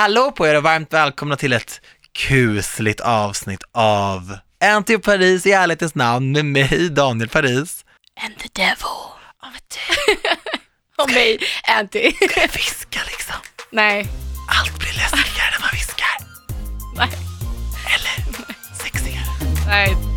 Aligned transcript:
Hallå 0.00 0.32
på 0.32 0.46
er 0.46 0.56
och 0.56 0.62
varmt 0.62 0.92
välkomna 0.92 1.36
till 1.36 1.52
ett 1.52 1.80
kusligt 2.12 3.00
avsnitt 3.00 3.62
av 3.72 4.36
Anty 4.64 4.96
och 4.96 5.02
Paris 5.02 5.46
i 5.46 5.52
ärlighetens 5.52 5.94
namn 5.94 6.32
med 6.32 6.44
mig, 6.44 6.90
Daniel 6.90 7.28
Paris. 7.28 7.84
And 8.24 8.38
the 8.38 8.48
devil. 8.52 8.96
Och 10.98 11.10
mig, 11.10 11.38
Anty. 11.78 12.12
Ska 12.12 12.40
jag 12.40 12.52
viska 12.52 13.00
liksom? 13.06 13.36
Nej. 13.70 14.06
Allt 14.60 14.78
blir 14.78 14.92
läskigare 14.92 15.50
när 15.52 15.60
man 15.60 15.70
viskar. 15.72 16.16
Nej. 16.96 17.10
Eller 17.94 18.44
sexigare. 18.74 19.24
Nej. 19.66 20.09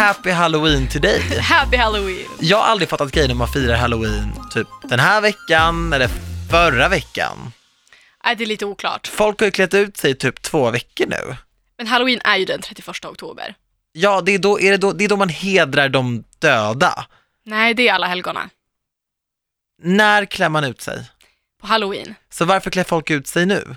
Happy 0.00 0.30
Halloween 0.30 0.88
till 0.88 1.00
dig. 1.00 1.40
Happy 1.40 1.76
Halloween. 1.76 2.26
Jag 2.40 2.56
har 2.56 2.64
aldrig 2.64 2.88
fattat 2.88 3.12
grejen 3.12 3.30
om 3.30 3.38
man 3.38 3.48
firar 3.48 3.76
Halloween 3.76 4.32
typ 4.50 4.68
den 4.82 5.00
här 5.00 5.20
veckan 5.20 5.92
eller 5.92 6.08
förra 6.50 6.88
veckan. 6.88 7.52
Nej, 8.24 8.36
det 8.36 8.44
är 8.44 8.46
lite 8.46 8.66
oklart. 8.66 9.06
Folk 9.06 9.40
har 9.40 9.46
ju 9.46 9.50
klätt 9.50 9.74
ut 9.74 9.96
sig 9.96 10.10
i 10.10 10.14
typ 10.14 10.42
två 10.42 10.70
veckor 10.70 11.06
nu. 11.06 11.36
Men 11.76 11.86
Halloween 11.86 12.20
är 12.24 12.36
ju 12.36 12.44
den 12.44 12.60
31 12.60 13.04
oktober. 13.04 13.54
Ja, 13.92 14.20
det 14.20 14.34
är 14.34 14.38
då, 14.38 14.60
är 14.60 14.70
det 14.70 14.76
då, 14.76 14.92
det 14.92 15.04
är 15.04 15.08
då 15.08 15.16
man 15.16 15.28
hedrar 15.28 15.88
de 15.88 16.24
döda. 16.38 17.06
Nej, 17.44 17.74
det 17.74 17.88
är 17.88 17.92
alla 17.92 18.06
helgona. 18.06 18.50
När 19.82 20.24
klär 20.24 20.48
man 20.48 20.64
ut 20.64 20.80
sig? 20.80 21.10
På 21.60 21.66
Halloween. 21.66 22.14
Så 22.30 22.44
varför 22.44 22.70
klär 22.70 22.84
folk 22.84 23.10
ut 23.10 23.26
sig 23.26 23.46
nu? 23.46 23.76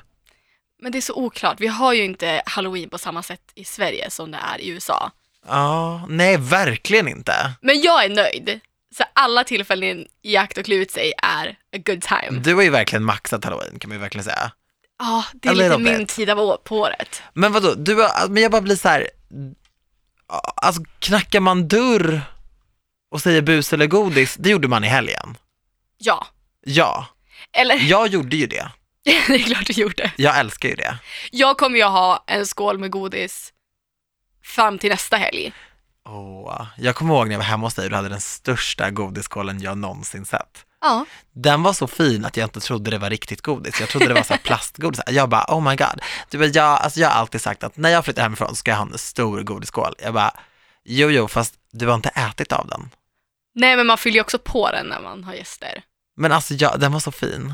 Men 0.81 0.91
det 0.91 0.99
är 0.99 1.01
så 1.01 1.13
oklart. 1.13 1.59
Vi 1.59 1.67
har 1.67 1.93
ju 1.93 2.03
inte 2.03 2.41
Halloween 2.45 2.89
på 2.89 2.97
samma 2.97 3.23
sätt 3.23 3.51
i 3.55 3.63
Sverige 3.63 4.09
som 4.09 4.31
det 4.31 4.39
är 4.53 4.61
i 4.61 4.69
USA. 4.69 5.11
Ja, 5.47 6.05
nej, 6.09 6.37
verkligen 6.37 7.07
inte. 7.07 7.33
Men 7.61 7.81
jag 7.81 8.05
är 8.05 8.09
nöjd. 8.09 8.59
Så 8.97 9.03
alla 9.13 9.43
tillfällen 9.43 10.05
i 10.21 10.37
akt 10.37 10.57
och 10.57 10.65
klä 10.65 10.75
ut 10.75 10.91
sig 10.91 11.13
är 11.23 11.47
a 11.75 11.79
good 11.85 12.01
time. 12.01 12.39
Du 12.39 12.55
har 12.55 12.61
ju 12.61 12.69
verkligen 12.69 13.03
maxat 13.03 13.43
halloween 13.45 13.79
kan 13.79 13.89
man 13.89 13.95
ju 13.97 14.01
verkligen 14.01 14.23
säga. 14.23 14.51
Ja, 14.99 15.25
det 15.33 15.47
är 15.47 15.51
A 15.51 15.55
lite 15.55 15.77
min 15.77 16.05
tid 16.05 16.29
av 16.29 16.39
å- 16.39 16.57
på 16.63 16.79
året. 16.79 17.21
Men 17.33 17.51
vadå, 17.51 17.73
du 17.73 17.95
har, 17.95 18.29
men 18.29 18.43
jag 18.43 18.51
bara 18.51 18.61
blir 18.61 18.75
så 18.75 18.87
här. 18.89 19.09
alltså 20.55 20.81
knackar 20.99 21.39
man 21.39 21.67
dörr 21.67 22.21
och 23.11 23.21
säger 23.21 23.41
bus 23.41 23.73
eller 23.73 23.87
godis, 23.87 24.35
det 24.39 24.49
gjorde 24.49 24.67
man 24.67 24.83
i 24.83 24.87
helgen. 24.87 25.37
Ja. 25.97 26.27
Ja, 26.65 27.05
Eller, 27.57 27.75
jag 27.75 28.07
gjorde 28.07 28.35
ju 28.35 28.47
det. 28.47 28.71
det 29.03 29.33
är 29.35 29.39
klart 29.39 29.65
du 29.67 29.73
gjorde. 29.73 30.11
Jag 30.17 30.39
älskar 30.39 30.69
ju 30.69 30.75
det. 30.75 30.97
Jag 31.31 31.57
kommer 31.57 31.77
ju 31.77 31.83
ha 31.83 32.23
en 32.27 32.45
skål 32.45 32.77
med 32.77 32.91
godis 32.91 33.53
fram 34.43 34.79
till 34.79 34.89
nästa 34.89 35.17
helg. 35.17 35.53
Åh, 36.05 36.67
jag 36.77 36.95
kommer 36.95 37.13
ihåg 37.15 37.27
när 37.27 37.33
jag 37.33 37.39
var 37.39 37.45
hemma 37.45 37.65
hos 37.65 37.73
dig 37.73 37.85
och 37.85 37.89
du 37.89 37.95
hade 37.95 38.09
den 38.09 38.21
största 38.21 38.89
godisskålen 38.89 39.61
jag 39.61 39.77
någonsin 39.77 40.25
sett. 40.25 40.65
Ja. 40.81 41.05
Den 41.31 41.63
var 41.63 41.73
så 41.73 41.87
fin 41.87 42.25
att 42.25 42.37
jag 42.37 42.45
inte 42.45 42.59
trodde 42.59 42.91
det 42.91 42.97
var 42.97 43.09
riktigt 43.09 43.41
godis. 43.41 43.79
Jag 43.79 43.89
trodde 43.89 44.07
det 44.07 44.13
var 44.13 44.23
så 44.23 44.37
plastgodis. 44.43 45.01
Jag 45.07 45.29
bara, 45.29 45.45
oh 45.47 45.69
my 45.69 45.75
god. 45.75 46.01
Du 46.29 46.45
jag, 46.45 46.65
alltså 46.65 46.99
jag 46.99 47.09
har 47.09 47.15
alltid 47.15 47.41
sagt 47.41 47.63
att 47.63 47.77
när 47.77 47.89
jag 47.89 48.05
flyttar 48.05 48.23
hemifrån 48.23 48.55
ska 48.55 48.71
jag 48.71 48.77
ha 48.77 48.85
en 48.85 48.97
stor 48.97 49.41
godisskål. 49.41 49.95
Jag 49.99 50.13
bara, 50.13 50.33
jo 50.85 51.09
jo, 51.09 51.27
fast 51.27 51.53
du 51.71 51.87
har 51.87 51.95
inte 51.95 52.09
ätit 52.09 52.51
av 52.51 52.67
den. 52.67 52.89
Nej, 53.55 53.77
men 53.77 53.87
man 53.87 53.97
fyller 53.97 54.15
ju 54.15 54.21
också 54.21 54.39
på 54.39 54.71
den 54.71 54.87
när 54.87 55.01
man 55.01 55.23
har 55.23 55.33
gäster. 55.33 55.83
Men 56.17 56.31
alltså, 56.31 56.53
jag, 56.53 56.79
den 56.79 56.91
var 56.91 56.99
så 56.99 57.11
fin. 57.11 57.53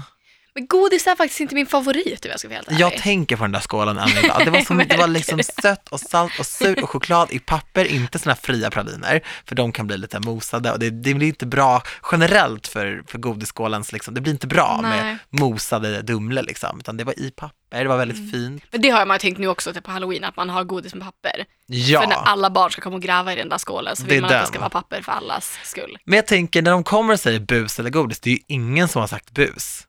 Men 0.55 0.67
godis 0.67 1.07
är 1.07 1.15
faktiskt 1.15 1.39
inte 1.39 1.55
min 1.55 1.65
favorit 1.65 2.25
om 2.25 2.31
jag 2.31 2.39
ska 2.39 2.47
vara 2.47 2.55
helt 2.55 2.67
ärlig. 2.67 2.79
Jag 2.79 2.97
tänker 2.97 3.35
på 3.37 3.43
den 3.43 3.51
där 3.51 3.59
skålen 3.59 3.97
än 3.97 4.09
idag. 4.23 4.41
Det 4.45 4.51
var, 4.51 4.61
som, 4.61 4.77
det 4.77 4.97
var 4.97 5.07
liksom 5.07 5.39
sött 5.61 5.87
och 5.89 5.99
salt 5.99 6.39
och 6.39 6.45
surt 6.45 6.79
och 6.83 6.89
choklad 6.89 7.31
i 7.31 7.39
papper, 7.39 7.85
inte 7.85 8.19
här 8.25 8.35
fria 8.35 8.71
praliner, 8.71 9.21
för 9.45 9.55
de 9.55 9.71
kan 9.71 9.87
bli 9.87 9.97
lite 9.97 10.19
mosade 10.19 10.71
och 10.71 10.79
det, 10.79 10.89
det 10.89 11.13
blir 11.13 11.27
inte 11.27 11.45
bra 11.45 11.83
generellt 12.11 12.67
för, 12.67 13.03
för 13.07 13.17
godisskålens, 13.17 13.91
liksom, 13.91 14.13
det 14.13 14.21
blir 14.21 14.33
inte 14.33 14.47
bra 14.47 14.79
Nej. 14.81 15.03
med 15.03 15.17
mosade 15.29 16.01
Dumle 16.01 16.41
liksom, 16.41 16.79
utan 16.79 16.97
det 16.97 17.03
var 17.03 17.19
i 17.19 17.31
papper, 17.31 17.83
det 17.83 17.87
var 17.89 17.97
väldigt 17.97 18.17
Mm. 18.17 18.31
fint. 18.31 18.63
Men 18.71 18.81
det 18.81 18.89
har 18.89 19.05
man 19.05 19.19
tänkt 19.19 19.37
nu 19.37 19.47
också 19.47 19.73
till 19.73 19.81
på 19.81 19.91
halloween, 19.91 20.23
att 20.23 20.35
man 20.35 20.49
har 20.49 20.63
godis 20.63 20.93
med 20.95 21.03
papper. 21.03 21.45
Ja. 21.65 22.01
För 22.01 22.07
när 22.07 22.15
alla 22.15 22.49
barn 22.49 22.71
ska 22.71 22.81
komma 22.81 22.95
och 22.95 23.01
gräva 23.01 23.33
i 23.33 23.35
den 23.35 23.49
där 23.49 23.57
skålen 23.57 23.95
så 23.95 24.03
Det 24.03 24.09
vill 24.09 24.17
är 24.17 24.21
man 24.21 24.25
att 24.27 24.31
den. 24.33 24.41
det 24.41 24.47
ska 24.47 24.59
vara 24.59 24.69
papper 24.69 25.01
för 25.01 25.11
allas 25.11 25.59
skull. 25.63 25.97
Men 26.05 26.15
jag 26.15 26.27
tänker, 26.27 26.61
när 26.61 26.71
de 26.71 26.83
kommer 26.83 27.13
och 27.13 27.19
säger 27.19 27.39
bus 27.39 27.79
eller 27.79 27.89
godis, 27.89 28.19
det 28.19 28.29
är 28.29 28.33
ju 28.33 28.39
ingen 28.47 28.87
som 28.87 28.99
har 28.99 29.07
sagt 29.07 29.31
bus. 29.31 29.85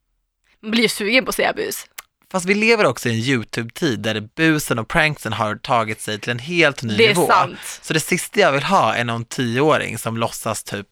Man 0.62 0.70
blir 0.70 0.82
ju 0.82 0.88
sugen 0.88 1.24
på 1.24 1.28
att 1.28 1.34
säga 1.36 1.52
bus. 1.52 1.86
Fast 2.32 2.46
vi 2.46 2.54
lever 2.54 2.84
också 2.86 3.08
i 3.08 3.12
en 3.12 3.18
YouTube-tid 3.18 4.00
där 4.00 4.28
busen 4.36 4.78
och 4.78 4.88
pranksen 4.88 5.32
har 5.32 5.54
tagit 5.56 6.00
sig 6.00 6.18
till 6.20 6.30
en 6.30 6.38
helt 6.38 6.82
ny 6.82 6.96
Det 6.96 7.04
är 7.04 7.08
nivå. 7.08 7.26
sant. 7.26 7.58
Så 7.82 7.92
det 7.92 8.00
sista 8.00 8.40
jag 8.40 8.52
vill 8.52 8.62
ha 8.62 8.94
är 8.94 9.04
någon 9.04 9.24
tioåring 9.24 9.98
som 9.98 10.16
låtsas 10.16 10.62
typ 10.64 10.86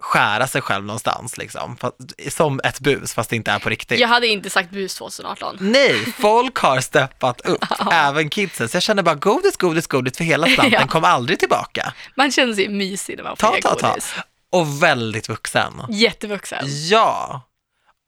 skära 0.00 0.46
sig 0.46 0.60
själv 0.62 0.84
någonstans 0.84 1.38
liksom. 1.38 1.76
Fast, 1.76 1.94
som 2.28 2.60
ett 2.64 2.80
bus 2.80 3.14
fast 3.14 3.30
det 3.30 3.36
inte 3.36 3.50
är 3.50 3.58
på 3.58 3.68
riktigt. 3.68 3.98
Jag 4.00 4.08
hade 4.08 4.26
inte 4.26 4.50
sagt 4.50 4.70
bus 4.70 4.94
2018. 4.94 5.56
Nej, 5.60 6.12
folk 6.18 6.56
har 6.58 6.80
steppat 6.80 7.40
upp, 7.40 7.64
även 7.92 8.30
kidsen. 8.30 8.68
Så 8.68 8.76
jag 8.76 8.82
känner 8.82 9.02
bara 9.02 9.14
godis, 9.14 9.56
godis, 9.56 9.86
godis 9.86 10.16
för 10.16 10.24
hela 10.24 10.46
slanten 10.46 10.72
Ja. 10.80 10.86
kom 10.86 11.04
aldrig 11.04 11.38
tillbaka. 11.38 11.92
Man 12.14 12.30
känner 12.30 12.54
sig 12.54 12.68
mysig 12.68 13.16
när 13.16 13.24
man 13.24 13.36
får 13.36 13.60
ta, 13.60 13.74
ta. 13.74 13.88
godis. 13.88 14.14
Och 14.52 14.82
väldigt 14.82 15.28
vuxen. 15.28 15.72
Jättevuxen. 15.88 16.64
Ja, 16.88 17.42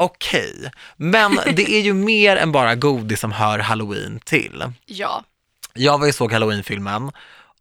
okej. 0.01 0.71
Men 0.97 1.39
det 1.55 1.71
är 1.71 1.81
ju 1.81 1.93
mer 1.93 2.37
än 2.37 2.53
bara 2.53 2.75
godis 2.75 3.21
som 3.21 3.33
hör 3.33 3.59
halloween 3.59 4.21
till. 4.25 4.65
Ja. 4.87 5.25
Jag 5.75 5.99
var 5.99 6.07
ju 6.07 6.13
såg 6.13 6.33
halloween-filmen 6.33 7.11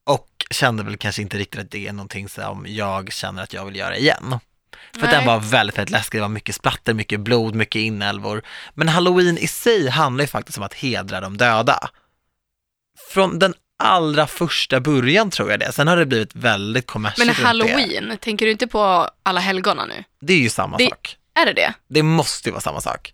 och 0.04 0.28
kände 0.52 0.84
väl 0.84 0.98
kanske 0.98 1.22
inte 1.22 1.38
riktigt 1.38 1.62
att 1.62 1.72
det 1.72 1.88
är 1.88 1.94
någonting 1.94 2.30
som 2.30 2.66
jag 2.68 3.14
känner 3.14 3.44
att 3.44 3.54
jag 3.54 3.66
vill 3.66 3.76
göra 3.76 3.98
igen. 3.98 4.40
För 5.00 5.08
den 5.08 5.26
var 5.26 5.40
väldigt, 5.40 5.78
väldigt 5.78 5.92
läskig, 5.92 6.18
det 6.18 6.22
var 6.22 6.30
mycket 6.30 6.56
splatter, 6.56 6.94
mycket 6.94 7.20
blod, 7.20 7.56
mycket 7.56 7.80
inälvor. 7.80 8.42
Men 8.74 8.88
halloween 8.88 9.38
i 9.38 9.48
sig 9.48 9.90
handlar 9.90 10.24
ju 10.24 10.28
faktiskt 10.28 10.58
om 10.58 10.64
att 10.64 10.74
hedra 10.74 11.22
de 11.22 11.38
döda. 11.38 11.90
Från 13.10 13.40
den 13.40 13.54
allra 13.84 14.28
första 14.28 14.80
början 14.80 15.30
tror 15.32 15.52
jag 15.52 15.60
det, 15.60 15.72
sen 15.72 15.88
har 15.88 15.98
det 15.98 16.06
blivit 16.06 16.36
väldigt 16.36 16.88
kommersiellt 16.88 17.38
Men 17.38 17.46
halloween, 17.46 18.18
tänker 18.22 18.46
du 18.46 18.52
inte 18.52 18.68
på 18.68 19.10
alla 19.24 19.40
helgona 19.40 19.86
nu? 19.86 20.04
Det 20.22 20.34
är 20.34 20.38
ju 20.38 20.50
samma 20.50 20.78
Det- 20.78 20.90
sak. 20.90 21.16
Är 21.42 21.46
det 21.46 21.54
det? 21.54 21.74
Det 21.88 22.04
måste 22.04 22.50
ju 22.50 22.52
vara 22.54 22.62
samma 22.62 22.82
sak. 22.82 23.14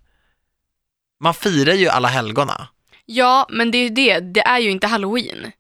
Man 1.24 1.34
firar 1.34 1.74
ju 1.74 1.88
alla 1.90 2.08
helgona. 2.08 2.68
Ja, 3.06 3.47
men 3.50 3.72
det 3.72 3.78
är 3.78 3.84
ju 3.84 3.90
det. 3.90 4.19
Det 4.19 4.41
är 4.41 4.59
ju 4.59 4.72
inte 4.72 4.88
halloween. 4.88 5.52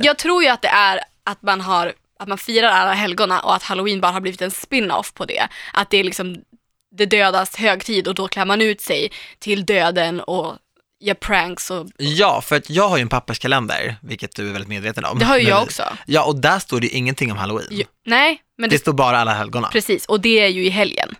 Jag 0.00 0.18
tror 0.18 0.42
ju 0.42 0.48
att 0.48 0.62
det 0.62 0.68
är 0.68 1.00
att 1.24 1.42
man 1.42 1.60
har 1.60 1.92
att 2.18 2.28
man 2.28 2.38
firar 2.38 2.68
alla 2.68 2.92
helgona 2.92 3.40
och 3.40 3.54
att 3.54 3.62
halloween 3.62 4.00
bara 4.00 4.12
har 4.12 4.20
blivit 4.20 4.42
en 4.42 4.50
spin-off 4.50 5.14
på 5.14 5.24
det. 5.24 5.48
Att 5.72 5.90
det 5.90 5.96
är 5.98 6.04
liksom 6.04 6.36
det 6.96 7.06
dödas 7.06 7.56
högtid 7.56 8.08
och 8.08 8.14
då 8.14 8.28
klär 8.28 8.44
man 8.44 8.60
ut 8.62 8.80
sig 8.80 9.12
till 9.38 9.66
döden 9.66 10.20
och 10.20 10.56
gör 11.00 11.14
pranks 11.14 11.70
och 11.70 11.86
Ja, 11.96 12.40
för 12.40 12.56
att 12.56 12.70
jag 12.70 12.88
har 12.88 12.96
ju 12.96 13.02
en 13.02 13.08
papperskalender, 13.08 13.96
vilket 14.02 14.36
du 14.36 14.48
är 14.48 14.52
väldigt 14.52 14.68
medveten 14.68 15.04
om. 15.04 15.18
det 15.18 15.24
har 15.24 15.38
ju 15.38 15.48
jag 15.48 15.62
också. 15.62 15.82
Ja, 16.06 16.24
och 16.24 16.36
där 16.40 16.58
står 16.58 16.80
det 16.80 16.86
ju 16.86 16.92
ingenting 16.92 17.32
om 17.32 17.38
halloween. 17.38 17.68
Ju, 17.70 17.84
nej, 18.06 18.42
men 18.58 18.70
Det 18.70 18.76
det, 18.76 18.80
står 18.80 18.92
bara 18.92 19.18
alla 19.18 19.34
helgona. 19.34 19.68
precis. 19.68 20.06
Och 20.06 20.20
det 20.20 20.40
är 20.40 20.48
ju 20.48 20.64
i 20.66 20.68
helgen. 20.70 21.14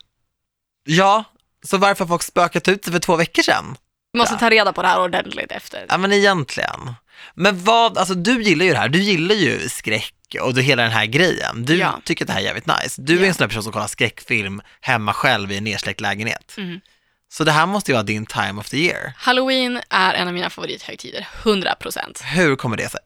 Ja, 0.85 1.25
så 1.65 1.79
varför 1.79 2.05
har 2.05 2.09
folk 2.09 2.23
spökat 2.23 2.69
ut 2.69 2.85
sig 2.85 2.93
för 2.93 3.01
två 3.01 3.17
veckor 3.17 3.43
sedan? 3.43 3.77
Vi 4.13 4.19
måste 4.19 4.37
ta 4.37 4.51
reda 4.51 4.73
på 4.73 4.83
det 4.83 4.89
här 4.89 5.01
ordentligt 5.03 5.53
efter. 5.53 5.87
Ja, 5.89 5.99
men 5.99 6.13
egentligen. 6.13 6.95
Men 7.35 7.65
vad, 7.65 7.99
alltså 7.99 8.15
du 8.15 8.43
gillar 8.43 8.65
ju 8.65 8.71
det 8.73 8.79
här, 8.79 8.89
du 8.89 8.99
gillar 8.99 9.35
ju 9.35 9.69
skräck 9.69 10.15
och 10.41 10.55
du, 10.55 10.63
hela 10.63 10.83
den 10.83 10.93
här 10.93 11.07
grejen. 11.07 11.65
Du 11.65 11.77
Ja. 11.77 12.01
tycker 12.05 12.25
att 12.25 12.27
det 12.27 12.33
här 12.33 12.41
är 12.41 12.45
jävligt 12.45 12.67
nice. 12.67 13.03
Du 13.03 13.17
är 13.17 13.21
Ja. 13.21 13.27
en 13.27 13.35
sån 13.35 13.41
där 13.41 13.49
person 13.49 13.63
som 13.63 13.73
kollar 13.73 13.87
skräckfilm 13.87 14.63
hemma 14.81 15.13
själv 15.13 15.53
i 15.53 15.57
en 15.57 15.65
nersläckt 15.65 16.01
lägenhet. 16.01 16.55
Mm. 16.57 16.81
Så 17.33 17.45
det 17.45 17.53
här 17.53 17.67
måste 17.67 17.91
ju 17.91 17.95
vara 17.95 18.03
din 18.03 18.27
time 18.27 18.61
of 18.61 18.69
the 18.69 18.77
year. 18.77 19.13
Halloween 19.17 19.81
är 19.91 20.15
en 20.15 20.29
av 20.29 20.35
mina 20.35 20.51
favorithögtider, 20.51 21.29
100%. 21.43 22.23
Hur 22.23 22.57
kommer 22.57 22.77
det 22.77 22.89
sig? 22.89 23.01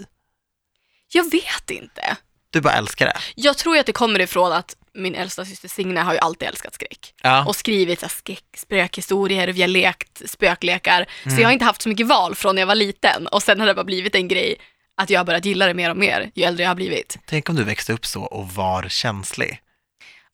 Jag 1.13 1.31
vet 1.31 1.71
inte. 1.71 2.17
Du 2.55 2.61
bara 2.61 2.73
älskar 2.75 3.07
det. 3.07 3.17
Jag 3.35 3.59
tror 3.59 3.79
att 3.79 3.87
det 3.87 3.93
kommer 3.93 4.21
ifrån 4.21 4.53
att 4.53 4.77
min 4.95 5.15
äldsta 5.15 5.45
syster 5.45 5.69
Signe 5.69 6.01
har 6.01 6.13
ju 6.13 6.19
alltid 6.19 6.49
älskat 6.49 6.75
skräck. 6.75 7.15
Ja. 7.23 7.45
och 7.47 7.57
skrivit 7.57 8.01
så 8.01 8.09
skräck, 8.09 8.45
spökhistorier, 8.57 9.49
vi 9.49 9.61
har 9.61 9.69
lekt 9.69 10.23
spöklekar. 10.31 11.07
Mm. 11.25 11.37
Så 11.37 11.43
jag 11.43 11.49
har 11.49 11.53
inte 11.53 11.65
haft 11.65 11.83
så 11.83 11.89
mycket 11.89 12.07
val 12.07 12.35
från 12.35 12.55
när 12.55 12.63
jag 12.63 12.67
var 12.67 12.75
liten 12.75 13.27
och 13.27 13.43
sen 13.43 13.61
har 13.61 13.67
det 13.67 13.75
bara 13.75 13.85
blivit 13.85 14.15
en 14.15 14.29
grej 14.29 14.57
att 14.97 15.11
jag 15.11 15.21
har 15.21 15.25
börjat 15.25 15.45
gilla 15.45 15.67
det 15.67 15.75
mer 15.75 15.91
och 15.91 15.97
mer 15.97 16.31
ju 16.35 16.45
äldre 16.45 16.63
jag 16.63 16.71
har 16.71 16.75
blivit. 16.75 17.19
Tänk 17.27 17.49
om 17.49 17.57
du 17.57 17.65
växte 17.65 17.93
upp 17.93 18.07
så 18.07 18.23
och 18.23 18.49
var 18.49 18.89
känslig. 18.89 19.61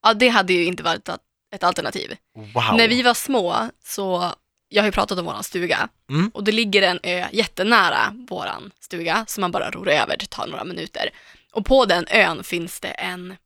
Ja, 0.03 0.15
det 0.15 0.29
hade 0.29 0.53
ju 0.53 0.65
inte 0.65 0.83
varit 0.83 1.09
ett- 1.09 1.21
ett 1.55 1.65
alternativ. 1.65 2.17
Wow. 2.55 2.75
När 2.77 2.89
vi 2.89 3.03
var 3.03 3.15
små 3.15 3.69
så, 3.85 4.33
jag 4.69 4.83
har 4.83 4.87
ju 4.89 4.93
pratat 4.93 5.19
om 5.19 5.25
våran 5.25 5.45
stuga 5.45 5.89
Mm. 6.11 6.31
och 6.35 6.45
det 6.45 6.53
ligger 6.53 6.83
en 6.83 7.01
ö 7.03 7.25
jättenära 7.33 8.15
våran 8.31 8.71
stuga 8.81 9.25
som 9.29 9.41
man 9.41 9.51
bara 9.53 9.71
ror 9.71 9.89
över, 9.89 10.17
det 10.17 10.31
tar 10.31 10.47
några 10.47 10.65
minuter. 10.65 11.11
Och 11.53 11.65
på 11.67 11.85
den 11.85 12.07
ön 12.11 12.45
finns 12.45 12.81
det 12.81 12.89
en, 12.89 13.37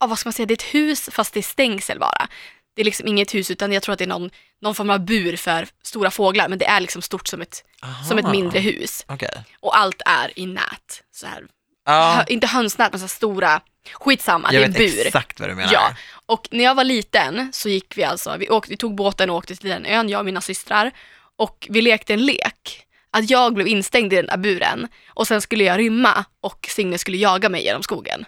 ja 0.00 0.06
vad 0.06 0.18
ska 0.18 0.26
man 0.28 0.32
säga, 0.32 0.46
det 0.46 0.52
är 0.52 0.56
ett 0.56 0.74
hus 0.74 1.08
fast 1.12 1.34
det 1.34 1.40
är 1.40 1.42
stängsel 1.42 1.98
bara. 1.98 2.28
Det 2.74 2.82
är 2.82 2.84
liksom 2.84 3.08
inget 3.08 3.34
hus 3.34 3.50
utan 3.50 3.72
jag 3.72 3.82
tror 3.82 3.92
att 3.92 3.98
det 3.98 4.04
är 4.04 4.08
någon, 4.08 4.30
någon 4.60 4.74
form 4.74 4.90
av 4.90 5.00
bur 5.00 5.36
för 5.36 5.68
stora 5.82 6.10
fåglar 6.10 6.48
men 6.48 6.58
det 6.58 6.66
är 6.66 6.80
liksom 6.80 7.02
stort 7.02 7.28
som 7.28 7.42
ett, 7.42 7.64
som 8.08 8.18
ett 8.18 8.30
mindre 8.30 8.58
hus. 8.60 9.04
Okej. 9.08 9.42
Och 9.60 9.78
allt 9.78 10.02
är 10.06 10.38
i 10.38 10.46
nät. 10.46 11.02
Så 11.12 11.26
här. 11.26 11.44
Ja, 11.84 12.14
Hö, 12.16 12.24
inte 12.28 12.46
hönsnät 12.46 12.92
men 12.92 13.00
så 13.00 13.04
här 13.04 13.08
stora, 13.08 13.60
skitsamma, 13.92 14.52
jag 14.52 14.62
det 14.62 14.64
är 14.64 14.68
vet 14.68 14.80
en 14.80 14.96
bur. 14.96 15.06
exakt 15.06 15.40
vad 15.40 15.48
du 15.48 15.54
menar. 15.54 15.72
Ja, 15.72 15.94
och 16.26 16.48
när 16.50 16.64
jag 16.64 16.74
var 16.74 16.84
liten 16.84 17.52
så 17.52 17.68
gick 17.68 17.98
vi 17.98 18.04
alltså, 18.04 18.36
vi, 18.38 18.50
åkte, 18.50 18.70
vi 18.70 18.76
tog 18.76 18.94
båten 18.94 19.30
och 19.30 19.36
åkte 19.36 19.56
till 19.56 19.70
den 19.70 19.86
ön, 19.86 20.08
jag 20.08 20.18
och 20.18 20.24
mina 20.24 20.40
systrar. 20.40 20.90
Och 21.36 21.66
vi 21.70 21.82
lekte 21.82 22.14
en 22.14 22.24
lek. 22.26 22.85
Att 23.10 23.30
jag 23.30 23.54
blev 23.54 23.66
instängd 23.66 24.12
i 24.12 24.16
den 24.16 24.26
där 24.26 24.36
buren 24.36 24.88
och 25.08 25.26
sen 25.26 25.40
skulle 25.40 25.64
jag 25.64 25.78
rymma 25.78 26.24
och 26.40 26.66
Signe 26.70 26.98
skulle 26.98 27.16
jaga 27.16 27.48
mig 27.48 27.64
genom 27.64 27.82
skogen. 27.82 28.24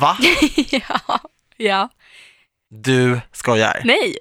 Va? 0.00 0.16
ja, 0.70 1.20
ja. 1.56 1.88
Du 2.70 3.20
skojar? 3.32 3.80
Nej, 3.84 4.18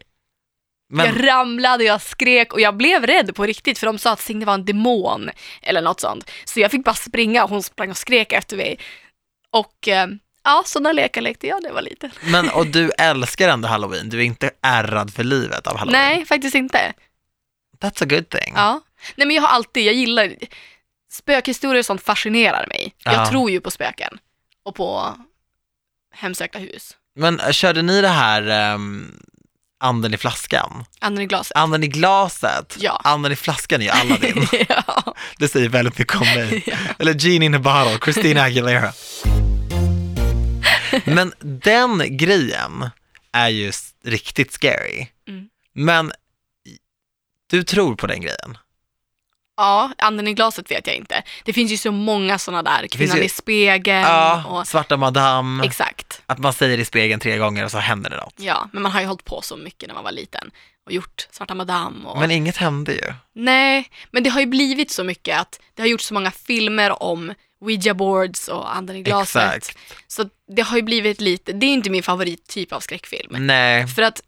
Men, 0.89 1.06
jag 1.06 1.28
ramlade, 1.28 1.83
jag 1.83 2.01
skrek 2.01 2.54
och 2.54 2.62
jag 2.62 2.78
blev 2.78 3.06
rädd 3.06 3.36
på 3.36 3.45
riktigt 3.45 3.80
för 3.80 3.88
de 3.88 3.98
sa 3.98 4.12
att 4.12 4.19
Signe 4.19 4.45
var 4.45 4.54
en 4.54 4.66
demon 4.66 5.30
eller 5.62 5.81
något 5.81 6.00
sånt. 6.00 6.31
Så 6.45 6.60
jag 6.60 6.72
fick 6.72 6.83
bara 6.83 6.95
springa 6.95 7.44
och 7.44 7.50
hon 7.50 7.63
sprang 7.63 7.89
och 7.89 7.98
skrek 7.98 8.33
efter 8.33 8.57
mig. 8.57 8.80
Och 9.51 9.88
eh, 9.88 10.07
ja, 10.44 10.63
sådana 10.66 10.92
lekar 10.92 11.22
lekte 11.22 11.48
jag 11.48 11.62
när 11.62 11.69
jag 11.69 11.75
var 11.75 11.81
liten. 11.81 12.12
men 12.24 12.50
och 12.50 12.68
du 12.68 12.92
älskar 12.98 13.50
ändå 13.50 13.68
halloween, 13.68 14.10
du 14.10 14.18
är 14.19 14.24
inte 14.24 14.51
ärrad 14.62 15.13
för 15.13 15.24
livet 15.24 15.68
av 15.68 15.78
halloween? 15.78 16.01
Nej, 16.01 16.25
faktiskt 16.25 16.56
inte. 16.56 16.94
That's 17.80 18.04
a 18.04 18.06
good 18.10 18.30
thing. 18.30 18.54
Ja. 18.56 18.81
Nej 19.15 19.27
men 19.27 19.36
jag 19.36 19.44
har 19.44 19.50
alltid, 19.50 19.83
jag 19.83 19.94
gillar 19.94 20.36
spökhistorier 21.12 21.80
och 21.80 21.86
sånt 21.86 22.03
fascinerar 22.03 22.68
mig. 22.68 22.95
Ja. 23.03 23.13
Jag 23.13 23.30
tror 23.30 23.51
ju 23.51 23.62
på 23.62 23.71
spöken 23.71 24.18
och 24.63 24.75
på 24.75 25.15
hemsökta 26.13 26.59
hus. 26.59 26.98
Men 27.15 27.39
äh, 27.39 27.51
körde 27.51 27.81
ni 27.81 28.01
det 28.01 28.07
här 28.07 28.74
um, 28.74 29.21
anden 29.80 30.13
i 30.13 30.18
flaskan? 30.18 30.86
Anden 31.00 31.24
i 31.24 31.25
glaset. 31.25 31.57
Anden 31.57 31.83
i 31.83 31.88
glaset? 31.88 32.77
Ja. 32.80 33.01
Anden 33.03 33.31
i 33.31 33.36
flaskan 33.36 33.81
är 33.81 33.86
ju 33.86 33.92
Aladdin. 33.92 34.48
ja. 34.69 35.15
Det 35.38 35.47
säger 35.47 35.69
väldigt 35.69 36.00
mycket 36.00 36.15
om 36.15 36.27
mig. 36.27 36.63
Eller 37.00 37.13
Genie 37.13 37.45
in 37.45 37.56
a 37.56 37.59
bottle, 37.59 38.00
Christina 38.04 38.42
Aguilera. 38.42 38.94
Men 41.06 41.33
den 41.39 42.18
grejen 42.18 42.89
är 43.31 43.50
ju 43.50 43.71
riktigt 44.04 44.54
scary. 44.54 45.07
Mm. 45.27 45.45
Men 45.74 46.12
du 47.50 47.63
tror 47.63 47.95
på 47.95 48.07
den 48.07 48.21
grejen? 48.21 48.57
Ja, 49.62 49.92
anden 49.98 50.28
i 50.28 50.34
glaset 50.34 50.72
vet 50.72 50.88
jag 50.88 50.96
inte. 50.96 51.24
Det 51.46 51.54
finns 51.54 51.72
ju 51.72 51.78
så 51.78 51.92
många 51.92 52.38
sådana 52.38 52.63
där, 52.63 52.88
kvinnan 52.88 53.18
ju- 53.18 53.24
i 53.24 53.30
spegeln 53.30 54.02
Ja, 54.02 54.44
och 54.48 54.68
svarta 54.68 54.98
madame, 54.98 55.66
exakt. 55.66 56.22
att 56.25 56.38
man 56.40 56.54
säger 56.54 56.78
i 56.78 56.86
spegeln 56.86 57.19
tre 57.19 57.38
gånger 57.38 57.66
och 57.66 57.72
så 57.72 57.78
händer 57.78 58.10
det 58.10 58.18
något. 58.18 58.34
Ja, 58.38 58.69
men 58.74 58.84
man 58.84 58.92
har 58.92 59.02
ju 59.02 59.08
hållit 59.08 59.25
på 59.25 59.42
så 59.42 59.56
mycket 59.58 59.88
när 59.88 59.96
man 59.96 60.04
var 60.04 60.12
liten 60.12 60.52
och 60.86 60.92
gjort 60.92 61.28
svarta 61.31 61.56
madame 61.56 62.06
och 62.06 62.19
Men 62.19 62.31
inget 62.31 62.58
hände 62.58 62.94
ju. 62.94 63.13
Nej, 63.36 63.90
men 64.12 64.24
det 64.24 64.30
har 64.30 64.40
ju 64.40 64.46
blivit 64.46 64.92
så 64.92 65.04
mycket 65.04 65.40
att 65.40 65.60
det 65.75 65.81
har 65.81 65.88
gjorts 65.90 66.06
så 66.06 66.14
många 66.14 66.31
filmer 66.31 67.04
om 67.04 67.34
Ouija 67.62 67.94
boards 67.94 68.48
och 68.48 68.75
anden 68.75 68.96
i 68.96 69.02
glaset. 69.04 69.54
Exakt. 69.56 69.78
Så 70.07 70.24
det 70.56 70.62
har 70.62 70.78
ju 70.78 70.84
blivit 70.84 71.22
lite, 71.22 71.52
det 71.54 71.66
är 71.66 71.74
inte 71.74 71.90
min 71.90 72.04
favorittyp 72.04 72.74
av 72.74 72.80
skräckfilm. 72.80 73.36
Nej, 73.48 73.88
För 73.88 74.02
att 74.02 74.22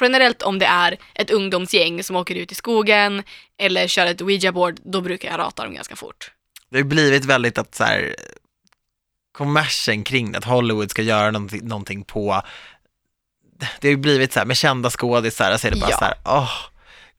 generellt 0.00 0.42
om 0.42 0.58
det 0.58 0.66
är 0.66 0.96
ett 1.14 1.30
ungdomsgäng 1.30 2.02
som 2.04 2.16
åker 2.16 2.34
ut 2.34 2.52
i 2.52 2.54
skogen 2.54 3.22
eller 3.58 3.88
kör 3.88 4.06
ett 4.06 4.20
Ouija 4.22 4.52
board, 4.52 4.80
då 4.84 5.00
brukar 5.00 5.30
jag 5.30 5.38
rata 5.38 5.64
dem 5.64 5.74
ganska 5.74 5.96
fort. 5.96 6.30
det 6.70 6.78
har 6.78 6.84
blivit 6.84 7.24
väldigt 7.24 7.58
att 7.58 7.74
så 7.74 7.84
här, 7.84 8.16
kommersen 9.32 10.04
kring 10.04 10.34
att 10.34 10.44
Hollywood 10.44 10.90
ska 10.90 11.02
göra 11.02 11.30
någonting, 11.30 11.68
någonting 11.68 12.04
på, 12.04 12.42
det 13.80 13.88
har 13.88 13.90
ju 13.90 13.96
blivit 13.96 14.32
så 14.32 14.38
här 14.40 14.46
med 14.46 14.56
kända 14.56 14.90
skådisar, 14.90 15.56
så 15.56 15.66
är 15.66 15.70
det 15.70 15.80
bara 15.80 15.90
Ja. 15.90 15.98
så 15.98 16.04
här, 16.04 16.14
åh, 16.24 16.50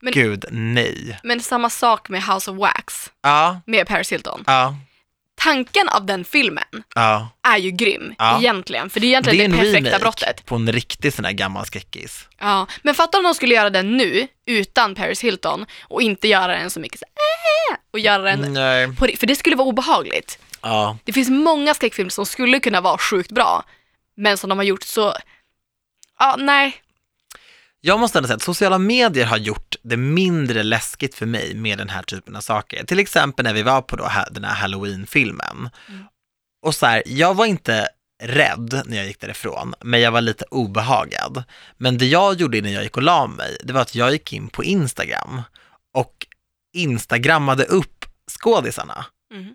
Men- 0.00 0.12
gud, 0.12 0.44
nej. 0.50 1.18
Men 1.24 1.40
samma 1.40 1.70
sak 1.70 2.08
med 2.08 2.22
House 2.24 2.50
of 2.50 2.56
Wax 2.58 3.10
Ja, 3.22 3.60
med 3.66 3.86
Paris 3.86 4.12
Hilton. 4.12 4.44
ja, 4.46 4.76
Tanken 5.42 5.88
av 5.88 6.06
den 6.06 6.24
filmen 6.24 6.64
ja. 6.94 7.28
är 7.48 7.58
ju 7.58 7.70
grym 7.70 8.14
Ja. 8.18 8.38
egentligen, 8.38 8.90
för 8.90 9.00
det 9.00 9.06
är 9.06 9.22
Det 9.22 9.36
egentligen 9.36 9.52
är 9.52 9.56
det, 9.56 9.62
en 9.62 9.72
perfekta 9.72 9.88
remake 9.98 10.02
brottet. 10.02 10.46
på 10.46 10.54
en 10.54 10.72
riktig 10.72 11.12
sån 11.12 11.24
här 11.24 11.32
gammal 11.32 11.66
skräckis. 11.66 12.28
Ja, 12.38 12.66
men 12.82 12.94
fatta 12.94 13.18
om 13.18 13.24
de 13.24 13.34
skulle 13.34 13.54
göra 13.54 13.70
den 13.70 13.96
nu 13.96 14.28
utan 14.46 14.94
Paris 14.94 15.24
Hilton 15.24 15.66
och 15.82 16.02
inte 16.02 16.28
göra 16.28 16.58
den 16.58 16.70
så 16.70 16.80
mycket 16.80 16.98
så 16.98 17.04
äh, 17.04 17.76
och 17.92 17.98
göra 17.98 18.22
den 18.22 18.52
Nej. 18.52 18.86
på, 18.96 19.08
för 19.18 19.26
det 19.26 19.36
skulle 19.36 19.56
vara 19.56 19.68
obehagligt. 19.68 20.38
Ja, 20.62 20.96
Det 21.04 21.12
finns 21.12 21.28
många 21.30 21.74
skräckfilmer 21.74 22.10
som 22.10 22.26
skulle 22.26 22.60
kunna 22.60 22.80
vara 22.80 22.98
sjukt 22.98 23.30
bra, 23.32 23.64
men 24.16 24.38
som 24.38 24.48
de 24.50 24.58
har 24.58 24.64
gjort 24.64 24.82
så, 24.82 25.14
ja 26.18 26.36
nej, 26.38 26.74
Jag 27.80 28.00
måste 28.00 28.18
ändå 28.18 28.26
säga 28.26 28.36
att 28.36 28.42
sociala 28.42 28.78
medier 28.78 29.26
har 29.26 29.36
gjort 29.36 29.76
det 29.82 29.96
mindre 29.96 30.62
läskigt 30.62 31.14
för 31.14 31.26
mig 31.26 31.54
med 31.54 31.78
den 31.78 31.88
här 31.88 32.02
typen 32.02 32.36
av 32.36 32.40
saker. 32.40 32.84
Till 32.84 32.98
exempel 32.98 33.44
när 33.44 33.54
vi 33.54 33.62
var 33.62 33.82
på 33.82 33.96
då 33.96 34.10
den 34.30 34.44
här 34.44 34.54
halloween-filmen. 34.54 35.68
Mm. 35.88 36.04
Och 36.62 36.74
så 36.74 36.86
här, 36.86 37.02
jag 37.06 37.34
var 37.34 37.46
inte 37.46 37.88
rädd 38.22 38.82
när 38.86 38.96
jag 38.96 39.06
gick 39.06 39.20
därifrån, 39.20 39.74
men 39.80 40.00
jag 40.00 40.12
var 40.12 40.20
lite 40.20 40.44
obehagad. 40.50 41.44
Men 41.76 41.98
det 41.98 42.06
jag 42.06 42.40
gjorde 42.40 42.60
när 42.60 42.70
jag 42.70 42.82
gick 42.82 42.96
och 42.96 43.02
la 43.02 43.26
mig, 43.26 43.56
det 43.64 43.72
var 43.72 43.80
att 43.80 43.94
jag 43.94 44.12
gick 44.12 44.32
in 44.32 44.48
på 44.48 44.64
Instagram 44.64 45.42
och 45.94 46.26
instagrammade 46.72 47.64
upp 47.64 48.04
skådisarna. 48.26 49.06
Mhm. 49.34 49.54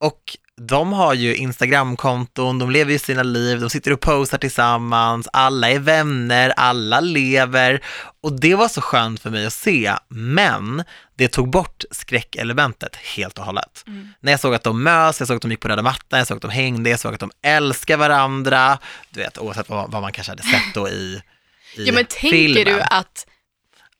Och 0.00 0.36
de 0.60 0.92
har 0.92 1.14
ju 1.14 1.36
Instagramkonton, 1.36 2.58
de 2.58 2.70
lever 2.70 2.92
ju 2.92 2.98
sina 2.98 3.22
liv, 3.22 3.60
de 3.60 3.70
sitter 3.70 3.92
och 3.92 4.00
postar 4.00 4.38
tillsammans, 4.38 5.28
alla 5.32 5.70
är 5.70 5.78
vänner, 5.78 6.50
alla 6.56 7.00
lever. 7.00 7.80
Och 8.22 8.40
det 8.40 8.54
var 8.54 8.68
så 8.68 8.80
skönt 8.80 9.20
för 9.20 9.30
mig 9.30 9.46
att 9.46 9.52
se, 9.52 9.92
men 10.08 10.84
det 11.16 11.28
tog 11.28 11.50
bort 11.50 11.84
skräckelementet 11.90 12.96
helt 12.96 13.38
och 13.38 13.44
hållet. 13.44 13.84
Mm. 13.86 14.08
När 14.20 14.32
jag 14.32 14.40
såg 14.40 14.54
att 14.54 14.62
de 14.62 14.82
mös, 14.82 15.18
jag 15.20 15.26
såg 15.28 15.36
att 15.36 15.42
de 15.42 15.50
gick 15.50 15.60
på 15.60 15.68
röda 15.68 15.82
mattan, 15.82 16.18
jag 16.18 16.26
såg 16.28 16.36
att 16.36 16.42
de 16.42 16.50
hängde, 16.50 16.90
jag 16.90 17.00
såg 17.00 17.14
att 17.14 17.20
de 17.20 17.30
älskar 17.42 17.96
varandra, 17.96 18.78
du 19.10 19.20
vet, 19.20 19.38
oavsett 19.38 19.68
vad, 19.68 19.90
vad 19.90 20.02
man 20.02 20.12
kanske 20.12 20.30
hade 20.32 20.42
sett 20.42 20.74
då 20.74 20.88
i, 20.88 21.22
i 21.76 21.84
Ja 21.86 21.92
men 21.92 22.04
tänker 22.04 22.30
filmen. 22.30 22.64
du 22.64 22.80
att, 22.80 23.26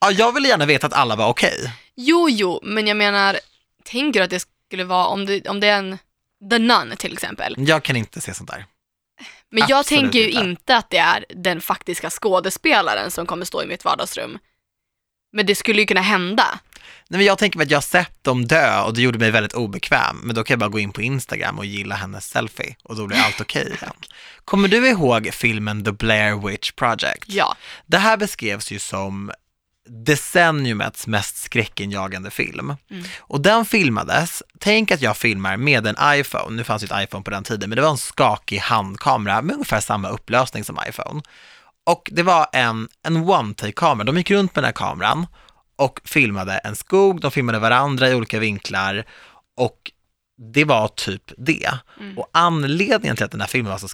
Ja, 0.01 0.11
jag 0.11 0.33
ville 0.33 0.49
gärna 0.49 0.67
veta 0.67 0.87
att 0.87 0.93
alla 0.93 1.17
var 1.17 1.29
okej. 1.29 1.73
jo 1.97 2.29
jo, 2.31 2.61
men 2.63 2.87
jag 2.87 2.97
menar, 2.97 3.37
tänker 3.85 4.21
du 4.21 4.25
att 4.25 4.31
det 4.31 4.43
skulle 4.67 4.85
vara, 4.85 5.07
om 5.07 5.27
det, 5.27 5.49
om 5.49 5.61
det 5.61 5.67
är 5.67 5.79
en 5.79 5.99
The 6.51 6.59
Nun 6.59 6.95
till 6.99 7.13
exempel, 7.13 7.55
Jag 7.59 7.83
kan 7.83 7.97
inte 7.97 8.21
se 8.21 8.35
sånt 8.35 8.51
där. 8.51 8.67
men 9.51 9.65
jag 9.69 9.79
Absolut 9.79 10.01
tänker 10.03 10.19
ju 10.19 10.29
inte. 10.31 10.41
inte 10.41 10.77
att 10.77 10.91
det 10.91 10.99
är 10.99 11.25
den 11.29 11.61
faktiska 11.61 12.11
skådespelaren 12.11 13.11
som 13.11 13.27
kommer 13.27 13.45
stå 13.45 13.63
i 13.63 13.67
mitt 13.67 13.85
vardagsrum. 13.85 14.39
Men 15.33 15.47
det 15.47 15.55
skulle 15.55 15.81
ju 15.81 15.87
kunna 15.87 16.01
hända. 16.01 16.59
Nej, 17.09 17.19
men 17.19 17.27
jag 17.27 17.39
tänker 17.39 17.59
mig 17.59 17.65
att 17.65 17.71
jag 17.71 17.77
har 17.77 17.83
sett 17.83 18.25
dem 18.25 18.47
dö 18.47 18.81
och 18.83 18.95
det 18.95 19.03
gjorde 19.03 19.19
mig 19.19 19.31
väldigt 19.31 19.53
obekväm, 19.53 20.17
men 20.23 20.35
då 20.37 20.45
kan 20.45 20.55
jag 20.55 20.59
bara 20.59 20.69
gå 20.71 20.79
in 20.79 20.93
på 20.93 21.03
Instagram 21.03 21.59
och 21.59 21.65
gilla 21.67 21.95
hennes 21.95 22.29
selfie 22.31 22.77
och 22.83 22.97
då 22.97 23.07
blir 23.07 23.19
allt 23.19 23.41
okej 23.41 23.67
igen. 23.83 23.93
Kommer 24.45 24.69
du 24.69 24.89
ihåg 24.89 25.31
filmen 25.33 25.85
The 25.85 25.93
Blair 25.93 26.47
Witch 26.49 26.73
Project? 26.73 27.25
Ja, 27.27 27.57
Det 27.87 27.99
här 27.99 28.17
beskrevs 28.17 28.71
ju 28.71 28.79
som 28.79 29.33
decenniumets 29.89 31.07
mest 31.07 31.37
skräckinjagande 31.37 32.31
film. 32.31 32.75
Mm. 32.91 33.05
Och 33.19 33.41
den 33.41 33.65
filmades, 33.65 34.43
tänk 34.59 34.91
att 34.91 35.03
jag 35.03 35.17
filmar 35.17 35.57
med 35.57 35.87
en 35.87 35.97
iPhone, 36.03 36.57
nu 36.57 36.65
fanns 36.65 36.83
ju 36.83 36.85
ett 36.85 37.05
iPhone 37.05 37.25
på 37.25 37.31
den 37.31 37.45
tiden, 37.45 37.71
men 37.71 37.77
det 37.77 37.83
var 37.83 37.91
en 37.91 37.99
skakig 37.99 38.59
handkamera 38.59 39.43
med 39.43 39.55
ungefär 39.55 39.81
samma 39.81 40.09
upplösning 40.09 40.65
som 40.65 40.79
iPhone. 40.89 41.23
Och 41.87 42.09
det 42.13 42.23
var 42.23 42.47
en, 42.53 42.89
en 43.03 43.17
one-take-kamera, 43.17 44.05
de 44.05 44.17
gick 44.17 44.31
runt 44.31 44.55
med 44.55 44.65
den 44.65 44.69
här 44.69 44.73
kameran 44.73 45.27
och 45.77 46.01
filmade 46.05 46.59
en 46.59 46.77
skog, 46.77 47.21
de 47.21 47.31
filmade 47.31 47.59
varandra 47.59 48.09
i 48.09 48.15
olika 48.15 48.39
vinklar 48.39 49.05
och 49.57 49.93
det 50.53 50.65
var 50.65 50.89
typ 50.89 51.33
det. 51.37 51.71
Mm. 52.01 52.19
Och 52.19 52.29
anledningen 52.33 53.17
till 53.17 53.25
att 53.25 53.31
den 53.31 53.41
här 53.41 53.49
filmen 53.49 53.73
var 53.73 53.79
så 53.79 53.89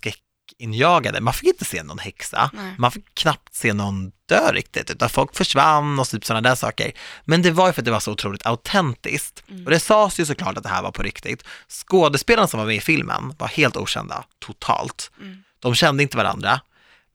skräckinjagande, 0.54 1.20
man 1.20 1.34
fick 1.34 1.48
inte 1.48 1.64
se 1.64 1.82
någon 1.82 1.98
häxa, 1.98 2.50
Nej. 2.52 2.74
man 2.78 2.90
fick 2.90 3.14
knappt 3.14 3.54
se 3.54 3.72
någon 3.72 4.12
dö 4.28 4.52
riktigt, 4.52 4.90
utan 4.90 5.08
folk 5.08 5.36
försvann 5.36 5.98
och 5.98 6.08
typ 6.08 6.24
sådana 6.24 6.48
där 6.48 6.54
saker. 6.54 6.92
Men 7.24 7.42
det 7.42 7.50
var 7.50 7.66
ju 7.66 7.72
för 7.72 7.80
att 7.80 7.84
det 7.84 7.90
var 7.90 8.00
så 8.00 8.12
otroligt 8.12 8.46
autentiskt. 8.46 9.42
Mm. 9.48 9.64
Och 9.64 9.70
det 9.70 9.80
sades 9.80 10.20
ju 10.20 10.26
såklart 10.26 10.56
att 10.56 10.62
det 10.62 10.68
här 10.68 10.82
var 10.82 10.90
på 10.90 11.02
riktigt. 11.02 11.44
Skådespelarna 11.68 12.48
som 12.48 12.60
var 12.60 12.66
med 12.66 12.76
i 12.76 12.80
filmen 12.80 13.34
var 13.38 13.48
helt 13.48 13.76
okända, 13.76 14.24
totalt. 14.38 15.10
Mm. 15.20 15.36
De 15.60 15.74
kände 15.74 16.02
inte 16.02 16.16
varandra, 16.16 16.60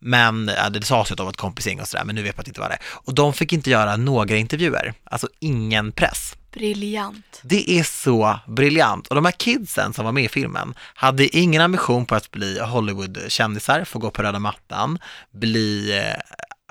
men 0.02 0.52
ja, 0.58 0.70
det 0.70 0.86
sades 0.86 1.12
ju 1.12 1.14
att 1.14 1.18
de 1.18 1.24
var 1.24 1.32
ett 1.32 1.38
kompisgäng 1.38 1.80
och 1.80 1.88
sådär, 1.88 2.04
men 2.06 2.16
nu 2.16 2.24
vet 2.24 2.38
man 2.38 2.46
inte 2.48 2.60
vad 2.60 2.70
det 2.70 2.74
är. 2.74 2.82
Och 2.90 3.14
de 3.14 3.34
fick 3.34 3.54
inte 3.54 3.70
göra 3.70 3.96
några 3.98 4.36
intervjuer, 4.36 4.94
alltså 5.04 5.28
ingen 5.40 5.92
press. 5.92 6.36
briljant. 6.54 7.40
Det 7.44 7.72
är 7.72 7.84
så 7.84 8.40
briljant. 8.48 9.08
Och 9.08 9.16
de 9.16 9.26
här 9.26 9.32
kidsen 9.32 9.94
som 9.94 10.06
var 10.06 10.12
med 10.12 10.24
i 10.24 10.30
filmen 10.30 10.74
hade 10.94 11.38
ingen 11.38 11.62
ambition 11.62 12.06
på 12.06 12.16
att 12.16 12.32
bli 12.32 12.60
Hollywood-kändisar, 12.60 13.84
få 13.86 14.00
gå 14.00 14.12
på 14.12 14.22
röda 14.24 14.40
mattan, 14.40 15.00
bli, 15.32 15.98
eh, 15.98 16.20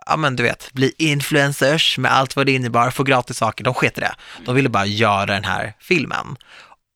ja 0.07 0.17
men 0.17 0.37
du 0.37 0.43
vet, 0.43 0.73
bli 0.73 0.93
influencers 0.99 1.99
med 1.99 2.13
allt 2.13 2.37
vad 2.37 2.47
det 2.47 2.53
innebar, 2.53 2.91
få 2.91 3.03
gratis 3.03 3.37
saker. 3.37 3.65
De 3.65 3.75
sket 3.75 3.99
i 3.99 4.01
det. 4.01 4.15
De 4.47 4.55
ville 4.55 4.69
bara 4.69 4.87
göra 4.87 5.27
den 5.27 5.45
här 5.45 5.75
filmen. 5.81 6.37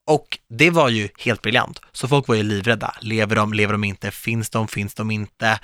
Och 0.05 0.39
det 0.49 0.69
var 0.69 0.89
ju 0.89 1.09
helt 1.17 1.41
briljant. 1.41 1.79
Så 1.91 2.07
folk 2.07 2.27
var 2.27 2.35
ju 2.35 2.43
livrädda. 2.43 2.95
Lever 3.01 3.35
de, 3.35 3.53
lever 3.53 3.71
de 3.73 3.83
inte? 3.83 4.11
Finns 4.11 4.49
de, 4.49 4.67
finns 4.67 4.93
de 4.93 5.11
inte? 5.11 5.59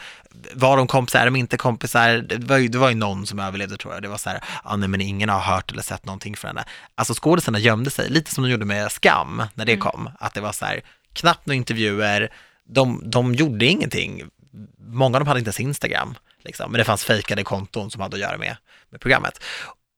Var 0.53 0.77
de 0.77 0.87
kompisar, 0.87 1.19
är 1.19 1.25
de 1.25 1.35
inte 1.35 1.57
kompisar? 1.57 2.17
Det 2.17 2.43
var 2.43 2.57
ju, 2.57 2.67
det 2.67 2.77
var 2.77 2.89
ju 2.89 2.95
någon 2.95 3.25
som 3.25 3.39
överlevde 3.39 3.77
tror 3.77 3.93
jag. 3.93 4.03
Det 4.03 4.07
var 4.07 4.17
så 4.17 4.29
här, 4.29 4.43
ah, 4.63 4.75
nej 4.75 4.89
men 4.89 5.01
ingen 5.01 5.29
har 5.29 5.39
hört 5.39 5.71
eller 5.71 5.81
sett 5.81 6.05
någonting 6.05 6.35
från 6.37 6.47
henne. 6.49 6.63
Alltså 6.95 7.13
skådisarna 7.13 7.59
gömde 7.59 7.89
sig, 7.89 8.09
lite 8.09 8.31
som 8.31 8.43
de 8.43 8.49
gjorde 8.49 8.65
med 8.65 8.91
Skam 8.91 9.43
när 9.53 9.65
det 9.65 9.71
Mm. 9.73 9.81
kom. 9.81 10.09
Att 10.19 10.33
det 10.33 10.41
var 10.41 10.51
så 10.51 10.65
här, 10.65 10.81
knappt 11.13 11.45
några 11.45 11.55
intervjuer, 11.55 12.33
de, 12.69 13.01
de 13.05 13.35
gjorde 13.35 13.65
ingenting. 13.65 14.23
Många 14.77 15.17
av 15.17 15.21
dem 15.21 15.27
hade 15.27 15.39
inte 15.39 15.47
ens 15.47 15.59
Instagram, 15.59 16.15
liksom. 16.43 16.71
men 16.71 16.79
det 16.79 16.85
fanns 16.85 17.03
fejkade 17.03 17.43
konton 17.43 17.91
som 17.91 18.01
hade 18.01 18.15
att 18.15 18.21
göra 18.21 18.37
med, 18.37 18.57
med 18.89 19.01
programmet. 19.01 19.43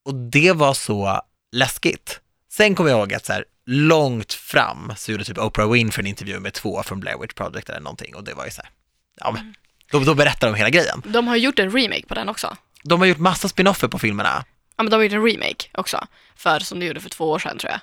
Och 0.06 0.16
det 0.16 0.52
var 0.54 0.74
så 0.74 1.22
läskigt. 1.52 2.20
Sen 2.52 2.76
kommer 2.76 2.90
jag 2.90 3.00
ihåg 3.00 3.14
att 3.14 3.26
så 3.26 3.34
här, 3.34 3.46
långt 3.72 4.34
fram 4.34 4.94
så 4.98 5.12
gjorde 5.12 5.24
typ 5.24 5.38
Oprah 5.38 5.72
Winfrey 5.72 6.04
en 6.04 6.08
intervju 6.08 6.40
med 6.40 6.54
två 6.54 6.84
från 6.84 7.00
Blair 7.00 7.18
Witch 7.18 7.34
Project 7.34 7.70
eller 7.70 7.80
någonting 7.80 8.16
och 8.16 8.24
det 8.24 8.34
var 8.34 8.46
ju 8.46 8.52
så 8.52 8.62
här, 8.62 8.72
ja 9.16 9.32
men, 9.32 9.56
då, 9.92 10.00
då 10.00 10.16
berättar 10.16 10.48
de 10.48 10.56
hela 10.56 10.70
grejen. 10.70 11.02
De 11.06 11.28
har 11.28 11.36
gjort 11.36 11.60
en 11.60 11.72
remake 11.72 12.06
på 12.08 12.14
den 12.16 12.30
också. 12.30 12.58
De 12.84 13.00
har 13.00 13.08
gjort 13.08 13.18
massa 13.18 13.48
spin-offer 13.48 13.88
på 13.88 14.00
filmerna. 14.00 14.46
Ja, 14.76 14.84
men 14.84 14.92
de 14.92 14.96
har 14.98 15.04
gjort 15.04 15.14
en 15.14 15.24
remake 15.26 15.66
också. 15.74 16.08
För, 16.36 16.60
som 16.60 16.80
de 16.80 16.86
gjorde 16.86 17.00
för 17.00 17.10
två 17.10 17.30
år 17.32 17.40
sedan 17.40 17.58
tror 17.58 17.72
jag. 17.72 17.80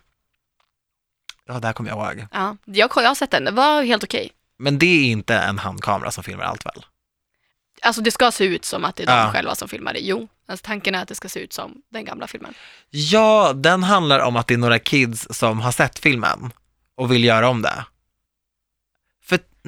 Ja, 1.47 1.61
det 1.61 1.67
här 1.67 1.73
kommer 1.75 1.91
jag 1.91 1.99
ihåg. 2.17 2.27
Ja, 2.33 2.57
jag, 2.65 2.91
jag 2.97 3.03
har 3.09 3.15
sett 3.15 3.31
den, 3.31 3.45
det 3.45 3.51
var 3.51 3.83
helt 3.83 4.05
okej. 4.05 4.33
Men 4.59 4.79
det 4.79 4.87
är 4.87 5.05
inte 5.11 5.35
en 5.35 5.59
handkamera 5.59 6.11
som 6.11 6.25
filmar 6.25 6.45
allt 6.45 6.67
väl? 6.67 6.85
Alltså 7.83 8.01
det 8.03 8.11
ska 8.11 8.31
se 8.31 8.45
ut 8.45 8.65
som 8.65 8.85
att 8.85 8.97
det 8.97 9.03
är 9.03 9.07
de 9.07 9.13
Ja. 9.13 9.33
själva 9.33 9.55
som 9.55 9.69
filmar 9.69 9.93
det. 9.93 10.01
Jo, 10.01 10.29
alltså, 10.49 10.67
tanken 10.67 10.95
är 10.95 11.03
att 11.03 11.09
det 11.09 11.15
ska 11.15 11.29
se 11.29 11.41
ut 11.41 11.53
som 11.53 11.75
den 11.93 12.05
gamla 12.05 12.27
filmen. 12.27 12.55
Ja, 12.91 13.53
den 13.53 13.83
handlar 13.83 14.21
om 14.21 14.37
att 14.37 14.47
det 14.47 14.55
är 14.55 14.59
några 14.59 14.79
kids 14.79 15.27
som 15.31 15.61
har 15.61 15.73
sett 15.73 15.99
filmen 15.99 16.53
och 16.97 17.13
vill 17.13 17.25
göra 17.25 17.49
om 17.49 17.63
det. 17.63 17.85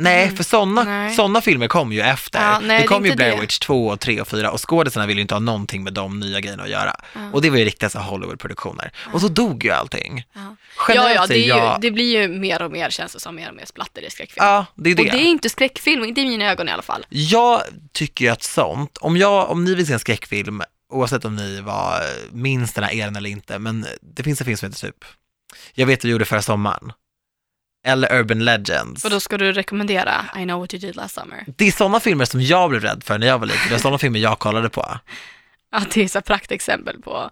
Nej, 0.02 0.24
Mm, 0.24 0.36
för 0.36 0.44
sådana 0.44 1.10
såna 1.10 1.40
filmer 1.40 1.68
kom 1.68 1.92
ju 1.92 2.00
efter. 2.00 2.40
Ja, 2.40 2.58
nej, 2.58 2.76
det 2.76 2.82
det 2.82 2.86
kom 2.86 3.04
ju 3.04 3.10
inte 3.10 3.16
Blair 3.16 3.34
det. 3.34 3.40
Witch 3.40 3.58
2, 3.58 3.86
och 3.86 4.00
3 4.00 4.20
och 4.20 4.28
4 4.28 4.50
och 4.50 4.68
skådisarna 4.70 5.06
ville 5.06 5.18
ju 5.18 5.22
inte 5.22 5.34
ha 5.34 5.40
någonting 5.40 5.84
med 5.84 5.92
de 5.92 6.20
nya 6.20 6.40
grejerna 6.40 6.62
att 6.62 6.68
göra. 6.70 6.94
Ja. 7.14 7.20
Och 7.32 7.42
det 7.42 7.50
var 7.50 7.56
ju 7.58 7.64
riktiga 7.64 7.90
så 7.90 7.98
Hollywood-produktioner. 7.98 8.92
Och 9.12 9.20
så 9.20 9.28
dog 9.28 9.64
ju 9.64 9.70
allting. 9.70 10.24
Ja. 10.32 10.40
Ja, 10.40 10.94
Generellt 10.94 11.14
ja, 11.20 11.26
det, 11.26 11.38
är 11.38 11.48
jag... 11.48 11.74
ju, 11.74 11.80
det 11.80 11.90
blir 11.90 12.20
ju 12.20 12.28
mer 12.28 12.62
och 12.62 12.70
mer, 12.72 12.90
känns 12.90 13.12
det 13.12 13.20
som, 13.20 13.34
mer 13.36 13.48
och 13.48 13.54
mer 13.56 13.64
splatter 13.64 14.02
i 14.02 14.10
skräckfilm. 14.10 14.46
Ja, 14.46 14.66
det 14.74 14.90
är 14.90 14.94
det. 14.94 15.02
Och 15.02 15.08
det 15.08 15.22
är 15.22 15.26
inte 15.26 15.48
skräckfilm, 15.50 16.04
inte 16.04 16.20
i 16.20 16.26
mina 16.26 16.50
ögon 16.50 16.68
i 16.68 16.72
alla 16.72 16.82
fall. 16.82 17.06
Jag 17.08 17.62
tycker 17.92 18.24
ju 18.24 18.30
att 18.30 18.42
sånt, 18.42 18.98
om, 19.00 19.16
jag, 19.16 19.50
om 19.50 19.64
ni 19.64 19.74
vill 19.74 19.86
se 19.86 19.92
en 19.92 19.98
skräckfilm, 19.98 20.62
oavsett 20.92 21.24
om 21.24 21.36
ni 21.36 21.60
var 21.60 22.00
minst 22.32 22.74
den 22.74 22.84
här 22.84 22.94
eran 22.94 23.16
eller 23.16 23.30
inte, 23.30 23.58
men 23.58 23.86
det 24.02 24.22
finns 24.22 24.40
en 24.40 24.44
film 24.44 24.56
som 24.56 24.68
heter 24.68 24.86
typ, 24.86 25.04
jag 25.74 25.86
vet 25.86 26.04
vad 26.04 26.08
du 26.08 26.12
gjorde 26.12 26.24
förra 26.24 26.42
sommaren, 26.42 26.92
eller 27.86 28.18
Urban 28.20 28.44
Legends. 28.44 29.04
Och 29.04 29.10
då 29.10 29.20
ska 29.20 29.38
du 29.38 29.52
rekommendera 29.52 30.24
I 30.38 30.42
know 30.44 30.60
what 30.60 30.74
you 30.74 30.80
did 30.80 30.96
last 30.96 31.14
summer. 31.14 31.44
Det 31.56 31.66
är 31.68 31.72
sådana 31.72 32.00
filmer 32.00 32.24
som 32.24 32.42
jag 32.42 32.70
blev 32.70 32.82
rädd 32.82 33.02
för 33.04 33.18
när 33.18 33.26
jag 33.26 33.38
var 33.38 33.46
liten, 33.46 33.68
det 33.68 33.74
är 33.74 33.78
sådana 33.78 33.98
filmer 33.98 34.20
jag 34.20 34.38
kollade 34.38 34.68
på. 34.68 34.98
Ja, 35.72 35.82
det 35.94 36.02
är 36.04 36.08
så 36.08 36.20
praktexempel 36.20 37.02
på 37.02 37.30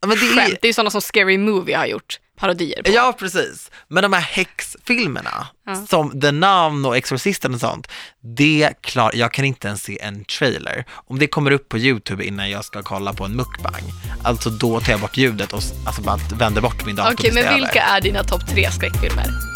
Ja, 0.00 0.08
men 0.08 0.16
det 0.18 0.26
skämt. 0.26 0.52
är, 0.52 0.58
Det 0.62 0.68
är 0.68 0.72
sådana 0.72 0.90
som 0.90 1.02
Scary 1.02 1.38
Movie 1.38 1.76
har 1.76 1.86
gjort 1.86 2.18
parodier 2.38 2.82
på. 2.82 2.90
ja, 2.90 3.14
precis. 3.18 3.70
Men 3.88 4.02
de 4.02 4.12
här 4.12 4.20
häxfilmerna, 4.20 5.46
Ja. 5.66 5.86
som 5.88 6.20
The 6.20 6.30
Nun 6.32 6.84
och 6.84 6.96
Exorcisten 6.96 7.54
och 7.54 7.60
sånt, 7.60 7.88
det 8.20 8.72
klar, 8.80 9.10
jag 9.14 9.32
kan 9.32 9.44
inte 9.44 9.68
ens 9.68 9.82
se 9.82 9.98
en 10.02 10.24
trailer. 10.24 10.84
Om 10.92 11.18
det 11.18 11.26
kommer 11.26 11.50
upp 11.50 11.68
på 11.68 11.78
YouTube 11.78 12.24
innan 12.24 12.50
jag 12.50 12.64
ska 12.64 12.82
kolla 12.82 13.12
på 13.12 13.24
en 13.24 13.36
mukbang, 13.36 13.82
alltså 14.24 14.50
då 14.50 14.80
tar 14.80 14.92
jag 14.92 15.00
bort 15.00 15.16
ljudet 15.16 15.52
och 15.52 15.60
alltså 15.86 16.02
bara 16.02 16.16
vänder 16.16 16.60
bort 16.60 16.86
min 16.86 16.96
dator 16.96 17.12
Okej, 17.12 17.30
men 17.34 17.42
det 17.44 17.48
är 17.50 17.54
vilka 17.54 17.82
är 17.82 18.00
dina 18.00 18.24
topp 18.24 18.46
tre 18.48 18.70
skräckfilmer? 18.70 19.55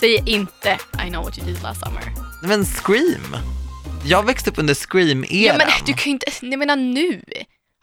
Säg 0.00 0.22
inte 0.26 0.78
I 1.06 1.10
know 1.10 1.24
what 1.24 1.38
you 1.38 1.46
did 1.46 1.62
last 1.62 1.80
summer. 1.84 2.02
Men 2.42 2.64
Scream! 2.64 3.36
Jag 4.04 4.26
växte 4.26 4.50
upp 4.50 4.58
under 4.58 4.74
Scream-eran. 4.74 5.26
Ja, 5.30 5.54
men 5.58 5.66
du 5.86 5.92
kan 5.92 6.04
ju 6.04 6.10
inte, 6.10 6.26
jag 6.40 6.58
menar 6.58 6.76
nu. 6.76 7.22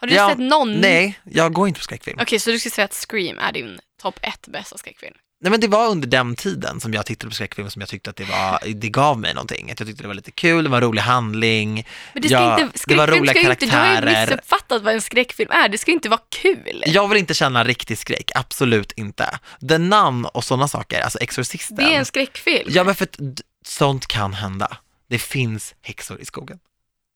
Har 0.02 0.08
du 0.08 0.14
Ja, 0.14 0.30
sett 0.30 0.38
någon? 0.38 0.74
Nej, 0.74 1.20
jag 1.24 1.54
går 1.54 1.68
inte 1.68 1.80
på 1.80 1.84
skräckfilm. 1.84 2.20
Okej, 2.22 2.40
så 2.40 2.50
du 2.52 2.60
ska 2.60 2.70
säga 2.70 2.86
att 2.86 2.94
Scream 3.10 3.40
är 3.40 3.52
din 3.52 3.80
topp 4.02 4.20
ett 4.22 4.48
bästa 4.48 4.78
skräckfilm? 4.78 5.14
Nej 5.46 5.52
men 5.52 5.60
det 5.60 5.68
var 5.68 5.88
under 5.90 6.08
den 6.08 6.36
tiden 6.36 6.80
som 6.80 6.94
jag 6.94 7.06
tittade 7.06 7.30
på 7.30 7.36
skräckfilm 7.36 7.70
som 7.70 7.80
jag 7.80 7.90
tyckte 7.90 8.10
att 8.10 8.16
det 8.16 8.24
var, 8.24 8.60
det 8.76 8.90
gav 8.90 9.20
mig 9.20 9.34
någonting. 9.34 9.72
Att 9.72 9.80
jag 9.80 9.88
tyckte 9.88 10.04
det 10.04 10.08
var 10.08 10.16
lite 10.16 10.32
kul, 10.32 10.64
det 10.64 10.70
var 10.70 10.78
en 10.78 10.84
rolig 10.84 11.02
handling. 11.02 11.88
Men 12.14 12.22
det 12.22 12.28
ska 12.28 12.38
Ja, 12.38 12.62
inte, 12.62 12.80
det 12.88 12.96
var 12.96 13.08
roliga 13.08 13.32
ska 13.34 13.42
ju 13.42 13.50
inte, 13.50 13.66
du 13.66 13.72
har 13.72 13.86
ju 13.88 13.96
karaktärer. 13.96 14.26
missuppfattat 14.28 14.82
vad 14.82 14.94
en 14.94 15.02
skräckfilm 15.02 15.52
är. 15.52 15.70
Det 15.70 15.78
ska 15.78 15.92
inte 15.92 16.10
vara 16.10 16.20
kul. 16.30 16.84
Jag 16.88 17.08
vill 17.08 17.18
inte 17.18 17.34
känna 17.34 17.64
riktig 17.64 17.98
skräck, 17.98 18.32
absolut 18.36 18.92
inte. 18.92 19.40
The 19.70 19.78
Nun 19.78 20.26
och 20.26 20.44
sådana 20.44 20.68
saker, 20.68 21.02
alltså 21.02 21.20
Exorcisten. 21.20 21.78
Det 21.78 21.84
är 21.84 22.00
en 22.00 22.06
skräckfilm. 22.06 22.70
Ja 22.74 22.84
men 22.84 22.96
för 22.96 23.04
att 23.04 23.18
sånt 23.66 24.08
kan 24.08 24.34
hända. 24.34 24.78
Det 25.10 25.20
finns 25.20 25.76
häxor 25.82 26.22
i 26.22 26.26
skogen. 26.26 26.60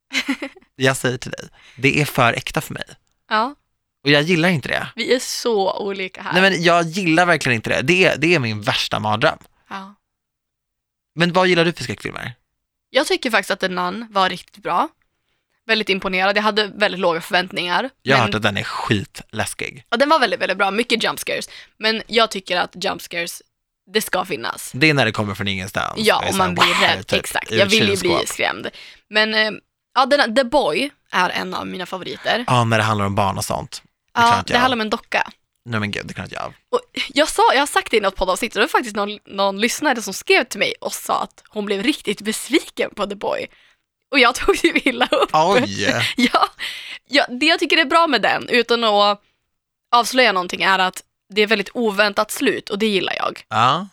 jag 0.76 0.98
säger 0.98 1.18
till 1.18 1.32
dig, 1.32 1.50
det 1.76 2.02
är 2.02 2.06
för 2.06 2.34
äkta 2.34 2.62
för 2.62 2.74
mig. 2.74 2.86
Ja, 3.30 3.56
Och 4.04 4.10
jag 4.10 4.22
gillar 4.22 4.50
inte 4.50 4.70
det. 4.70 4.88
vi 4.96 5.14
är 5.16 5.20
så 5.20 5.78
olika 5.80 6.22
här. 6.22 6.34
Nej 6.34 6.42
men 6.42 6.64
jag 6.64 6.86
gillar 6.86 7.26
verkligen 7.26 7.56
inte 7.56 7.70
det. 7.70 7.82
Det 7.82 8.06
är, 8.06 8.18
det 8.18 8.36
är 8.36 8.40
min 8.40 8.62
värsta 8.62 9.00
mardröm. 9.00 9.38
ja. 9.70 9.96
Men 11.16 11.34
vad 11.34 11.48
gillar 11.48 11.66
du 11.66 11.74
för 11.74 11.84
skräckfilmer? 11.84 12.34
Jag 12.90 13.08
tycker 13.08 13.32
faktiskt 13.32 13.52
att 13.52 13.60
The 13.60 13.68
Nun 13.68 14.08
var 14.10 14.30
riktigt 14.30 14.64
bra. 14.64 14.88
Väldigt 15.68 15.90
imponerad. 15.90 16.38
Jag 16.38 16.44
hade 16.44 16.68
väldigt 16.68 17.00
låga 17.00 17.22
förväntningar. 17.22 17.90
Jag 18.02 18.16
har 18.16 18.24
men, 18.24 18.28
hört 18.28 18.36
att 18.36 18.42
den 18.42 18.58
är 18.58 18.64
skitläskig. 18.64 19.86
ja, 19.90 19.98
den 19.98 20.10
var 20.10 20.20
väldigt, 20.20 20.42
väldigt 20.42 20.58
bra. 20.58 20.72
Mycket 20.72 21.04
jump 21.04 21.20
scares. 21.20 21.50
Men 21.78 22.02
jag 22.08 22.32
tycker 22.32 22.58
att 22.58 22.84
jump 22.84 23.02
scares, 23.02 23.42
det 23.94 24.02
ska 24.02 24.26
finnas. 24.26 24.72
Det 24.74 24.90
är 24.90 24.94
när 24.94 25.06
det 25.06 25.12
kommer 25.12 25.36
från 25.36 25.48
ingenstans. 25.48 25.94
Ja, 25.98 26.24
så 26.32 26.38
man 26.38 26.56
blir 26.56 26.66
wow, 26.66 26.82
rädd. 26.82 27.08
typ, 27.08 27.20
Exakt. 27.20 27.52
Jag 27.52 27.66
vill 27.66 27.90
ju 27.90 27.98
bli 27.98 28.18
skrämd. 28.26 28.68
Men 29.10 29.34
eh, 29.34 29.52
ja, 29.96 30.06
den, 30.06 30.36
The 30.36 30.44
Boy 30.44 30.90
är 31.12 31.30
en 31.30 31.54
av 31.54 31.68
mina 31.68 31.86
favoriter. 31.86 32.44
Ja, 32.48 32.64
när 32.64 32.78
det 32.78 32.84
handlar 32.84 33.06
om 33.06 33.16
barn 33.16 33.38
och 33.38 33.46
sånt. 33.46 33.84
Ja, 34.14 34.44
det 34.48 34.58
handlar 34.58 34.78
om 34.78 34.82
en 34.82 34.90
docka. 34.90 35.32
Nej 35.66 35.80
men 35.80 35.92
gud, 35.92 36.06
det 36.06 36.14
kan 36.14 36.24
inte 36.26 36.36
jag. 36.36 36.54
Och 36.72 36.80
jag, 37.14 37.30
sa, 37.30 37.54
jag 37.54 37.62
har 37.62 37.68
sagt 37.68 37.92
det 37.92 37.98
i 37.98 38.00
något 38.00 38.16
poddavsnitt 38.16 38.56
och 38.56 38.60
det 38.60 38.64
var 38.64 38.68
faktiskt 38.68 38.96
någon, 38.96 39.20
någon 39.26 39.62
lyssnare 39.62 40.02
som 40.02 40.14
skrev 40.14 40.44
till 40.44 40.60
mig 40.60 40.74
och 40.82 40.94
sa 40.94 41.22
att 41.22 41.44
hon 41.50 41.66
blev 41.66 41.84
riktigt 41.84 42.22
besviken 42.22 42.92
på 42.96 43.06
The 43.08 43.16
Boy. 43.16 43.48
Och 44.12 44.20
jag 44.20 44.36
tog 44.36 44.56
ju 44.56 44.80
illa 44.84 45.06
upp. 45.12 45.30
Oj! 45.34 46.04
Ja, 46.18 46.50
ja, 47.08 47.26
det 47.30 47.46
jag 47.46 47.60
tycker 47.60 47.78
är 47.78 47.86
bra 47.86 48.08
med 48.08 48.22
den, 48.22 48.50
utan 48.50 48.84
att 48.84 49.22
avslöja 49.92 50.32
någonting, 50.32 50.62
är 50.62 50.80
att 50.80 51.04
det 51.34 51.42
är 51.42 51.48
väldigt 51.48 51.70
oväntat 51.74 52.32
slut 52.32 52.70
och 52.70 52.80
det 52.80 52.88
gillar 52.88 53.14
jag. 53.14 53.44
Ja. 53.50 53.88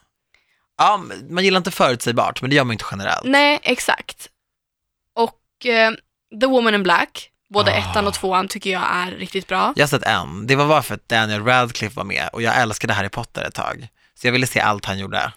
Ja, 0.79 1.01
man 1.29 1.45
gillar 1.45 1.59
inte 1.59 1.71
förutsägbart, 1.71 2.41
men 2.41 2.51
det 2.51 2.57
gör 2.57 2.65
man 2.65 2.73
inte 2.73 2.85
generellt. 2.91 3.25
Nej, 3.25 3.61
exakt. 3.63 4.29
Och 5.15 5.67
eh, 5.67 5.93
The 6.41 6.47
Woman 6.47 6.75
in 6.75 6.83
Black, 6.83 7.31
både 7.55 7.71
Ah. 7.73 7.77
ettan 7.77 8.07
och 8.07 8.15
tvåan 8.15 8.49
tycker 8.49 8.71
jag 8.71 8.83
är 8.91 9.11
riktigt 9.11 9.47
bra. 9.47 9.73
Jag 9.77 9.83
har 9.83 9.89
sett 9.89 10.03
en, 10.03 10.47
det 10.47 10.57
var 10.57 10.67
bara 10.67 10.83
för 10.83 10.95
att 10.95 11.09
Daniel 11.09 11.45
Radcliffe 11.45 11.97
var 11.97 12.05
med 12.05 12.29
och 12.33 12.43
jag 12.43 12.57
älskade 12.57 12.93
Harry 12.93 13.09
Potter 13.09 13.43
ett 13.45 13.55
tag. 13.55 13.89
Så 14.15 14.27
jag 14.27 14.33
ville 14.33 14.47
se 14.47 14.61
allt 14.61 14.85
han 14.85 14.99
gjorde. 14.99 15.33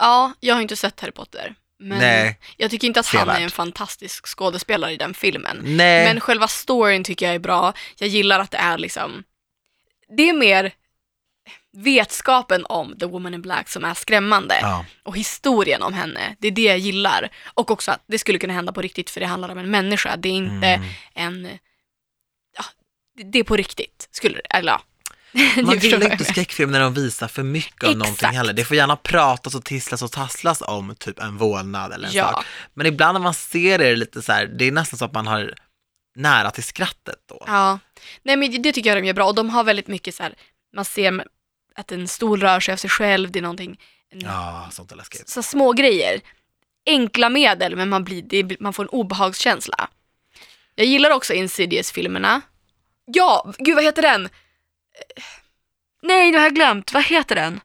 Ja, 0.00 0.32
jag 0.40 0.54
har 0.54 0.62
inte 0.62 0.76
sett 0.76 1.00
Harry 1.00 1.12
Potter. 1.12 1.54
Men 1.78 1.98
Nej. 1.98 2.38
jag 2.56 2.70
tycker 2.70 2.86
inte 2.86 3.00
att 3.00 3.06
han 3.06 3.28
är 3.28 3.40
en 3.40 3.50
fantastisk 3.50 4.26
skådespelare 4.26 4.92
i 4.92 4.96
den 4.96 5.14
filmen. 5.14 5.60
Nej, 5.62 6.04
Men 6.06 6.20
själva 6.20 6.48
storyn 6.48 7.04
tycker 7.04 7.26
jag 7.26 7.34
är 7.34 7.38
bra. 7.38 7.72
Jag 7.98 8.08
gillar 8.08 8.40
att 8.40 8.50
det 8.50 8.56
är 8.58 8.78
liksom, 8.78 9.22
det 10.16 10.28
är 10.28 10.32
mer 10.32 10.72
vetskapen 11.76 12.64
om 12.66 12.98
The 12.98 13.06
Woman 13.06 13.34
in 13.34 13.42
Black 13.42 13.68
som 13.68 13.84
är 13.84 13.94
skrämmande. 13.94 14.58
ja. 14.62 14.84
Och 15.02 15.16
historien 15.16 15.82
om 15.82 15.92
henne, 15.94 16.36
det 16.38 16.48
är 16.48 16.52
det 16.52 16.62
jag 16.62 16.78
gillar. 16.78 17.28
Och 17.54 17.70
också 17.70 17.90
att 17.90 18.04
det 18.06 18.18
skulle 18.18 18.38
kunna 18.38 18.52
hända 18.52 18.72
på 18.72 18.82
riktigt 18.82 19.10
för 19.10 19.20
det 19.20 19.26
handlar 19.26 19.48
om 19.48 19.58
en 19.58 19.70
människa. 19.70 20.16
Det 20.16 20.28
är 20.28 20.32
inte 20.32 20.66
Mm. 20.66 20.88
en, 21.14 21.58
ja, 22.58 22.64
det- 23.24 23.38
är 23.38 23.44
på 23.44 23.56
riktigt. 23.56 24.08
Skulle 24.10 24.38
eller 24.50 24.72
ja. 24.72 24.82
Man 25.62 25.78
gillar 25.78 26.12
inte 26.12 26.24
skräckfilm 26.24 26.70
när 26.70 26.80
de 26.80 26.94
visar 26.94 27.28
för 27.28 27.42
mycket 27.42 27.84
av 27.84 27.90
någonting 27.90 28.12
Exakt. 28.12 28.34
heller. 28.36 28.52
Det 28.52 28.64
får 28.64 28.76
gärna 28.76 28.96
pratas 28.96 29.54
och 29.54 29.64
tisslas 29.64 30.02
och 30.02 30.12
tasslas 30.12 30.62
om 30.62 30.94
typ 30.98 31.18
en 31.18 31.36
vålnad 31.36 31.92
eller 31.92 32.08
en 32.08 32.14
Ja. 32.14 32.30
sak. 32.32 32.44
Men 32.74 32.86
ibland 32.86 33.14
när 33.14 33.20
man 33.20 33.34
ser 33.34 33.78
det 33.78 33.90
det 33.90 33.96
lite 33.96 34.22
så 34.22 34.32
här, 34.32 34.46
det 34.46 34.64
är 34.64 34.72
nästan 34.72 34.98
så 34.98 35.04
att 35.04 35.12
man 35.12 35.26
har 35.26 35.54
nära 36.14 36.50
till 36.50 36.64
skrattet 36.64 37.16
då. 37.28 37.44
Ja, 37.46 37.78
nej 38.22 38.36
men 38.36 38.62
det 38.62 38.72
tycker 38.72 38.90
jag 38.90 39.02
de 39.02 39.06
gör 39.06 39.14
bra 39.14 39.26
och 39.26 39.34
de 39.34 39.50
har 39.50 39.64
väldigt 39.64 39.88
mycket 39.88 40.14
så 40.14 40.22
här, 40.22 40.34
man 40.76 40.84
ser 40.84 41.10
att 41.76 41.92
en 41.92 42.08
stol 42.08 42.40
rör 42.40 42.60
sig 42.60 42.72
av 42.72 42.76
sig 42.76 42.90
själv, 42.90 43.30
det 43.30 43.38
är 43.38 43.42
någonting, 43.42 43.80
en, 44.10 44.20
Ja, 44.20 44.68
sånt 44.72 44.92
är 44.92 44.96
läskigt. 44.96 45.28
så 45.28 45.42
små 45.42 45.72
grejer. 45.72 46.20
Enkla 46.86 47.28
medel 47.28 47.76
men 47.76 47.88
man, 47.88 48.04
blir, 48.04 48.22
det, 48.22 48.60
man 48.60 48.72
får 48.72 48.82
en 48.82 48.88
obehagskänsla. 48.88 49.88
Jag 50.74 50.86
gillar 50.86 51.10
också 51.10 51.34
Insidious-filmerna. 51.34 52.40
Ja, 53.04 53.52
gud 53.58 53.74
vad 53.74 53.84
heter 53.84 54.02
den? 54.02 54.28
Nej, 56.02 56.30
nu 56.30 56.36
har 56.38 56.44
jag 56.44 56.54
glömt. 56.54 56.92
Vad 56.92 57.04
heter 57.04 57.34
den? 57.34 57.60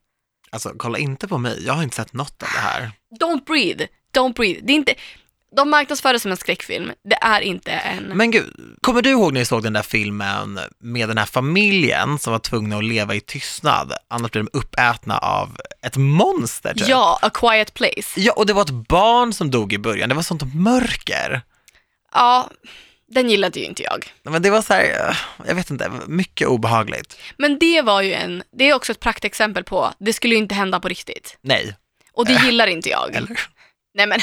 Alltså 0.50 0.74
kolla 0.78 0.98
inte 0.98 1.28
på 1.28 1.38
mig, 1.38 1.66
jag 1.66 1.74
har 1.74 1.84
inte 1.84 1.96
sett 1.96 2.14
något 2.14 2.44
av 2.44 2.50
det 2.54 2.60
här. 2.60 2.92
Don't 3.20 3.46
breathe. 3.46 3.88
Don't 4.14 4.34
breathe. 4.34 4.60
Det 4.64 4.74
är 4.74 4.76
inte... 4.76 4.94
de 5.56 5.70
marknadsför 5.70 6.14
det 6.14 6.20
som 6.20 6.32
en 6.32 6.38
skräckfilm. 6.38 6.92
Det 7.10 7.16
är 7.22 7.42
inte 7.42 7.72
en... 7.72 8.04
Men 8.04 8.32
gud, 8.32 8.78
kommer 8.82 9.02
du 9.02 9.10
ihåg 9.10 9.34
när 9.34 9.40
ni 9.42 9.46
såg 9.46 9.64
den 9.64 9.74
där 9.74 9.82
filmen 9.82 10.60
med 10.80 11.08
den 11.10 11.18
här 11.18 11.26
familjen 11.26 12.20
som 12.20 12.32
var 12.32 12.40
tvungna 12.40 12.78
att 12.78 12.84
leva 12.84 13.16
i 13.16 13.20
tystnad, 13.22 13.94
annars 14.08 14.32
blev 14.32 14.46
de 14.46 14.58
uppätna 14.58 15.18
av 15.18 15.58
ett 15.86 15.98
monster 15.98 16.74
typ? 16.74 16.88
Ja, 16.88 17.20
A 17.22 17.30
Quiet 17.34 17.74
Place. 17.74 18.20
Ja, 18.20 18.34
och 18.34 18.46
det 18.46 18.54
var 18.54 18.62
ett 18.62 18.88
barn 18.88 19.34
som 19.34 19.52
dog 19.52 19.74
i 19.74 19.78
början, 19.78 20.10
det 20.10 20.16
var 20.16 20.22
sånt 20.24 20.56
mörker. 20.56 21.42
Ja, 22.14 22.50
den 23.12 23.30
gillade 23.30 23.60
ju 23.60 23.66
inte 23.66 23.84
jag. 23.84 24.14
Men 24.24 24.42
det 24.42 24.50
var 24.50 24.62
så 24.62 24.74
här, 24.74 25.10
eh, 25.10 25.16
jag 25.48 25.56
vet 25.56 25.70
inte, 25.70 25.92
mycket 26.08 26.48
obehagligt. 26.48 27.18
Men 27.38 27.60
det 27.60 27.82
var 27.82 28.02
ju 28.02 28.14
en, 28.14 28.44
det 28.58 28.70
är 28.70 28.74
också 28.74 28.92
ett 28.92 29.00
praktexempel 29.00 29.64
på, 29.64 29.94
det 30.00 30.14
skulle 30.14 30.36
ju 30.36 30.42
inte 30.42 30.56
hända 30.56 30.80
på 30.80 30.88
riktigt. 30.88 31.38
Nej, 31.42 31.76
Och 32.14 32.26
det 32.26 32.42
gillar 32.46 32.68
inte 32.68 32.90
jag. 32.90 33.16
eller? 33.16 33.40
Nej 33.94 34.08
men, 34.08 34.20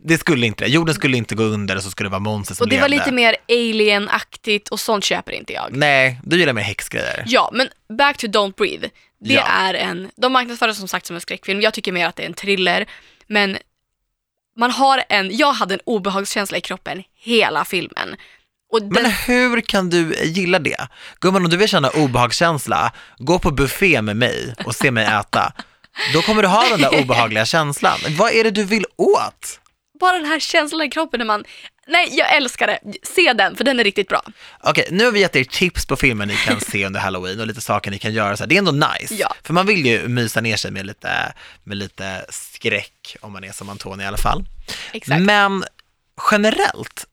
Det 0.00 0.18
skulle 0.18 0.46
inte 0.46 0.64
det. 0.64 0.70
Jorden 0.70 0.94
skulle 0.94 1.16
inte 1.16 1.34
gå 1.34 1.42
under 1.42 1.76
och 1.76 1.82
så 1.82 1.90
skulle 1.90 2.06
det 2.08 2.10
vara 2.10 2.20
monster 2.20 2.54
som 2.54 2.64
och 2.64 2.68
det 2.68 2.80
var 2.80 2.88
levde. 2.88 3.04
lite 3.04 3.14
mer 3.14 3.36
alien-aktigt 3.48 4.68
och 4.68 4.80
sånt 4.80 5.04
köper 5.04 5.32
inte 5.32 5.52
jag. 5.52 5.66
Nej, 5.70 6.20
du 6.24 6.38
gillar 6.38 6.52
mer 6.52 6.62
häxgrejer. 6.62 7.24
Ja, 7.26 7.50
men 7.52 7.68
back 7.98 8.16
to 8.16 8.26
Don't 8.26 8.54
Breathe. 8.56 8.88
Det 9.20 9.34
Ja. 9.34 9.42
är 9.42 9.74
en, 9.74 10.10
de 10.16 10.32
marknadsför 10.32 10.66
det 10.68 10.74
som 10.74 10.88
sagt 10.88 11.06
som 11.06 11.16
en 11.16 11.20
skräckfilm. 11.20 11.60
Jag 11.60 11.74
tycker 11.74 11.92
mer 11.92 12.06
att 12.06 12.16
det 12.16 12.22
är 12.22 12.26
en 12.26 12.34
thriller. 12.34 12.86
Men 13.26 13.56
man 14.56 14.70
har 14.70 15.02
en, 15.08 15.36
jag 15.36 15.52
hade 15.52 15.74
en 15.74 15.80
obehagskänsla 15.84 16.58
i 16.58 16.60
kroppen 16.60 17.02
hela 17.22 17.64
filmen. 17.64 18.16
Den, 18.80 18.88
Men 18.88 19.10
hur 19.10 19.60
kan 19.60 19.90
du 19.90 20.14
gilla 20.24 20.58
det? 20.58 20.88
Gumman, 21.20 21.44
om 21.44 21.50
du 21.50 21.56
vill 21.56 21.68
känna 21.68 21.88
obehagskänsla, 21.88 22.92
gå 23.18 23.38
på 23.38 23.50
buffé 23.50 24.02
med 24.02 24.16
mig 24.16 24.54
och 24.64 24.74
se 24.74 24.90
mig 24.90 25.04
äta. 25.06 25.52
Då 26.14 26.22
kommer 26.22 26.42
du 26.42 26.48
ha 26.48 26.68
den 26.68 26.80
där 26.80 27.00
obehagliga 27.02 27.44
känslan. 27.46 27.98
Vad 28.08 28.32
är 28.32 28.44
det 28.44 28.50
du 28.50 28.64
vill 28.64 28.84
åt? 28.96 29.60
bara 30.00 30.12
den 30.18 30.26
här 30.26 30.40
känslan 30.40 30.82
i 30.82 30.90
kroppen 30.90 31.18
när 31.18 31.24
man, 31.24 31.44
nej 31.86 32.08
jag 32.12 32.36
älskar 32.36 32.66
det. 32.66 32.78
Se 33.02 33.32
den 33.32 33.56
för 33.56 33.64
den 33.64 33.80
är 33.80 33.84
riktigt 33.84 34.08
bra. 34.08 34.22
Okej, 34.60 34.88
nu 34.90 35.04
har 35.04 35.12
vi 35.12 35.20
gett 35.20 35.36
er 35.36 35.44
tips 35.44 35.86
på 35.86 35.96
filmer 35.96 36.26
ni 36.26 36.36
kan 36.36 36.60
se 36.60 36.86
under 36.86 37.00
halloween 37.00 37.40
och 37.40 37.46
lite 37.46 37.60
saker 37.60 37.90
ni 37.90 37.98
kan 37.98 38.12
göra. 38.12 38.36
Så 38.36 38.42
här. 38.42 38.48
Det 38.48 38.54
är 38.54 38.58
ändå 38.58 38.72
nice, 38.72 39.14
Ja. 39.14 39.34
för 39.42 39.54
man 39.54 39.66
vill 39.66 39.86
ju 39.86 40.08
mysa 40.08 40.40
ner 40.40 40.56
sig 40.56 40.70
med 40.70 40.86
lite, 40.86 41.32
med 41.64 41.76
lite 41.76 42.26
skräck, 42.28 43.16
om 43.20 43.32
man 43.32 43.44
är 43.44 43.52
som 43.52 43.68
Antonija 43.68 44.04
i 44.04 44.08
alla 44.08 44.16
fall. 44.18 44.44
Exakt. 44.92 45.20
Men 45.22 45.64
generellt, 46.30 47.06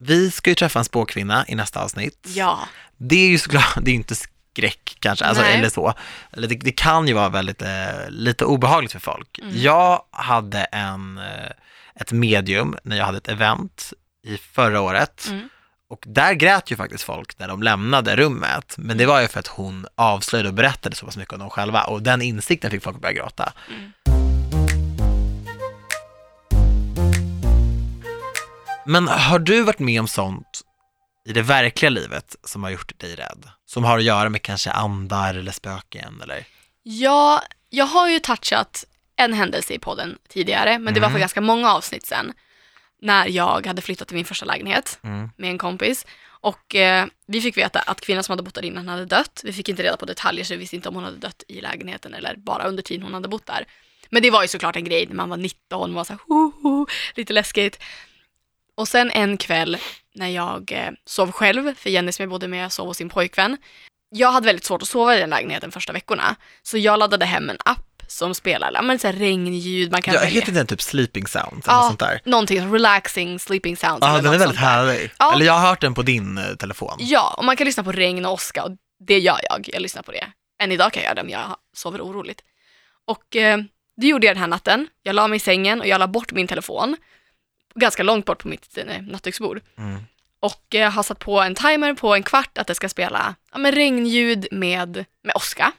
vi 0.00 0.30
ska 0.30 0.50
ju 0.50 0.54
träffa 0.54 0.78
en 0.78 0.84
spåkvinna 0.84 1.44
i 1.48 1.54
nästa 1.54 1.80
avsnitt. 1.82 2.18
Ja. 2.34 2.58
Det 2.96 3.16
är 3.16 3.28
ju 3.28 3.38
såklart, 3.38 3.74
det 3.82 3.90
är 3.90 3.94
inte 3.94 4.14
skräck 4.52 4.96
kanske, 5.00 5.24
alltså, 5.24 5.42
Nej. 5.42 5.58
eller 5.58 5.68
så. 5.68 5.94
Det, 6.30 6.46
det 6.46 6.72
kan 6.72 7.08
ju 7.08 7.14
vara 7.14 7.28
väldigt, 7.28 7.62
eh, 7.62 8.08
lite 8.08 8.44
obehagligt 8.44 8.92
för 8.92 8.98
folk. 8.98 9.38
Mm. 9.38 9.52
Jag 9.56 10.02
hade 10.10 10.58
en, 10.64 11.18
eh, 11.18 11.50
ett 11.94 12.12
medium 12.12 12.76
när 12.82 12.96
jag 12.96 13.04
hade 13.04 13.18
ett 13.18 13.28
event 13.28 13.92
i 14.26 14.36
förra 14.36 14.80
året. 14.80 15.26
Mm. 15.28 15.48
Och 15.90 16.04
där 16.06 16.32
grät 16.32 16.70
ju 16.70 16.76
faktiskt 16.76 17.04
folk 17.04 17.38
när 17.38 17.48
de 17.48 17.62
lämnade 17.62 18.16
rummet. 18.16 18.74
Men 18.78 18.98
det 18.98 19.06
var 19.06 19.20
ju 19.20 19.28
för 19.28 19.40
att 19.40 19.46
hon 19.46 19.86
avslöjade 19.94 20.48
och 20.48 20.54
berättade 20.54 20.96
så 20.96 21.06
pass 21.06 21.16
mycket 21.16 21.32
om 21.32 21.40
dem 21.40 21.50
själva. 21.50 21.84
Och 21.84 22.02
den 22.02 22.22
insikten 22.22 22.70
fick 22.70 22.82
folk 22.82 22.96
att 22.96 23.02
börja 23.02 23.14
gråta. 23.14 23.52
Mm. 23.68 23.92
Men 28.86 29.08
har 29.08 29.38
du 29.38 29.62
varit 29.62 29.78
med 29.78 30.00
om 30.00 30.08
sånt 30.08 30.60
i 31.24 31.32
det 31.32 31.42
verkliga 31.42 31.90
livet 31.90 32.36
som 32.44 32.62
har 32.62 32.70
gjort 32.70 32.98
dig 32.98 33.14
rädd? 33.14 33.48
Som 33.66 33.84
har 33.84 33.98
att 33.98 34.04
göra 34.04 34.28
med 34.28 34.42
kanske 34.42 34.70
andar 34.70 35.34
eller 35.34 35.52
spöken 35.52 36.20
eller? 36.22 36.44
Ja, 36.82 37.42
jag 37.70 37.84
har 37.86 38.08
ju 38.08 38.18
touchat 38.18 38.84
en 39.16 39.32
händelse 39.32 39.74
i 39.74 39.78
podden 39.78 40.18
tidigare, 40.28 40.78
men 40.78 40.94
det 40.94 41.00
var 41.00 41.08
för 41.08 41.10
Mm. 41.12 41.20
ganska 41.20 41.40
många 41.40 41.72
avsnitt 41.72 42.06
sen. 42.06 42.32
När 43.02 43.26
jag 43.28 43.66
hade 43.66 43.82
flyttat 43.82 44.08
till 44.08 44.16
min 44.16 44.24
första 44.24 44.46
lägenhet 44.46 44.98
Mm. 45.04 45.30
med 45.36 45.50
en 45.50 45.58
kompis. 45.58 46.06
Och 46.42 46.74
eh, 46.74 47.06
vi 47.26 47.40
fick 47.40 47.56
veta 47.56 47.78
att 47.80 48.00
kvinnan 48.00 48.24
som 48.24 48.32
hade 48.32 48.42
bott 48.42 48.54
där 48.54 48.64
innan 48.64 48.88
hade 48.88 49.04
dött. 49.06 49.40
Vi 49.44 49.52
fick 49.52 49.68
inte 49.68 49.82
reda 49.82 49.96
på 49.96 50.06
detaljer 50.06 50.44
så 50.44 50.54
vi 50.54 50.58
visste 50.60 50.76
inte 50.76 50.88
om 50.88 50.94
hon 50.94 51.04
hade 51.04 51.16
dött 51.16 51.42
i 51.48 51.60
lägenheten 51.60 52.14
eller 52.14 52.36
bara 52.36 52.64
under 52.64 52.82
tiden 52.82 53.02
hon 53.02 53.14
hade 53.14 53.28
bott 53.28 53.46
där. 53.46 53.64
Men 54.10 54.22
det 54.22 54.30
var 54.30 54.42
ju 54.42 54.48
såklart 54.48 54.76
en 54.76 54.84
grej 54.84 55.06
när 55.06 55.14
man 55.14 55.28
var 55.28 55.36
19 55.36 55.90
och 55.90 55.94
var 55.96 56.04
så 56.04 56.12
här, 56.12 56.20
ho, 56.28 56.52
ho, 56.62 56.86
lite 57.14 57.32
läskigt. 57.32 57.78
Och 58.74 58.88
sen 58.88 59.10
en 59.10 59.36
kväll 59.36 59.78
när 60.14 60.28
jag 60.28 60.72
eh, 60.72 60.90
sov 61.06 61.32
själv, 61.32 61.74
för 61.74 61.90
Jenny 61.90 62.12
som 62.12 62.22
jag 62.22 62.30
bodde 62.30 62.48
med 62.48 62.72
sov 62.72 62.86
hos 62.86 62.96
sin 62.96 63.08
pojkvän. 63.08 63.56
Jag 64.10 64.32
hade 64.32 64.46
väldigt 64.46 64.64
svårt 64.64 64.82
att 64.82 64.88
sova 64.88 65.16
i 65.16 65.20
den 65.20 65.30
lägenheten 65.30 65.70
första 65.70 65.92
veckorna. 65.92 66.36
Så 66.62 66.78
jag 66.78 66.98
laddade 66.98 67.24
hem 67.26 67.50
en 67.50 67.58
app 67.64 67.86
som 68.06 68.34
spelar 68.34 68.70
ja, 68.74 68.82
men 68.82 68.98
så 68.98 69.06
här 69.06 69.14
regnljud, 69.14 69.92
man 69.92 70.02
kan 70.02 70.14
Jag 70.14 70.20
välja. 70.20 70.40
heter 70.40 70.52
den 70.52 70.66
typ 70.66 70.82
sleeping 70.82 71.26
sound 71.26 71.62
Ja, 71.66 71.82
sånt 71.88 71.98
där? 72.00 72.20
någonting, 72.24 72.72
relaxing 72.72 73.38
sleeping 73.38 73.76
sounds. 73.76 73.98
Ja, 74.00 74.20
den 74.20 74.34
är 74.34 74.38
väldigt 74.38 74.58
härlig. 74.58 75.10
Ja. 75.18 75.34
Eller 75.34 75.46
jag 75.46 75.52
har 75.52 75.68
hört 75.68 75.80
den 75.80 75.94
på 75.94 76.02
din 76.02 76.38
eh, 76.38 76.54
telefon. 76.54 76.96
Ja, 76.98 77.34
och 77.36 77.44
man 77.44 77.56
kan 77.56 77.64
lyssna 77.64 77.82
på 77.84 77.92
regn 77.92 78.26
och 78.26 78.32
åska 78.32 78.64
och 78.64 78.70
det 79.06 79.18
gör 79.18 79.40
jag. 79.50 79.68
Jag 79.72 79.82
lyssnar 79.82 80.02
på 80.02 80.12
det. 80.12 80.26
Än 80.62 80.72
idag 80.72 80.92
kan 80.92 81.02
jag 81.02 81.08
göra 81.08 81.14
det 81.14 81.20
om 81.22 81.28
jag 81.28 81.56
sover 81.76 82.00
oroligt. 82.00 82.40
Och 83.06 83.36
eh, 83.36 83.58
det 84.00 84.06
gjorde 84.06 84.26
jag 84.26 84.36
den 84.36 84.40
här 84.40 84.48
natten. 84.48 84.88
Jag 85.02 85.14
la 85.14 85.28
mig 85.28 85.36
i 85.36 85.40
sängen 85.40 85.80
och 85.80 85.86
jag 85.86 85.98
la 85.98 86.06
bort 86.08 86.32
min 86.32 86.46
telefon. 86.46 86.96
Ganska 87.74 88.02
långt 88.02 88.24
bort 88.24 88.42
på 88.42 88.48
mitt 88.48 88.78
eh, 88.78 89.02
nattduksbord. 89.02 89.60
Mm. 89.78 90.02
Och 90.40 90.74
eh, 90.74 90.90
har 90.90 91.02
satt 91.02 91.18
på 91.18 91.40
en 91.40 91.54
timer 91.54 91.94
på 91.94 92.14
en 92.14 92.22
kvart 92.22 92.58
att 92.58 92.66
det 92.66 92.74
ska 92.74 92.88
spela 92.88 93.34
ja, 93.52 93.58
men 93.58 93.72
regnljud 93.72 94.46
med, 94.50 95.04
med 95.24 95.36
åska. 95.36 95.72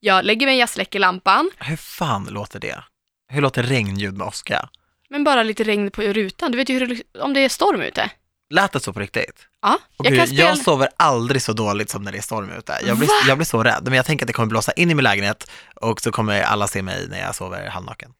Jag 0.00 0.24
lägger 0.24 0.46
mig, 0.46 0.58
jag 0.58 0.68
släcker 0.68 0.98
lampan, 0.98 1.50
Hur 1.58 1.76
fan 1.76 2.28
låter 2.30 2.60
det? 2.60 2.84
Hur 3.28 3.40
låter 3.40 3.62
regnljud 3.62 4.16
med 4.16 4.26
åska? 4.26 4.68
men 5.08 5.24
bara 5.24 5.42
lite 5.42 5.64
regn 5.64 5.90
på 5.90 6.02
rutan. 6.02 6.50
Du 6.52 6.58
vet 6.58 6.68
ju 6.68 6.78
hur 6.78 7.02
om 7.20 7.34
det 7.34 7.40
är 7.40 7.48
storm 7.48 7.80
ute. 7.80 8.10
Lät 8.50 8.72
det 8.72 8.80
så 8.80 8.92
på 8.92 9.00
riktigt? 9.00 9.48
Ja, 9.62 9.78
jag 9.96 10.06
gud, 10.06 10.18
kan 10.18 10.26
spela... 10.26 10.42
jag 10.42 10.58
sover 10.58 10.88
aldrig 10.96 11.42
så 11.42 11.52
dåligt 11.52 11.90
som 11.90 12.02
när 12.02 12.12
det 12.12 12.18
är 12.18 12.22
storm 12.22 12.50
ute. 12.50 12.78
Jag 12.86 12.98
blir, 12.98 13.08
Va? 13.08 13.14
jag 13.28 13.38
blir 13.38 13.44
så 13.44 13.62
rädd, 13.62 13.82
men 13.84 13.92
jag 13.94 14.06
tänker 14.06 14.24
att 14.24 14.26
det 14.26 14.32
kommer 14.32 14.46
blåsa 14.46 14.72
in 14.72 14.90
i 14.90 14.94
min 14.94 15.04
lägenhet 15.04 15.50
och 15.74 16.00
så 16.00 16.12
kommer 16.12 16.42
alla 16.42 16.68
se 16.68 16.82
mig 16.82 17.08
när 17.08 17.20
jag 17.20 17.34
sover 17.34 17.68
halvnaken. 17.68 18.12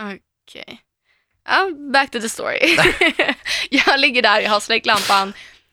Okej. 0.00 0.80
Ja, 1.46 1.70
back 1.92 2.10
to 2.10 2.20
the 2.20 2.28
story. 2.28 2.76
jag 3.70 4.00
ligger 4.00 4.22
där, 4.22 4.40
jag 4.40 4.50
har 4.50 4.60
släckt 4.60 4.86
lampan 4.86 5.32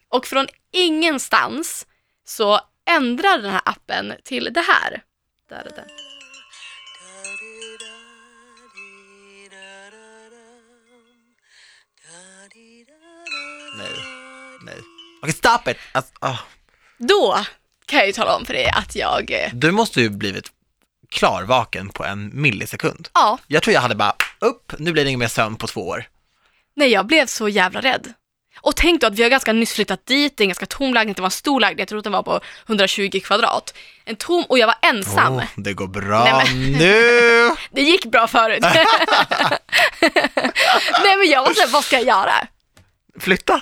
och 0.10 0.28
från 0.28 0.48
ingenstans 0.72 1.88
så 2.26 2.60
ändrar 2.90 3.38
den 3.38 3.52
här 3.52 3.62
appen 3.66 4.14
till 4.24 4.50
det 4.54 4.62
här. 4.62 5.04
Där 5.50 5.56
är 5.56 5.76
den. 5.76 5.88
Nej, 13.78 13.92
nej. 14.66 14.76
Okej, 15.22 15.34
stop 15.34 15.72
it! 15.72 15.78
Alltså, 15.92 16.14
ah. 16.20 16.38
Då 16.98 17.46
kan 17.86 18.00
jag 18.00 18.08
ju 18.08 18.14
tala 18.14 18.36
om 18.36 18.46
för 18.46 18.54
dig 18.54 18.70
att 18.70 18.96
jag, 18.96 19.32
eh, 19.32 19.50
Du 19.54 19.72
måste 19.72 20.02
ju 20.02 20.10
blivit 20.10 20.52
klarvaken 21.14 21.90
på 21.90 22.06
en 22.06 22.30
millisekund. 22.42 23.10
ja, 23.14 23.38
Jag 23.48 23.64
tror 23.64 23.74
jag 23.74 23.82
hade 23.82 23.96
bara, 23.96 24.14
upp, 24.40 24.74
nu 24.78 24.92
blir 24.92 25.04
det 25.04 25.10
ingen 25.10 25.20
mer 25.20 25.28
sömn 25.28 25.56
på 25.56 25.68
två 25.68 25.88
år. 25.88 26.06
nej 26.76 26.90
jag 26.90 27.06
blev 27.06 27.26
så 27.26 27.50
jävla 27.50 27.82
rädd. 27.82 28.14
Och 28.62 28.76
tänk 28.76 29.02
då 29.02 29.08
att 29.08 29.14
vi 29.16 29.24
har 29.24 29.30
ganska 29.30 29.54
nyss 29.54 29.74
flyttat 29.74 30.06
dit, 30.06 30.38
det 30.38 30.42
är 30.42 30.46
en 30.46 30.50
ganska 30.50 30.66
tom 30.66 30.94
lägenhet, 30.94 31.16
det 31.18 31.22
var 31.22 31.28
en 31.28 31.32
stor 31.32 31.60
lägenhet, 31.60 31.80
jag 31.80 31.88
tror 31.88 31.98
att 32.00 32.04
den 32.04 32.14
var 32.14 32.24
på 32.24 32.40
120 32.68 33.20
kvadrat. 33.24 33.74
En 34.06 34.16
tom, 34.16 34.44
och 34.50 34.58
jag 34.60 34.68
var 34.68 34.76
ensam. 34.82 35.34
Åh, 35.34 35.44
det 35.56 35.74
går 35.74 35.88
bra 35.88 36.24
Nej, 36.24 36.34
men- 36.56 36.72
nu! 36.72 37.52
Det 37.72 37.82
gick 37.82 38.06
bra 38.06 38.28
förut. 38.28 38.62
nej 41.04 41.18
men 41.18 41.30
jag 41.30 41.42
var 41.46 41.54
såhär, 41.54 41.68
vad 41.68 41.84
ska 41.84 41.96
jag 41.96 42.06
göra? 42.06 42.34
Flytta! 43.20 43.62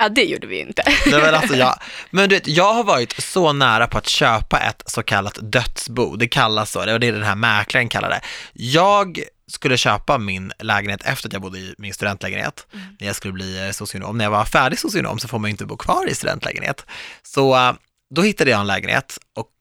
Ja, 0.00 0.08
det 0.08 0.24
gjorde 0.24 0.46
vi 0.46 0.60
inte. 0.60 0.82
Nej, 1.06 1.22
men, 1.22 1.34
alltså, 1.34 1.56
jag, 1.56 1.74
men 2.10 2.28
du 2.28 2.34
vet, 2.34 2.48
jag 2.48 2.72
har 2.74 2.84
varit 2.84 3.12
så 3.22 3.52
nära 3.52 3.86
på 3.86 3.98
att 3.98 4.08
köpa 4.08 4.60
ett 4.60 4.82
så 4.86 5.02
kallat 5.02 5.38
dödsbo, 5.42 6.16
det 6.16 6.28
kallas 6.28 6.70
så, 6.70 6.84
det 6.84 6.92
var 6.92 6.98
det 6.98 7.10
den 7.10 7.22
här 7.22 7.34
mäklaren 7.34 7.88
kallar 7.88 8.10
det. 8.10 8.20
Jag 8.52 9.22
skulle 9.46 9.76
köpa 9.76 10.18
min 10.18 10.52
lägenhet 10.58 11.02
efter 11.04 11.28
att 11.28 11.32
jag 11.32 11.42
bodde 11.42 11.58
i 11.58 11.74
min 11.78 11.94
studentlägenhet, 11.94 12.66
när 12.98 13.06
jag 13.06 13.16
skulle 13.16 13.32
bli 13.32 13.66
eh, 13.66 13.70
socionom. 13.70 14.18
När 14.18 14.24
jag 14.24 14.30
var 14.30 14.44
färdig 14.44 14.78
socionom 14.78 15.18
så 15.18 15.28
får 15.28 15.38
man 15.38 15.48
ju 15.48 15.50
inte 15.50 15.66
bo 15.66 15.76
kvar 15.76 16.08
i 16.08 16.14
studentlägenhet. 16.14 16.86
Så 17.22 17.56
eh, 17.56 17.72
då 18.14 18.22
hittade 18.22 18.50
jag 18.50 18.60
en 18.60 18.66
lägenhet 18.66 19.18
och 19.36 19.52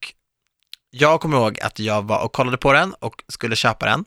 jag 0.92 1.22
kommer 1.22 1.38
ihåg 1.38 1.60
att 1.60 1.80
jag 1.80 2.02
var 2.02 2.24
och 2.24 2.32
kollade 2.34 2.58
på 2.58 2.74
den 2.74 2.94
och 2.94 3.24
skulle 3.28 3.56
köpa 3.56 3.86
den. 3.86 4.06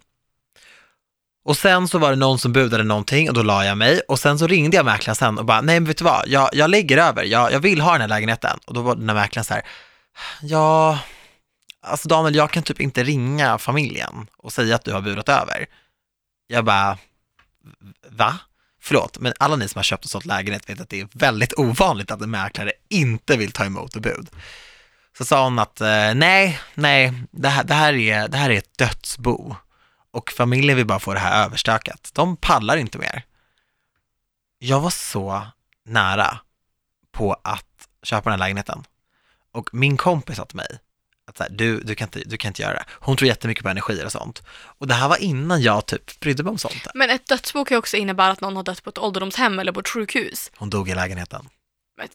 Och 1.44 1.56
sen 1.56 1.88
så 1.88 1.98
var 1.98 2.10
det 2.10 2.16
någon 2.16 2.38
som 2.38 2.52
budade 2.52 2.84
någonting 2.84 3.28
och 3.28 3.34
då 3.34 3.42
la 3.42 3.64
jag 3.64 3.78
mig 3.78 4.00
och 4.08 4.18
sen 4.18 4.38
så 4.38 4.46
ringde 4.46 4.76
jag 4.76 4.84
mäklaren 4.84 5.16
sen 5.16 5.38
och 5.38 5.44
bara, 5.44 5.60
nej 5.60 5.80
men 5.80 5.88
vet 5.88 5.98
du 5.98 6.04
vad, 6.04 6.28
jag, 6.28 6.48
jag 6.52 6.70
lägger 6.70 6.98
över, 6.98 7.24
jag, 7.24 7.52
jag 7.52 7.60
vill 7.60 7.80
ha 7.80 7.92
den 7.92 8.00
här 8.00 8.08
lägenheten. 8.08 8.58
Och 8.64 8.74
då 8.74 8.82
var 8.82 8.96
den 8.96 9.08
här 9.08 9.16
mäklaren 9.16 9.44
så 9.44 9.54
här, 9.54 9.62
ja, 10.42 10.98
alltså 11.82 12.08
Daniel, 12.08 12.34
jag 12.34 12.50
kan 12.50 12.62
typ 12.62 12.80
inte 12.80 13.04
ringa 13.04 13.58
familjen 13.58 14.26
och 14.36 14.52
säga 14.52 14.74
att 14.74 14.84
du 14.84 14.92
har 14.92 15.00
budat 15.00 15.28
över. 15.28 15.66
Jag 16.46 16.64
bara, 16.64 16.98
va? 18.08 18.38
Förlåt, 18.80 19.18
men 19.18 19.32
alla 19.38 19.56
ni 19.56 19.68
som 19.68 19.78
har 19.78 19.82
köpt 19.82 20.04
och 20.04 20.10
sålt 20.10 20.26
lägenhet 20.26 20.70
vet 20.70 20.80
att 20.80 20.88
det 20.88 21.00
är 21.00 21.08
väldigt 21.12 21.58
ovanligt 21.58 22.10
att 22.10 22.20
en 22.20 22.30
mäklare 22.30 22.72
inte 22.88 23.36
vill 23.36 23.52
ta 23.52 23.64
emot 23.64 23.96
ett 23.96 24.02
bud. 24.02 24.30
Så 25.18 25.24
sa 25.24 25.44
hon 25.44 25.58
att, 25.58 25.80
eh, 25.80 26.14
nej, 26.14 26.60
nej, 26.74 27.12
det 27.30 27.48
här, 27.48 27.64
det, 27.64 27.74
här 27.74 27.92
är, 27.92 28.28
det 28.28 28.36
här 28.36 28.50
är 28.50 28.58
ett 28.58 28.78
dödsbo 28.78 29.56
och 30.12 30.30
familjen 30.30 30.76
vill 30.76 30.86
bara 30.86 30.98
få 30.98 31.14
det 31.14 31.20
här 31.20 31.44
överstökat. 31.44 32.10
De 32.14 32.36
pallar 32.36 32.76
inte 32.76 32.98
mer. 32.98 33.24
Jag 34.58 34.80
var 34.80 34.90
så 34.90 35.46
nära 35.84 36.38
på 37.12 37.36
att 37.44 37.88
köpa 38.02 38.30
den 38.30 38.40
här 38.40 38.46
lägenheten. 38.46 38.84
Och 39.52 39.74
min 39.74 39.96
kompis 39.96 40.36
sa 40.36 40.44
till 40.44 40.56
mig 40.56 40.78
att 41.26 41.36
så 41.36 41.42
här, 41.42 41.50
du, 41.50 41.80
du, 41.80 41.94
kan 41.94 42.06
inte, 42.06 42.22
du 42.26 42.36
kan 42.36 42.48
inte 42.48 42.62
göra 42.62 42.74
det. 42.74 42.84
Hon 42.90 43.16
tror 43.16 43.28
jättemycket 43.28 43.64
på 43.64 43.70
energier 43.70 44.04
och 44.04 44.12
sånt. 44.12 44.42
Och 44.78 44.86
det 44.86 44.94
här 44.94 45.08
var 45.08 45.16
innan 45.16 45.62
jag 45.62 45.86
typ 45.86 46.20
brydde 46.20 46.42
mig 46.42 46.50
om 46.50 46.58
sånt. 46.58 46.86
Men 46.94 47.10
ett 47.10 47.26
dödsbo 47.26 47.64
kan 47.64 47.74
ju 47.74 47.78
också 47.78 47.96
innebära 47.96 48.30
att 48.30 48.40
någon 48.40 48.56
har 48.56 48.62
dött 48.62 48.82
på 48.82 48.90
ett 48.90 48.98
ålderdomshem 48.98 49.58
eller 49.58 49.72
på 49.72 49.80
ett 49.80 49.88
sjukhus. 49.88 50.50
Hon 50.56 50.70
dog 50.70 50.88
i 50.88 50.94
lägenheten. 50.94 51.48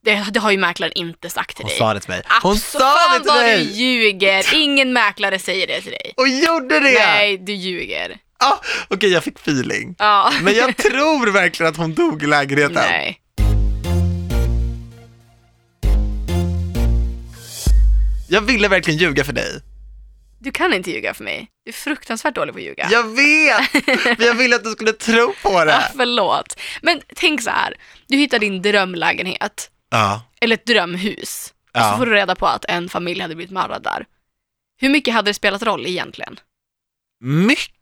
Det, 0.02 0.26
det 0.32 0.40
har 0.40 0.52
ju 0.52 0.58
mäklaren 0.58 0.94
inte 0.96 1.30
sagt 1.30 1.56
till 1.58 1.63
Hon 1.63 1.70
dig. 1.70 1.78
sa 1.78 1.94
det 1.94 2.00
till 2.00 2.10
mig. 2.10 2.22
Hon 2.44 2.54
Abs- 2.56 2.58
sa 2.80 2.96
det 3.13 3.20
till 3.24 3.28
vad 3.32 3.46
du 3.46 3.56
ljuger. 3.62 4.46
Ingen 4.56 4.94
mäklare 4.94 5.40
säger 5.40 5.68
det 5.68 5.82
till 5.82 5.92
dig. 5.92 6.13
Och 6.18 6.28
gjorde 6.28 6.80
det! 6.80 6.94
Nej, 6.94 7.38
du 7.38 7.54
ljuger. 7.54 8.18
Ah, 8.40 8.58
Okej, 8.88 9.10
jag 9.10 9.24
fick 9.24 9.40
feeling. 9.40 9.96
Ja. 10.00 10.32
Men 10.42 10.56
jag 10.56 10.78
tror 10.78 11.32
verkligen 11.32 11.70
att 11.70 11.78
hon 11.78 11.94
dog 11.94 12.24
i 12.24 12.28
lägenheten. 12.28 12.74
Nej. 12.90 13.20
Jag 18.30 18.42
ville 18.42 18.68
verkligen 18.68 19.00
ljuga 19.00 19.24
för 19.24 19.34
dig. 19.34 19.62
Du 20.39 20.52
kan 20.52 20.73
inte 20.73 20.91
ljuga 20.91 21.13
för 21.13 21.23
mig. 21.23 21.47
Du 21.65 21.69
är 21.69 21.73
fruktansvärt 21.73 22.36
dålig 22.36 22.54
på 22.54 22.58
att 22.60 22.63
ljuga. 22.65 22.88
Jag 22.91 23.04
vet! 23.15 23.86
Men 24.06 24.15
jag 24.28 24.34
ville 24.36 24.56
att 24.56 24.63
du 24.63 24.69
skulle 24.71 24.93
tro 24.93 25.34
på 25.43 25.52
Ja, 25.52 25.65
det. 25.65 25.91
förlåt. 25.95 26.60
Men 26.82 27.02
tänk 27.15 27.41
så 27.41 27.50
här. 27.50 27.73
Du 28.08 28.17
hittar 28.17 28.39
din 28.39 28.62
drömlägenhet. 28.62 29.71
Ja. 29.89 30.21
Eller 30.41 30.54
ett 30.54 30.65
drömhus. 30.65 31.54
Och 31.73 31.80
Ja. 31.80 31.91
så 31.91 31.97
får 31.97 32.06
du 32.06 32.13
reda 32.13 32.36
på 32.36 32.45
att 32.47 32.65
en 32.65 32.89
familj 32.89 33.21
hade 33.21 33.36
blivit 33.36 33.52
mördad 33.54 33.84
där. 33.84 34.06
Hur 34.80 34.89
mycket 34.89 35.13
hade 35.13 35.30
det 35.30 35.34
spelat 35.34 35.63
roll 35.63 35.86
egentligen? 35.88 36.39
Mycket! 37.23 37.73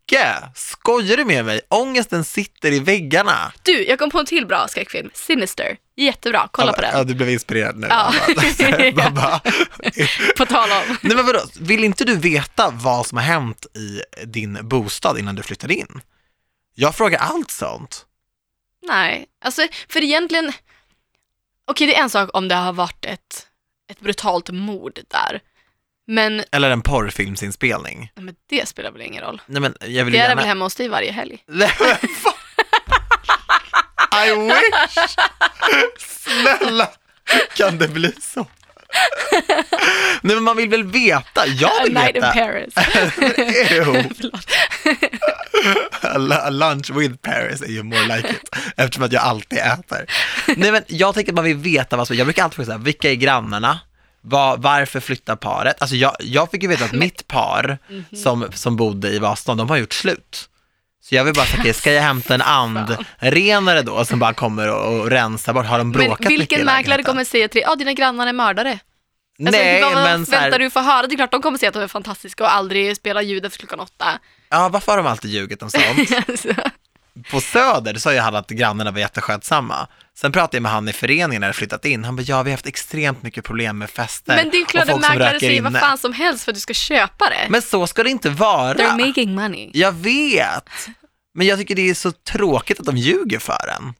Skojar 0.56 1.18
du 1.18 1.26
med 1.26 1.46
mig? 1.46 1.62
Ångesten 1.70 2.24
sitter 2.26 2.72
i 2.72 2.80
väggarna. 2.80 3.52
Du, 3.63 3.86
jag 3.88 4.00
kom 4.00 4.10
på 4.10 4.20
en 4.20 4.26
till 4.26 4.46
bra 4.46 4.68
skräckfilm. 4.68 5.10
Sinister. 5.13 5.78
Jättebra, 5.98 6.50
kolla 6.52 6.74
på 6.74 6.82
Ja, 6.84 6.91
den. 6.91 7.08
du 7.08 7.13
blev 7.13 7.30
inspirerad 7.30 7.78
nu. 7.78 7.88
Ja. 7.89 8.13
Man 8.96 9.13
bara, 9.15 9.39
På 10.38 10.46
tal 10.46 10.72
om. 10.72 10.98
Nej 11.02 11.15
men 11.15 11.26
vadå, 11.26 11.39
vill 11.60 11.84
inte 11.84 12.06
du 12.06 12.15
veta 12.15 12.70
vad 12.70 13.06
som 13.06 13.18
har 13.18 13.26
hänt 13.26 13.65
i 13.78 14.02
din 14.26 14.60
bostad 14.68 15.20
innan 15.20 15.36
du 15.36 15.44
flyttade 15.44 15.74
in? 15.74 16.02
Jag 16.76 16.96
frågar 16.96 17.20
allt 17.20 17.52
sånt. 17.52 18.06
Nej, 18.88 19.26
alltså 19.46 19.68
för 19.89 20.04
egentligen, 20.04 20.52
okej 21.72 21.88
det 21.88 21.96
är 21.98 22.02
en 22.04 22.10
sak 22.10 22.30
om 22.34 22.48
det 22.48 22.56
har 22.56 22.74
varit 22.74 23.06
ett, 23.06 23.48
ett 23.91 24.00
brutalt 24.00 24.50
mord 24.50 25.00
där. 25.08 25.41
Men, 26.08 26.44
Eller 26.52 26.70
en 26.70 26.82
porrfilmsinspelning. 26.82 28.12
nej, 28.15 28.26
men 28.26 28.36
det 28.50 28.68
spelar 28.68 28.91
väl 28.91 29.02
ingen 29.02 29.24
roll. 29.24 29.41
Nej 29.46 29.62
men 29.62 29.76
jag 29.80 30.06
vill 30.06 30.13
Det 30.13 30.20
är 30.20 30.24
gärna... 30.24 30.36
väl 30.36 30.46
hemma 30.46 30.65
hos 30.65 30.76
dig 30.76 30.88
varje 30.88 31.12
helg? 31.12 31.44
Nej, 31.48 31.72
men 31.80 31.98
fan. 32.10 32.34
I 34.28 34.32
wish! 34.48 35.15
Snälla, 36.24 36.89
kan 37.58 37.78
det 37.78 37.88
bli 37.88 38.13
så? 38.22 38.48
Nej 40.22 40.36
men 40.36 40.44
man 40.44 40.58
vill 40.58 40.70
väl 40.70 40.84
veta, 40.84 41.48
jag 41.48 41.70
A 41.72 41.84
vill 41.84 41.94
night 41.94 42.15
in 42.15 42.22
veta. 42.22 42.34
Paris. 42.34 42.74
A 46.02 46.18
lu- 46.18 46.34
a 46.41 46.50
lunch 46.50 46.89
with 46.91 47.15
Paris 47.22 47.62
är 47.62 47.68
ju 47.68 47.84
more 47.84 48.15
like 48.15 48.30
it, 48.30 48.56
eftersom 48.78 49.04
att 49.04 49.12
jag 49.12 49.24
alltid 49.24 49.60
äter. 49.60 50.06
Nej 50.56 50.72
men 50.72 50.84
jag 50.88 51.13
tänker 51.15 51.32
att 51.32 51.36
man 51.36 51.46
vill 51.46 51.58
veta 51.58 51.98
vad 51.98 52.08
som, 52.08 52.15
jag 52.15 52.28
brukar 52.28 52.44
alltid 52.44 52.56
fråga 52.56 52.65
så 52.65 52.72
här, 52.72 52.80
vilka 52.80 53.12
är 53.12 53.15
grannarna? 53.15 53.80
Var, 54.28 54.58
varför 54.58 55.00
flyttar 55.00 55.36
paret? 55.36 55.82
Alltså 55.82 55.96
jag, 55.96 56.16
jag 56.20 56.52
fick 56.52 56.64
ju 56.64 56.70
veta 56.70 56.86
att 56.86 56.92
mitt 56.92 57.28
par 57.28 57.78
Mhm. 57.90 58.06
som, 58.24 58.52
som 58.54 58.76
bodde 58.76 59.10
i 59.10 59.20
Vasastan, 59.20 59.58
de 59.58 59.70
har 59.70 59.78
gjort 59.78 59.94
slut. 59.94 60.50
Så 61.04 61.16
jag 61.16 61.24
vill 61.24 61.34
bara 61.34 61.46
säga, 61.46 61.74
ska 61.74 61.92
jag 61.92 62.02
hämta 62.02 62.34
en 62.34 62.42
andrenare 62.42 63.82
då 63.82 64.06
som 64.06 64.20
bara 64.20 64.34
kommer 64.34 64.72
och, 64.72 65.00
och 65.00 65.10
rensar 65.10 65.54
bort? 65.54 65.66
Har 65.66 65.78
de 65.78 65.90
Men 65.90 65.92
bråkat 65.92 66.20
mycket 66.20 66.32
i 66.32 66.38
vilken 66.38 66.66
mäklare 66.66 67.04
kommer 67.04 67.24
säga 67.24 67.48
till 67.48 67.60
dig, 67.60 67.64
ja 67.70 67.76
dina 67.76 67.94
grannar 67.94 68.28
är 68.28 68.34
mördare? 68.34 68.70
Alltså, 68.72 69.58
Nej, 69.58 69.82
vad, 69.82 69.94
vad 69.94 70.04
men 70.04 70.24
väntar 70.24 70.52
här, 70.52 70.60
du 70.60 70.70
få 70.70 70.80
höra? 70.80 71.08
Det 71.08 71.14
är 71.14 71.18
klart 71.18 71.32
de 71.32 71.42
kommer 71.42 71.58
säga 71.58 71.68
att 71.68 71.74
de 71.74 71.84
är 71.84 71.88
fantastiska 71.88 72.44
och 72.44 72.54
aldrig 72.54 72.98
spelar 72.98 73.22
ljud 73.22 73.46
efter 73.46 73.60
klockan 73.60 73.80
åtta. 73.80 74.06
ja 74.50 74.70
varför 74.70 74.92
har 74.92 74.98
de 74.98 75.08
alltid 75.08 75.32
ljugit 75.32 75.62
om 75.64 75.70
sånt? 75.70 75.84
Alltså, 76.30 76.48
på 77.32 77.42
Söder 77.42 77.94
sa 77.94 78.14
ju 78.14 78.20
han 78.20 78.36
att 78.36 78.50
grannarna 78.50 78.92
var 78.92 79.00
jätteskötsamma. 79.00 79.88
Sen 80.18 80.32
pratade 80.32 80.58
jag 80.58 80.62
med 80.64 80.72
han 80.72 80.90
i 80.90 80.94
föreningen 80.94 81.42
när 81.42 81.48
jag 81.48 81.56
flyttat 81.56 81.86
in. 81.86 82.04
Han 82.04 82.16
bara, 82.16 82.22
ja 82.22 82.44
vi 82.44 82.50
har 82.50 82.58
haft 82.58 82.68
extremt 82.68 83.24
mycket 83.24 83.44
problem 83.44 83.78
med 83.78 83.90
fester 83.90 84.36
men 84.36 84.50
det 84.50 84.58
är 84.58 84.66
klart 84.66 84.90
att 84.90 85.02
mäklare 85.02 85.40
säger 85.40 85.62
vad 85.62 85.80
fan 85.80 85.98
som 85.98 86.14
helst 86.14 86.44
för 86.44 86.52
att 86.52 86.56
du 86.56 86.60
ska 86.62 86.74
köpa 86.74 87.30
det. 87.30 87.48
Men 87.50 87.62
så 87.62 87.88
ska 87.88 88.04
det 88.04 88.10
inte 88.10 88.30
vara. 88.30 88.74
They're 88.74 89.08
making 89.08 89.36
money. 89.36 89.72
Jag 89.74 89.92
vet. 89.92 90.70
Men 91.34 91.48
jag 91.48 91.60
tycker 91.60 91.76
det 91.76 91.90
är 91.90 91.94
så 91.94 92.12
tråkigt 92.12 92.80
att 92.80 92.86
de 92.86 92.98
ljuger 92.98 93.40
för 93.40 93.72
en. 93.80 93.94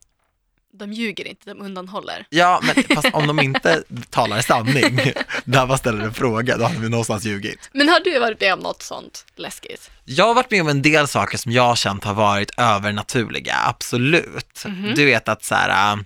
De 0.78 0.92
ljuger 0.92 1.26
inte, 1.26 1.50
de 1.50 1.60
undanhåller. 1.60 2.26
Ja, 2.30 2.60
men 2.62 2.96
fast 2.96 3.14
om 3.14 3.26
de 3.26 3.40
inte 3.40 3.82
talar 4.10 4.40
sanning, 4.40 4.96
där 5.44 5.66
bara 5.66 5.78
ställer 5.78 6.04
en 6.04 6.14
fråga, 6.14 6.56
då 6.56 6.64
har 6.64 6.80
vi 6.80 6.88
någonstans 6.88 7.24
ljugit. 7.24 7.70
Men 7.72 7.88
har 7.88 8.00
du 8.00 8.18
varit 8.18 8.40
med 8.40 8.52
om 8.52 8.60
något 8.60 8.82
sånt 8.82 9.24
läskigt? 9.36 9.90
Jag 10.04 10.26
har 10.26 10.34
varit 10.34 10.50
med 10.50 10.60
om 10.62 10.68
en 10.68 10.82
del 10.82 11.08
saker 11.08 11.38
som 11.38 11.52
jag 11.52 11.62
har 11.62 11.76
känt 11.76 12.04
har 12.04 12.14
varit 12.14 12.50
övernaturliga, 12.58 13.54
absolut. 13.64 14.64
Mhm. 14.66 14.94
Du 14.94 15.04
vet 15.04 15.28
att 15.28 15.44
så 15.44 15.54
här, 15.54 15.92
äh, 15.92 15.98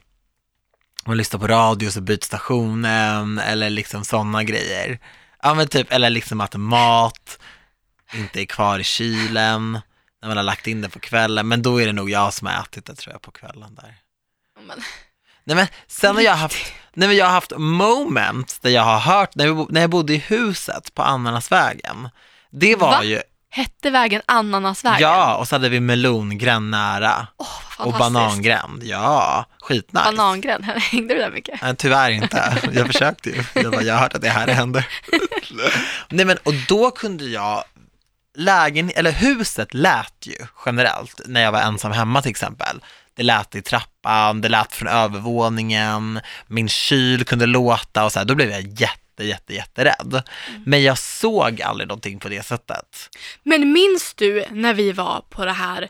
man 1.07 1.17
lyssnar 1.17 1.41
på 1.41 1.47
radio 1.47 1.91
så 1.91 2.01
byter 2.01 2.25
stationen 2.25 3.39
eller 3.39 3.71
liksom 3.71 4.05
sådana 4.05 4.45
grejer. 4.45 4.99
Ja 5.43 5.55
men 5.55 5.69
typ, 5.69 5.93
eller 5.93 6.11
liksom 6.11 6.41
att 6.41 6.57
mat 6.57 7.39
inte 8.15 8.41
är 8.41 8.47
kvar 8.47 8.79
i 8.79 8.85
kylen 8.85 9.81
när 10.23 10.29
man 10.29 10.37
har 10.37 10.45
lagt 10.45 10.67
in 10.67 10.81
det 10.81 10.89
på 10.89 10.99
kvällen, 11.01 11.49
men 11.49 11.63
då 11.63 11.81
är 11.83 11.87
det 11.87 11.93
nog 11.93 12.11
jag 12.11 12.35
som 12.35 12.47
har 12.47 12.63
ätit 12.63 12.85
det 12.87 12.95
tror 12.95 13.13
jag 13.13 13.23
på 13.23 13.31
kvällen 13.31 13.75
där. 13.75 13.95
Men, 14.71 14.85
Nej 15.45 15.57
men 15.57 15.67
sen 15.87 16.17
har 16.17 16.23
jag 16.23 16.37
haft, 16.37 16.73
nej 16.95 17.09
men 17.09 17.17
jag 17.17 17.25
har 17.27 17.33
haft 17.33 17.53
moments 17.57 18.59
där 18.59 18.71
jag 18.71 18.83
har 18.83 18.99
hört, 18.99 19.35
när 19.35 19.47
jag, 19.47 19.73
när 19.73 19.81
jag 19.81 19.91
bodde 19.91 20.15
i 20.15 20.17
huset 20.17 20.95
på 20.95 21.03
Ananasvägen, 21.03 22.09
det 22.51 22.77
var 22.77 22.91
Va? 22.91 23.05
ju, 23.05 23.21
hette 23.51 23.91
vägen 23.91 24.23
Ananasvägen? 24.27 25.01
ja, 25.01 25.37
och 25.37 25.49
så 25.49 25.55
hade 25.55 25.69
vi 25.69 25.81
melongränd 25.81 26.71
nära 26.71 27.27
vad 27.79 27.87
och 27.89 27.99
banangränd, 27.99 28.83
ja, 28.85 29.45
skitnice. 29.61 30.05
Banangränd, 30.05 30.65
hängde 30.91 31.15
du 31.15 31.21
där 31.21 31.31
mycket? 31.31 31.63
Nej, 31.63 31.77
tyvärr 31.77 32.11
inte, 32.11 32.59
jag 32.73 32.87
försökte 32.87 33.31
ju, 33.31 33.45
jag, 33.55 33.73
bara, 33.73 33.83
jag 33.83 33.95
har 33.95 34.01
hört 34.01 34.15
att 34.15 34.23
det 34.23 34.29
här 34.29 34.49
händer. 34.49 34.87
nej 36.09 36.25
men, 36.25 36.37
och 36.43 36.55
då 36.69 36.91
kunde 36.91 37.25
jag, 37.25 37.65
lägen, 38.35 38.91
eller 38.95 39.13
huset 39.13 39.75
lät 39.75 40.27
ju 40.27 40.47
generellt, 40.67 41.21
när 41.27 41.43
jag 41.43 41.53
var 41.53 41.61
ensam 41.61 41.93
hemma 41.93 42.23
till 42.23 42.31
exempel. 42.31 42.81
Det 43.21 43.25
lät 43.25 43.55
i 43.55 43.63
trappan, 43.63 44.41
det 44.41 44.49
lät 44.49 44.73
från 44.73 44.89
övervåningen, 44.89 46.21
min 46.47 46.69
kyl 46.69 47.25
kunde 47.25 47.47
låta 47.47 48.05
och 48.05 48.13
så 48.13 48.19
här, 48.19 48.27
då 48.27 48.35
blev 48.35 48.51
jag 48.51 48.61
jätte, 48.81 49.25
jätte, 49.25 49.55
jätterädd. 49.55 50.23
Men 50.67 50.83
jag 50.83 50.99
såg 50.99 51.63
aldrig 51.63 51.89
någonting 51.89 52.19
på 52.19 52.29
det 52.29 52.47
sättet. 52.47 53.11
Men 53.43 53.73
minns 53.73 54.15
du 54.15 54.45
när 54.51 54.75
vi 54.75 54.93
var 54.93 55.23
på 55.31 55.45
det 55.45 55.53
här, 55.53 55.89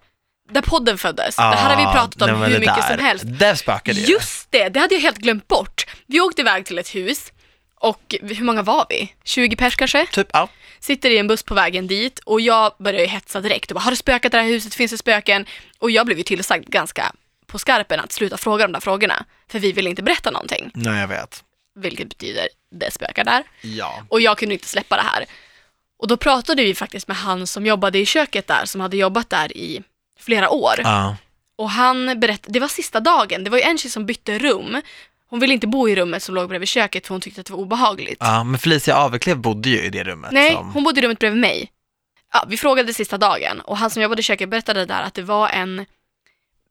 där 0.51 0.62
podden 0.62 0.99
föddes? 0.99 1.37
det 1.37 1.43
här 1.43 1.77
har 1.77 1.87
vi 1.87 1.93
pratat 1.93 2.23
Ah, 2.29 2.35
om 2.35 2.43
hur 2.43 2.53
det 2.53 2.59
mycket 2.59 2.77
där, 2.77 2.97
som 2.97 3.05
helst. 3.05 3.25
Där 3.27 3.55
spökade 3.55 4.01
ju. 4.01 4.12
Just 4.12 4.47
det, 4.51 4.69
det 4.69 4.81
hade 4.81 4.95
jag 4.95 5.03
helt 5.03 5.19
glömt 5.19 5.49
bort. 5.49 5.87
Vi 6.07 6.21
åkte 6.21 6.40
iväg 6.40 6.66
till 6.66 6.79
ett 6.79 6.95
hus 6.95 7.33
och 7.81 8.14
hur 8.23 8.45
många 8.45 8.62
var 8.62 8.87
vi? 8.88 9.14
20 9.25 9.57
pers 9.57 9.77
kanske? 9.77 10.07
Typ, 10.07 10.29
ja. 10.33 10.49
Sitter 10.81 11.11
i 11.11 11.19
en 11.19 11.27
buss 11.27 11.43
på 11.43 11.55
vägen 11.55 11.87
dit 11.87 12.19
och 12.19 12.40
jag 12.40 12.73
börjar 12.79 13.01
ju 13.01 13.07
hetsa 13.07 13.40
direkt 13.40 13.71
och 13.71 13.75
bara, 13.75 13.81
har 13.81 13.90
det 13.90 13.97
spökat 13.97 14.35
i 14.35 14.37
det 14.37 14.43
här 14.43 14.49
huset? 14.49 14.75
Finns 14.75 14.90
det 14.90 14.99
spöken? 14.99 15.47
Och 15.79 15.90
jag 15.90 16.07
blev 16.07 16.19
ju 16.19 16.25
tillsagd 16.25 16.69
ganska 16.69 17.12
på 17.51 17.59
skarpen 17.59 18.01
att 18.01 18.13
sluta 18.13 18.37
fråga 18.37 18.67
de 18.67 18.73
där 18.73 18.81
frågorna. 18.81 19.25
För 19.49 19.59
vi 19.59 19.73
ville 19.73 19.91
inte 19.91 20.03
berätta 20.03 20.31
någonting, 20.31 20.71
Nej, 20.75 21.01
jag 21.01 21.09
vet. 21.09 21.45
vilket 21.75 22.09
betyder 22.09 22.49
det 22.71 22.91
spökar 22.93 23.25
där. 23.25 23.43
Ja. 23.61 24.05
Och 24.09 24.21
jag 24.21 24.39
kunde 24.39 24.55
inte 24.55 24.69
släppa 24.69 24.97
det 24.97 25.03
här. 25.03 25.25
Och 25.99 26.09
då 26.09 26.17
pratade 26.17 26.63
vi 26.65 26.75
faktiskt 26.75 27.09
med 27.09 27.17
han 27.17 27.47
som 27.47 27.67
jobbade 27.67 27.99
i 27.99 28.07
köket 28.07 28.47
där, 28.47 28.65
som 28.65 28.81
hade 28.81 28.97
jobbat 28.97 29.31
där 29.31 29.57
i 29.57 29.83
flera 30.19 30.51
år. 30.51 30.75
Ja. 30.79 31.17
Och 31.57 31.71
han 31.71 32.21
berättade, 32.21 32.53
det 32.53 32.61
var 32.61 32.69
sista 32.69 33.01
dagen, 33.01 33.45
det 33.45 33.51
var 33.51 33.59
ju 33.59 33.65
en 33.65 33.79
tjej 33.79 33.91
som 33.91 34.07
bytte 34.07 34.39
rum. 34.39 34.83
Hon 35.29 35.41
ville 35.41 35.55
inte 35.55 35.67
bo 35.67 35.89
i 35.89 35.97
rummet 35.97 36.23
som 36.23 36.35
låg 36.35 36.49
bredvid 36.49 36.69
köket 36.69 37.07
för 37.07 37.15
hon 37.15 37.21
tyckte 37.21 37.41
att 37.41 37.47
det 37.47 37.53
var 37.53 37.61
obehagligt. 37.61 38.17
ja, 38.21 38.45
men 38.45 38.59
Felicia 38.59 38.97
Aveklev 38.97 39.37
bodde 39.37 39.69
ju 39.69 39.81
i 39.83 39.91
det 39.91 40.05
rummet. 40.05 40.33
Nej, 40.33 40.53
som... 40.53 40.73
hon 40.73 40.85
bodde 40.85 41.01
i 41.01 41.05
rummet 41.05 41.19
bredvid 41.19 41.41
mig. 41.41 41.71
Ja, 42.33 42.45
vi 42.49 42.57
frågade 42.57 42.95
sista 42.95 43.19
dagen 43.19 43.61
och 43.61 43.77
han 43.77 43.91
som 43.91 44.03
jobbade 44.03 44.21
i 44.21 44.23
köket 44.23 44.49
berättade 44.49 44.87
där 44.87 45.03
att 45.03 45.15
det 45.15 45.23
var 45.23 45.49
en 45.49 45.87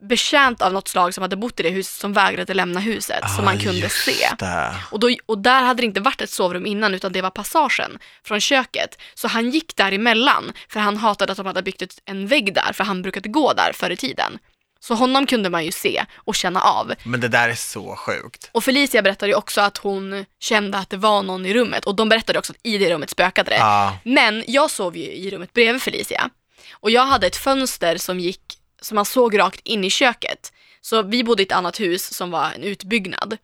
betjänt 0.01 0.61
av 0.61 0.73
något 0.73 0.87
slag 0.87 1.13
som 1.13 1.21
hade 1.21 1.35
bott 1.35 1.59
i 1.59 1.63
det 1.63 1.69
huset 1.69 1.93
som 2.01 2.13
vägrade 2.13 2.53
lämna 2.53 2.79
huset 2.79 3.29
som 3.29 3.39
Ah, 3.39 3.45
man 3.45 3.59
kunde 3.59 3.79
just 3.79 4.05
se. 4.05 4.27
Det. 4.39 4.75
Och, 4.91 4.99
då, 4.99 5.09
och 5.25 5.37
där 5.37 5.61
hade 5.61 5.81
det 5.81 5.85
inte 5.85 5.99
varit 5.99 6.21
ett 6.21 6.29
sovrum 6.29 6.65
innan 6.65 6.93
utan 6.93 7.11
det 7.11 7.21
var 7.21 7.29
passagen 7.29 7.99
från 8.23 8.39
köket. 8.39 8.97
Så 9.13 9.27
han 9.27 9.49
gick 9.49 9.75
däremellan 9.75 10.51
för 10.69 10.79
han 10.79 10.97
hatade 10.97 11.31
att 11.31 11.37
de 11.37 11.45
hade 11.45 11.61
byggt 11.63 11.99
en 12.05 12.27
vägg 12.27 12.53
där 12.53 12.73
för 12.73 12.83
han 12.83 13.01
brukade 13.01 13.29
gå 13.29 13.53
där 13.53 13.71
förr 13.73 13.89
i 13.89 13.97
tiden. 13.97 14.39
Så 14.81 14.93
honom 14.93 15.25
kunde 15.25 15.49
man 15.49 15.65
ju 15.65 15.71
se 15.71 16.05
och 16.15 16.35
känna 16.35 16.61
av. 16.61 16.93
Men 17.03 17.19
det 17.21 17.27
där 17.27 17.49
är 17.49 17.55
så 17.55 17.95
sjukt. 17.95 18.49
Och 18.51 18.63
Felicia 18.63 19.01
berättade 19.01 19.31
ju 19.31 19.35
också 19.35 19.61
att 19.61 19.77
hon 19.77 20.25
kände 20.39 20.77
att 20.77 20.89
det 20.89 20.97
var 20.97 21.23
någon 21.23 21.45
i 21.45 21.53
rummet 21.53 21.85
och 21.85 21.95
de 21.95 22.09
berättade 22.09 22.39
också 22.39 22.53
att 22.53 22.59
i 22.63 22.77
det 22.77 22.93
rummet 22.93 23.09
spökade 23.09 23.49
det. 23.51 23.57
Ja. 23.57 23.97
Men 24.03 24.43
jag 24.47 24.71
sov 24.71 24.97
ju 24.97 25.03
i 25.03 25.29
rummet 25.29 25.53
bredvid 25.53 25.81
Felicia. 25.81 26.29
Och 26.73 26.91
jag 26.91 27.05
hade 27.05 27.27
ett 27.27 27.35
fönster 27.35 27.97
som 27.97 28.19
gick, 28.19 28.41
som 28.81 28.95
man 28.95 29.05
såg 29.05 29.39
rakt 29.39 29.59
in 29.63 29.83
i 29.83 29.89
köket. 29.89 30.53
Så 30.81 31.01
vi 31.01 31.23
bodde 31.23 31.43
i 31.43 31.45
ett 31.45 31.51
annat 31.51 31.79
hus 31.79 32.13
som 32.13 32.31
var 32.31 32.51
en 32.55 32.63
utbyggnad. 32.63 33.37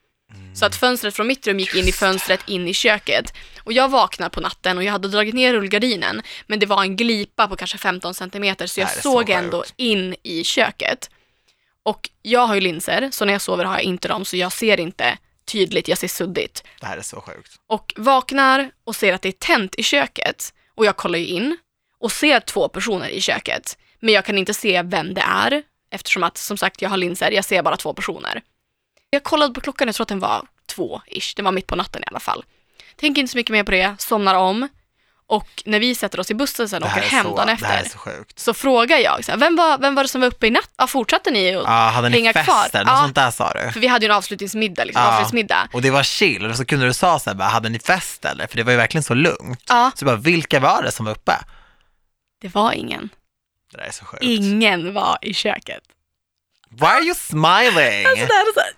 Så 0.55 0.65
att 0.65 0.75
fönstret 0.75 1.15
från 1.15 1.27
mitt 1.27 1.47
rum 1.47 1.59
gick 1.59 1.75
in 1.75 1.87
i 1.87 1.91
fönstret 1.91 2.39
in 2.47 2.67
i 2.67 2.73
köket. 2.73 3.33
Och 3.63 3.73
jag 3.73 3.89
vaknar 3.89 4.29
på 4.29 4.41
natten 4.41 4.77
och 4.77 4.83
jag 4.83 4.91
hade 4.91 5.07
dragit 5.07 5.35
ner 5.35 5.53
rullgardinen 5.53 6.21
men 6.47 6.59
det 6.59 6.65
var 6.65 6.81
en 6.81 6.95
glipa 6.95 7.47
på 7.47 7.55
kanske 7.55 7.77
15 7.77 8.13
centimeter 8.13 8.67
så 8.67 8.79
jag 8.79 8.91
så 8.91 9.01
såg 9.01 9.27
sjukt. 9.27 9.29
ändå 9.29 9.63
in 9.75 10.15
i 10.23 10.43
köket. 10.43 11.09
Och 11.83 12.09
jag 12.21 12.47
har 12.47 12.55
ju 12.55 12.61
linser 12.61 13.09
så 13.11 13.25
när 13.25 13.33
jag 13.33 13.41
sover 13.41 13.63
har 13.63 13.73
jag 13.73 13.83
inte 13.83 14.07
dem 14.07 14.25
så 14.25 14.37
jag 14.37 14.51
ser 14.51 14.79
inte 14.79 15.17
tydligt, 15.45 15.87
jag 15.87 15.97
ser 15.97 16.07
suddigt. 16.07 16.63
Det 16.79 16.85
här 16.85 16.97
är 16.97 17.01
så 17.01 17.21
sjukt. 17.21 17.51
Och 17.67 17.93
vaknar 17.97 18.71
och 18.83 18.95
ser 18.95 19.13
att 19.13 19.21
det 19.21 19.29
är 19.29 19.31
tänt 19.31 19.75
i 19.75 19.83
köket 19.83 20.53
och 20.75 20.85
jag 20.85 20.97
kollar 20.97 21.19
ju 21.19 21.25
in 21.25 21.57
och 21.99 22.11
ser 22.11 22.39
två 22.39 22.69
personer 22.69 23.09
i 23.09 23.21
köket. 23.21 23.77
Men 24.05 24.13
jag 24.13 24.25
kan 24.25 24.37
inte 24.37 24.53
se 24.53 24.81
vem 24.81 25.13
det 25.13 25.21
är 25.21 25.63
eftersom 25.91 26.23
att 26.23 26.37
som 26.37 26.57
sagt 26.57 26.81
jag 26.81 26.89
har 26.89 26.97
linser, 26.97 27.31
jag 27.31 27.45
ser 27.45 27.63
bara 27.63 27.77
två 27.77 27.93
personer. 27.93 28.41
Jag 29.09 29.23
kollade 29.23 29.53
på 29.53 29.61
klockan, 29.61 29.87
jag 29.87 29.95
tror 29.95 30.03
att 30.03 30.07
den 30.09 30.19
var 30.19 30.41
två-ish, 30.75 31.33
den 31.35 31.45
var 31.45 31.51
mitt 31.51 31.67
på 31.67 31.75
natten 31.75 32.01
i 32.03 32.05
alla 32.07 32.19
fall. 32.19 32.43
Tänker 32.95 33.21
inte 33.21 33.31
så 33.31 33.37
mycket 33.37 33.51
mer 33.51 33.63
på 33.63 33.71
det, 33.71 33.95
somnar 33.99 34.35
om 34.35 34.67
och 35.27 35.63
när 35.65 35.79
vi 35.79 35.95
sätter 35.95 36.19
oss 36.19 36.31
i 36.31 36.33
bussen 36.33 36.69
sen 36.69 36.83
och 36.83 36.89
åker 36.89 37.01
hem 37.01 37.25
så, 37.25 37.35
dagen 37.35 37.49
efter 37.49 37.83
så 37.89 37.99
så 38.35 38.53
frågar 38.53 38.97
jag, 38.97 39.25
så 39.25 39.31
här, 39.31 39.39
vem, 39.39 39.55
var, 39.55 39.77
vem 39.77 39.95
var 39.95 40.03
det 40.03 40.09
som 40.09 40.21
var 40.21 40.27
uppe 40.27 40.47
i 40.47 40.49
natt? 40.51 40.69
Ja, 40.77 40.87
fortsatte 40.87 41.31
ni? 41.31 41.55
Och, 41.55 41.61
Ja, 41.61 41.69
hade 41.89 42.09
ni 42.09 42.15
hänga 42.17 42.33
fest 42.33 42.45
kvar? 42.45 42.67
eller 42.73 42.85
något 42.85 42.93
Ja. 42.97 43.01
sånt 43.01 43.15
där 43.15 43.31
sa 43.31 43.53
du? 43.53 43.71
För 43.71 43.79
vi 43.79 43.87
hade 43.87 44.05
ju 44.05 44.11
en 44.11 44.17
avslutningsmiddag, 44.17 44.83
liksom, 44.83 45.01
Ja. 45.03 45.07
avslutningsmiddag. 45.07 45.67
Och 45.73 45.81
det 45.81 45.91
var 45.91 46.03
chill, 46.03 46.45
och 46.45 46.57
så 46.57 46.65
kunde 46.65 46.85
du 46.85 46.93
säga 46.93 47.19
så 47.19 47.29
här, 47.29 47.37
bara, 47.37 47.49
hade 47.49 47.69
ni 47.69 47.79
fest 47.79 48.25
eller? 48.25 48.47
För 48.47 48.57
det 48.57 48.63
var 48.63 48.71
ju 48.71 48.77
verkligen 48.77 49.03
så 49.03 49.13
lugnt. 49.13 49.63
Ja, 49.69 49.91
Så 49.95 50.05
bara, 50.05 50.15
vilka 50.15 50.59
var 50.59 50.83
det 50.83 50.91
som 50.91 51.05
var 51.05 51.11
uppe? 51.11 51.33
det 52.41 52.47
var 52.55 52.71
ingen. 52.73 53.09
Det 53.75 53.81
där 53.81 53.87
är 53.87 53.91
så 53.91 54.05
sjukt. 54.05 54.23
Ingen 54.23 54.93
var 54.93 55.17
i 55.21 55.33
köket. 55.33 55.83
Why 56.69 56.85
are 56.85 57.01
you 57.03 57.15
smiling? 57.15 58.05
Alltså 58.05 58.25
det 58.25 58.33
här 58.33 58.45
är 58.49 58.53
så 58.53 58.59
här, 58.59 58.73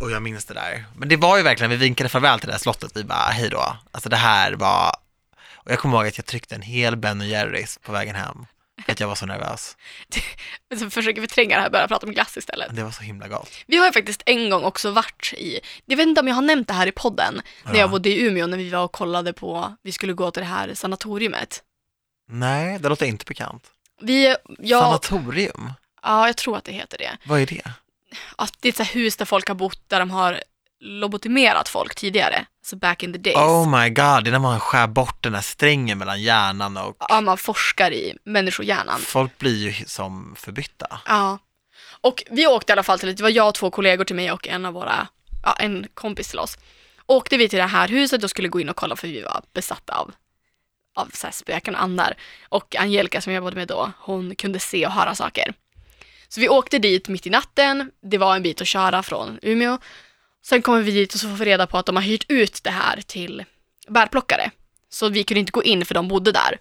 Och 0.00 0.10
jag 0.10 0.22
minns 0.22 0.44
det 0.44 0.54
där. 0.54 0.84
Men 0.96 1.08
det 1.08 1.16
var 1.16 1.36
ju 1.36 1.42
verkligen, 1.42 1.70
vi 1.70 1.76
vinkade 1.76 2.08
farväl 2.08 2.38
till 2.40 2.46
det 2.46 2.52
här 2.52 2.58
slottet, 2.60 2.92
vi 2.94 3.04
bara, 3.04 3.18
hej 3.30 3.48
då. 3.50 3.76
Alltså 3.92 4.08
det 4.08 4.16
här 4.16 4.52
var, 4.52 4.96
och 5.54 5.70
jag 5.72 5.78
kommer 5.78 5.96
ihåg 5.98 6.06
att 6.06 6.18
jag 6.18 6.26
tryckte 6.26 6.54
en 6.54 6.62
hel 6.62 6.96
Ben 6.96 7.20
Jerrys 7.20 7.78
på 7.82 7.92
vägen 7.92 8.14
hem. 8.14 8.46
För 8.84 8.92
att 8.92 9.00
jag 9.00 9.08
var 9.08 9.14
så 9.14 9.26
nervös. 9.26 9.76
så 10.78 10.90
försöker 10.90 11.20
förtränga 11.20 11.54
det 11.56 11.60
här 11.60 11.66
och 11.68 11.72
börja 11.72 11.88
prata 11.88 12.06
om 12.06 12.12
glass 12.12 12.36
istället. 12.36 12.76
Det 12.76 12.82
var 12.84 12.90
så 12.90 13.02
himla 13.02 13.28
gott. 13.28 13.50
Vi 13.66 13.76
har 13.76 13.86
ju 13.86 13.92
faktiskt 13.92 14.22
en 14.26 14.50
gång 14.50 14.64
också 14.64 14.90
varit 14.90 15.32
i, 15.36 15.60
jag 15.86 15.96
vet 15.96 16.06
inte 16.08 16.20
om 16.20 16.28
jag 16.28 16.34
har 16.34 16.42
nämnt 16.42 16.68
det 16.68 16.74
här 16.74 16.86
i 16.86 16.92
podden, 16.92 17.42
när 17.64 17.72
Ja. 17.74 17.78
jag 17.80 17.90
bodde 17.90 18.08
i 18.08 18.20
Umeå 18.26 18.46
när 18.46 18.58
vi 18.58 18.70
var 18.70 18.84
och 18.84 18.92
kollade 18.92 19.32
på, 19.32 19.76
vi 19.82 19.92
skulle 19.92 20.12
gå 20.12 20.30
till 20.30 20.42
det 20.42 20.48
här 20.48 20.74
sanatoriumet. 20.74 21.62
Nej, 22.28 22.78
det 22.78 22.88
låter 22.88 23.06
inte 23.06 23.24
bekant. 23.24 23.70
Vi, 24.00 24.36
jag, 24.58 24.82
Sanatorium, 24.82 25.72
ja, 26.02 26.26
jag 26.26 26.36
tror 26.36 26.56
att 26.56 26.64
det 26.64 26.72
heter 26.72 26.98
det. 26.98 27.16
vad 27.24 27.40
är 27.40 27.46
det? 27.46 27.62
Att 28.36 28.54
det 28.60 28.68
är 28.68 28.70
ett 28.70 28.76
så 28.76 28.82
här 28.82 28.94
hus 28.94 29.16
där 29.16 29.24
folk 29.24 29.48
har 29.48 29.54
bott, 29.54 29.80
där 29.88 30.00
de 30.00 30.10
har 30.10 30.42
lobotomerat 30.80 31.68
folk 31.68 31.94
tidigare, 31.94 32.46
alltså 32.62 32.76
back 32.76 33.02
in 33.02 33.12
the 33.12 33.18
days. 33.18 33.36
Oh 33.36 33.80
my 33.80 33.88
god, 33.88 34.24
det 34.24 34.30
är 34.30 34.32
när 34.32 34.38
man 34.38 34.60
skär 34.60 34.86
bort 34.86 35.22
den 35.22 35.34
här 35.34 35.42
strängen 35.42 35.98
mellan 35.98 36.22
hjärnan 36.22 36.76
och 36.76 36.96
Ja, 37.08 37.20
man 37.20 37.38
forskar 37.38 37.92
i 37.92 38.16
människohjärnan. 38.24 39.00
folk 39.00 39.38
blir 39.38 39.56
ju 39.68 39.84
som 39.86 40.34
förbytta. 40.38 41.00
Ja. 41.06 41.38
Och 42.00 42.22
vi 42.30 42.46
åkte 42.46 42.70
i 42.70 42.72
alla 42.72 42.82
fall 42.82 42.98
till, 42.98 43.16
det 43.16 43.22
var 43.22 43.30
jag 43.30 43.48
och 43.48 43.54
två 43.54 43.70
kollegor 43.70 44.04
till 44.04 44.16
mig 44.16 44.32
och 44.32 44.48
en 44.48 44.64
av 44.66 44.72
våra, 44.74 45.08
ja 45.42 45.52
en 45.58 45.86
kompis 45.94 46.28
till 46.28 46.38
oss. 46.38 46.58
Åkte 47.06 47.36
vi 47.36 47.48
till 47.48 47.58
det 47.58 47.64
här 47.66 47.88
huset 47.88 48.24
och 48.24 48.30
skulle 48.30 48.48
gå 48.48 48.60
in 48.60 48.68
och 48.68 48.76
kolla 48.76 48.96
för 48.96 49.08
vi 49.08 49.22
var 49.22 49.42
besatta 49.54 49.92
av, 49.98 50.12
av 50.94 51.10
så 51.14 51.26
här 51.26 51.32
spöken 51.32 51.74
och 51.74 51.82
andar. 51.82 52.14
Och 52.48 52.76
Angelica 52.76 53.20
som 53.20 53.32
jag 53.32 53.40
jobbade 53.40 53.56
med 53.56 53.68
då, 53.68 53.92
hon 53.98 54.34
kunde 54.36 54.58
se 54.58 54.86
och 54.86 54.92
höra 54.92 55.14
saker. 55.14 55.54
Så 56.28 56.40
vi 56.40 56.48
åkte 56.48 56.78
dit 56.78 57.08
mitt 57.08 57.26
i 57.26 57.30
natten, 57.30 57.90
det 58.02 58.18
var 58.18 58.36
en 58.36 58.42
bit 58.42 58.60
att 58.60 58.66
köra 58.68 59.02
från 59.02 59.38
Umeå. 59.42 59.78
Sen 60.44 60.62
kommer 60.62 60.82
vi 60.82 60.90
dit 60.90 61.14
och 61.14 61.20
så 61.20 61.28
får 61.28 61.36
vi 61.36 61.44
reda 61.44 61.66
på 61.66 61.78
att 61.78 61.86
de 61.86 61.96
har 61.96 62.02
hyrt 62.02 62.24
ut 62.28 62.64
det 62.64 62.70
här 62.70 63.00
till 63.00 63.44
bärplockare. 63.88 64.50
Så 64.88 65.08
vi 65.08 65.24
kunde 65.24 65.40
inte 65.40 65.52
gå 65.52 65.62
in 65.62 65.84
för 65.84 65.94
de 65.94 66.08
bodde 66.08 66.32
där. 66.32 66.58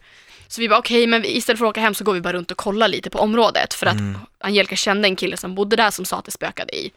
Så 0.48 0.62
vi 0.62 0.69
bara 0.69 0.80
okej, 0.80 1.08
men 1.08 1.22
vi, 1.22 1.38
istället 1.38 1.60
för 1.60 1.65
att 1.65 1.69
åka 1.69 1.82
hem 1.82 1.93
så 1.93 2.04
går 2.04 2.13
vi 2.13 2.22
bara 2.22 2.34
runt 2.34 2.52
och 2.52 2.58
kollar 2.58 2.88
lite 2.88 3.10
på 3.10 3.19
området. 3.19 3.74
För 3.74 3.86
att 3.86 3.93
Mm. 3.93 4.19
Angelica 4.39 4.76
kände 4.76 5.08
en 5.08 5.15
kille 5.15 5.38
som 5.38 5.56
bodde 5.56 5.76
där 5.76 5.91
som 5.91 6.06
sa 6.06 6.17
att 6.17 6.26
det 6.26 6.32
spökade 6.32 6.76
i 6.76 6.91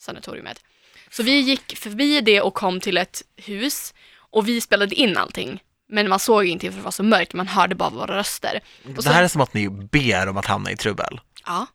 sanatoriumet. 0.00 0.62
Så 1.10 1.22
vi 1.22 1.40
gick 1.40 1.76
förbi 1.78 2.20
det 2.20 2.40
och 2.40 2.54
kom 2.54 2.80
till 2.80 2.96
ett 2.96 3.22
hus 3.36 3.94
och 4.16 4.48
vi 4.48 4.60
spelade 4.60 4.94
in 4.94 5.16
allting. 5.16 5.62
Men 5.92 6.08
man 6.08 6.18
såg 6.18 6.44
inte 6.46 6.70
för 6.70 6.76
det 6.78 6.84
var 6.84 6.90
så 6.90 7.02
mörkt, 7.02 7.32
man 7.32 7.48
hörde 7.48 7.74
bara 7.74 7.90
våra 7.90 8.16
röster. 8.18 8.60
Och 8.84 8.90
Det 8.90 9.02
så- 9.02 9.10
här 9.10 9.24
är 9.24 9.28
som 9.28 9.40
att 9.40 9.54
ni 9.54 9.68
ber 9.70 10.28
om 10.28 10.36
att 10.36 10.46
hamna 10.46 10.70
i 10.70 10.76
trubbel. 10.76 11.20
Ja, 11.46 11.66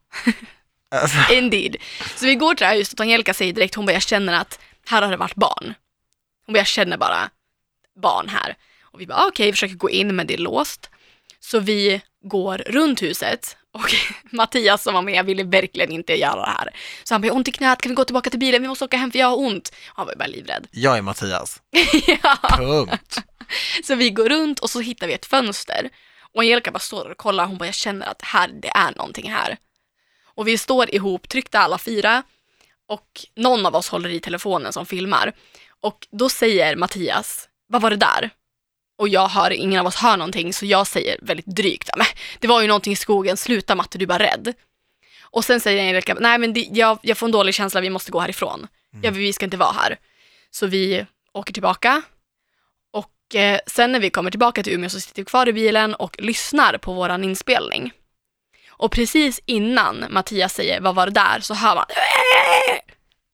Alltså, 0.96 1.18
indeed. 1.34 1.76
Så 2.16 2.26
vi 2.26 2.36
går 2.36 2.54
till 2.56 2.64
det 2.64 2.68
här 2.70 2.76
huset 2.78 3.00
och 3.00 3.04
Angelica 3.04 3.34
säger 3.34 3.54
direkt, 3.54 3.76
hon 3.76 3.86
bara 3.86 3.94
jag 3.94 4.02
känner 4.02 4.34
att 4.34 4.60
här 4.88 5.02
har 5.02 5.12
det 5.12 5.18
varit 5.18 5.36
barn. 5.36 5.74
Hon 6.46 6.54
bara 6.54 6.58
jag 6.60 6.68
känner 6.68 6.98
bara 6.98 7.30
barn 8.02 8.30
här. 8.30 8.56
Och 8.82 9.02
vi 9.02 9.08
bara 9.08 9.18
ah, 9.18 9.28
okej, 9.28 9.46
vi 9.46 9.52
försöker 9.52 9.76
gå 9.76 9.90
in 9.90 10.16
men 10.16 10.28
det 10.28 10.34
är 10.34 10.38
låst. 10.38 10.90
Så 11.40 11.60
vi 11.60 12.02
går 12.24 12.58
runt 12.58 13.02
huset 13.02 13.58
och 13.74 13.94
Mattias 14.32 14.84
som 14.84 14.94
var 14.94 15.02
med 15.02 15.26
ville 15.26 15.44
verkligen 15.44 15.92
inte 15.92 16.14
göra 16.20 16.36
det 16.46 16.52
här. 16.58 16.70
Så 17.04 17.14
han 17.14 17.22
bara, 17.22 17.28
jag 17.28 17.34
har 17.34 17.38
ont 17.38 17.48
i 17.48 17.52
knät, 17.52 17.82
kan 17.82 17.90
vi 17.90 17.96
gå 17.96 18.06
tillbaka 18.06 18.30
till 18.30 18.40
bilen, 18.40 18.62
vi 18.62 18.68
måste 18.68 18.86
åka 18.86 18.98
hem 18.98 19.12
för 19.12 19.20
jag 19.20 19.28
har 19.28 19.38
ont. 19.40 19.72
Han 19.86 20.06
var 20.06 20.14
ju 20.14 20.18
bara 20.18 20.28
livrädd. 20.28 20.68
jag 20.72 20.98
är 20.98 21.02
Mattias. 21.02 21.62
ja. 22.24 22.38
Punkt. 22.58 23.18
Så 23.84 23.96
vi 23.96 24.10
går 24.10 24.30
runt 24.30 24.60
och 24.60 24.70
så 24.70 24.80
hittar 24.80 25.08
vi 25.08 25.14
ett 25.14 25.26
fönster. 25.26 25.90
Och 26.34 26.42
Angelica 26.42 26.72
bara 26.72 26.80
står 26.80 27.10
och 27.10 27.18
kollar, 27.18 27.46
hon 27.46 27.58
bara 27.58 27.66
jag 27.66 27.76
känner 27.76 28.08
att 28.08 28.22
här, 28.22 28.48
det 28.48 28.68
är 28.68 28.96
någonting 28.96 29.32
här. 29.32 29.58
Och 30.36 30.48
vi 30.48 30.58
står 30.58 30.96
ihop, 30.96 31.30
tryckta 31.30 31.60
alla 31.60 31.78
fyra 31.78 32.24
och 32.88 33.26
någon 33.36 33.66
av 33.66 33.76
oss 33.76 33.90
håller 33.90 34.10
i 34.10 34.20
telefonen 34.20 34.74
som 34.74 34.86
filmar. 34.86 35.34
Och 35.82 36.08
då 36.12 36.30
säger 36.30 36.76
Mattias, 36.76 37.50
vad 37.68 37.82
var 37.82 37.90
det 37.90 37.96
där? 37.96 38.30
Och 38.98 39.10
jag 39.10 39.28
hör, 39.28 39.52
ingen 39.52 39.80
av 39.80 39.86
oss 39.86 39.96
hör 39.96 40.18
någonting 40.18 40.54
så 40.54 40.66
jag 40.66 40.88
säger 40.88 41.20
väldigt 41.22 41.46
drygt, 41.46 41.90
men 41.98 42.06
det 42.40 42.48
var 42.48 42.62
ju 42.62 42.68
någonting 42.68 42.94
i 42.94 42.96
skogen, 42.96 43.38
sluta 43.38 43.76
Matte, 43.76 43.98
du 43.98 44.04
är 44.04 44.08
bara 44.08 44.24
rädd. 44.24 44.54
Och 45.22 45.46
sen 45.46 45.60
säger 45.60 45.82
Angelica, 45.82 46.18
nej 46.20 46.38
men 46.38 46.54
det, 46.54 46.68
jag, 46.72 47.00
jag 47.02 47.18
får 47.18 47.28
en 47.28 47.32
dålig 47.32 47.54
känsla, 47.54 47.82
vi 47.82 47.90
måste 47.90 48.12
gå 48.12 48.20
härifrån. 48.20 48.68
Ja, 49.02 49.12
vi 49.12 49.34
ska 49.34 49.46
inte 49.46 49.58
vara 49.58 49.72
här. 49.72 49.98
Så 50.52 50.68
vi 50.68 51.06
åker 51.34 51.54
tillbaka 51.54 52.02
och 53.30 53.36
eh, 53.36 53.60
sen 53.68 53.92
när 53.92 54.00
vi 54.00 54.10
kommer 54.10 54.32
tillbaka 54.32 54.64
till 54.64 54.74
Umeå 54.74 54.90
så 54.90 55.00
sitter 55.00 55.22
vi 55.22 55.26
kvar 55.26 55.50
i 55.50 55.54
bilen 55.54 55.96
och 55.96 56.16
lyssnar 56.20 56.78
på 56.78 56.94
våran 56.94 57.24
inspelning. 57.24 57.92
Och 58.70 58.92
precis 58.92 59.42
innan 59.46 60.06
Mattias 60.10 60.54
säger 60.54 60.82
vad 60.82 60.96
var 60.96 61.06
det 61.06 61.12
där 61.12 61.40
så 61.40 61.54
hör 61.54 61.76
man 61.76 61.86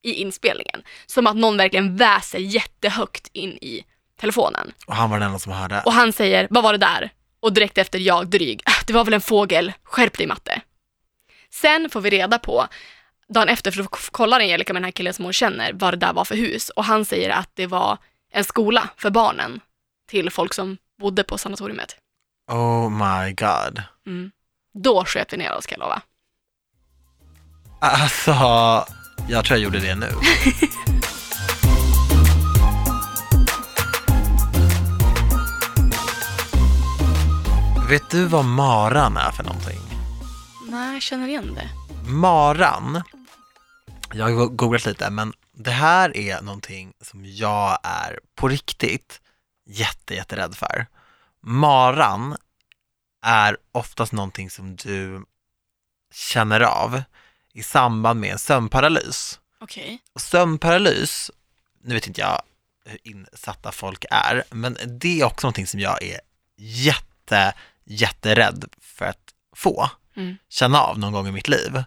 i 0.02 0.12
inspelningen. 0.12 0.82
Som 1.06 1.26
att 1.26 1.36
någon 1.36 1.56
verkligen 1.56 1.96
väser 1.96 2.38
jättehögt 2.38 3.28
in 3.32 3.50
i 3.50 3.84
telefonen. 4.20 4.72
Och 4.86 4.94
han 4.94 5.10
var 5.10 5.18
den 5.18 5.26
enda 5.26 5.38
som 5.38 5.52
hörde. 5.52 5.82
Och 5.86 5.92
han 5.92 6.12
säger 6.12 6.46
vad 6.50 6.62
var 6.62 6.72
det 6.72 6.78
där? 6.78 7.10
Och 7.40 7.52
direkt 7.52 7.78
efter 7.78 7.98
jag 7.98 8.26
dryg, 8.28 8.62
"Ah, 8.64 8.82
det 8.86 8.92
var 8.92 9.04
väl 9.04 9.14
en 9.14 9.20
fågel, 9.20 9.72
skärp 9.84 10.18
dig 10.18 10.26
matte. 10.26 10.60
Sen 11.50 11.90
får 11.90 12.00
vi 12.00 12.10
reda 12.10 12.38
på, 12.38 12.66
dagen 13.34 13.48
efter, 13.48 13.70
för 13.70 13.82
då 13.82 13.88
kollar 13.88 14.40
Angelica 14.40 14.72
med 14.72 14.82
den 14.82 14.84
här 14.84 14.92
killen 14.92 15.14
som 15.14 15.24
hon 15.24 15.32
känner, 15.32 15.72
vad 15.72 15.92
det 15.92 15.96
där 15.96 16.12
var 16.12 16.24
för 16.24 16.36
hus. 16.36 16.68
Och 16.70 16.84
han 16.84 17.04
säger 17.04 17.30
att 17.30 17.50
det 17.54 17.66
var 17.66 17.98
en 18.32 18.44
skola 18.44 18.88
för 18.96 19.10
barnen 19.10 19.60
till 20.06 20.30
folk 20.30 20.54
som 20.54 20.76
bodde 21.00 21.24
på 21.24 21.38
sanatoriumet. 21.38 21.96
Oh 22.50 22.90
my 22.90 23.32
god. 23.32 23.82
Mm. 24.06 24.30
Då 24.74 25.04
sköt 25.04 25.32
vi 25.32 25.36
ner 25.36 25.52
oss 25.52 25.66
kan 25.66 25.76
jag 25.80 25.86
lova. 25.86 26.02
Alltså, 27.80 28.32
jag 29.28 29.44
tror 29.44 29.58
jag 29.58 29.64
gjorde 29.64 29.80
det 29.80 29.94
nu. 29.94 30.08
Vet 37.88 38.10
du 38.10 38.24
vad 38.24 38.44
maran 38.44 39.16
är 39.16 39.30
för 39.30 39.44
någonting? 39.44 39.80
Nej, 40.68 40.92
jag 40.92 41.02
känner 41.02 41.28
igen 41.28 41.54
det. 41.54 41.68
Maran, 42.10 43.02
jag 44.12 44.24
har 44.24 44.46
googlat 44.46 44.86
lite, 44.86 45.10
men 45.10 45.32
det 45.52 45.70
här 45.70 46.16
är 46.16 46.42
någonting 46.42 46.92
som 47.00 47.24
jag 47.26 47.78
är 47.82 48.20
på 48.34 48.48
riktigt 48.48 49.20
jätte, 49.66 50.14
jätterädd 50.14 50.54
för. 50.56 50.86
Maran 51.40 52.36
är 53.22 53.56
oftast 53.72 54.12
någonting 54.12 54.50
som 54.50 54.76
du 54.76 55.24
känner 56.12 56.60
av 56.60 57.02
i 57.52 57.62
samband 57.62 58.20
med 58.20 58.32
en 58.32 58.38
sömnparalys. 58.38 59.40
Okej. 59.60 59.98
Och 60.12 60.20
sömnparalys, 60.20 61.30
nu 61.82 61.94
vet 61.94 62.06
inte 62.06 62.20
jag 62.20 62.42
hur 62.84 62.98
insatta 63.02 63.72
folk 63.72 64.04
är, 64.10 64.44
men 64.50 64.76
det 64.86 65.20
är 65.20 65.24
också 65.24 65.46
någonting 65.46 65.66
som 65.66 65.80
jag 65.80 66.02
är 66.02 66.20
jätte, 66.56 67.54
jätterädd 67.84 68.64
för 68.80 69.04
att 69.04 69.34
få 69.56 69.90
Mm. 70.16 70.36
känna 70.48 70.80
av 70.80 70.98
någon 70.98 71.12
gång 71.12 71.28
i 71.28 71.32
mitt 71.32 71.48
liv. 71.48 71.84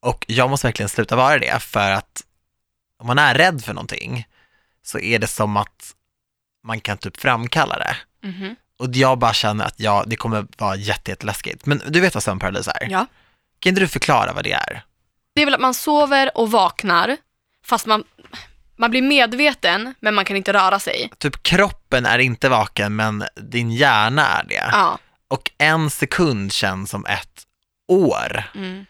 Och 0.00 0.24
jag 0.28 0.50
måste 0.50 0.66
verkligen 0.66 0.88
sluta 0.88 1.16
vara 1.16 1.38
det 1.38 1.62
för 1.62 1.90
att 1.90 2.22
om 2.98 3.06
man 3.06 3.18
är 3.18 3.34
rädd 3.34 3.64
för 3.64 3.74
någonting 3.74 4.26
så 4.82 4.98
är 4.98 5.18
det 5.18 5.26
som 5.26 5.56
att 5.56 5.94
man 6.68 6.80
kan 6.80 6.98
typ 6.98 7.20
framkalla 7.20 7.78
det. 7.78 7.96
Mhm. 8.28 8.56
Och 8.78 8.88
jag 8.96 9.18
bara 9.18 9.32
känner 9.32 9.64
att 9.64 9.80
ja, 9.80 10.04
det 10.06 10.16
kommer 10.16 10.46
vara 10.58 10.76
jätte- 10.76 11.10
jätteläskigt. 11.10 11.66
Men 11.66 11.82
du 11.88 12.00
vet 12.00 12.14
vad 12.14 12.22
sömnparalys 12.22 12.68
är? 12.68 12.88
Ja. 12.90 13.06
Kan 13.60 13.70
inte 13.70 13.80
du 13.80 13.88
förklara 13.88 14.32
vad 14.32 14.44
det 14.44 14.52
är? 14.52 14.82
Det 15.34 15.42
är 15.42 15.44
väl 15.46 15.54
att 15.54 15.60
man 15.60 15.74
sover 15.74 16.30
och 16.38 16.50
vaknar, 16.50 17.16
fast 17.64 17.86
man, 17.86 18.04
man 18.76 18.90
blir 18.90 19.02
medveten, 19.02 19.94
men 20.00 20.14
man 20.14 20.24
kan 20.24 20.36
inte 20.36 20.52
röra 20.52 20.78
sig. 20.78 21.10
Typ 21.18 21.42
kroppen 21.42 22.06
är 22.06 22.18
inte 22.18 22.48
vaken, 22.48 22.96
men 22.96 23.24
din 23.36 23.70
hjärna 23.70 24.26
är 24.26 24.44
det. 24.44 24.68
Ja. 24.72 24.98
Och 25.28 25.50
en 25.58 25.90
sekund 25.90 26.52
känns 26.52 26.90
som 26.90 27.06
ett 27.06 27.42
år. 27.88 28.42
Mm. 28.54 28.86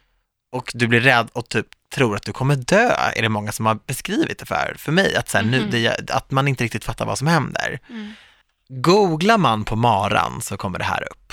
Och 0.53 0.71
du 0.75 0.87
blir 0.87 1.01
rädd 1.01 1.29
och 1.33 1.49
typ 1.49 1.67
tror 1.95 2.17
att 2.17 2.23
du 2.23 2.33
kommer 2.33 2.57
dö, 2.57 2.91
är 3.17 3.23
det 3.23 3.29
många 3.29 3.53
som 3.53 3.67
har 3.67 3.75
beskrivit 3.87 4.39
det 4.39 4.47
för, 4.47 4.75
för 4.79 4.93
mig. 4.93 5.17
Att, 5.17 5.29
så 5.29 5.39
här, 5.39 5.45
nu, 5.45 5.61
Mhm. 5.61 5.71
det, 5.71 6.11
att 6.11 6.31
man 6.31 6.49
inte 6.49 6.65
riktigt 6.65 6.85
fattar 6.85 7.07
vad 7.07 7.19
som 7.19 7.27
händer. 7.27 7.79
Mm. 7.91 8.13
Googlar 8.69 9.39
man 9.39 9.65
på 9.65 9.77
maran 9.77 10.41
så 10.41 10.57
kommer 10.57 10.79
det 10.79 10.85
här 10.85 11.09
upp. 11.11 11.33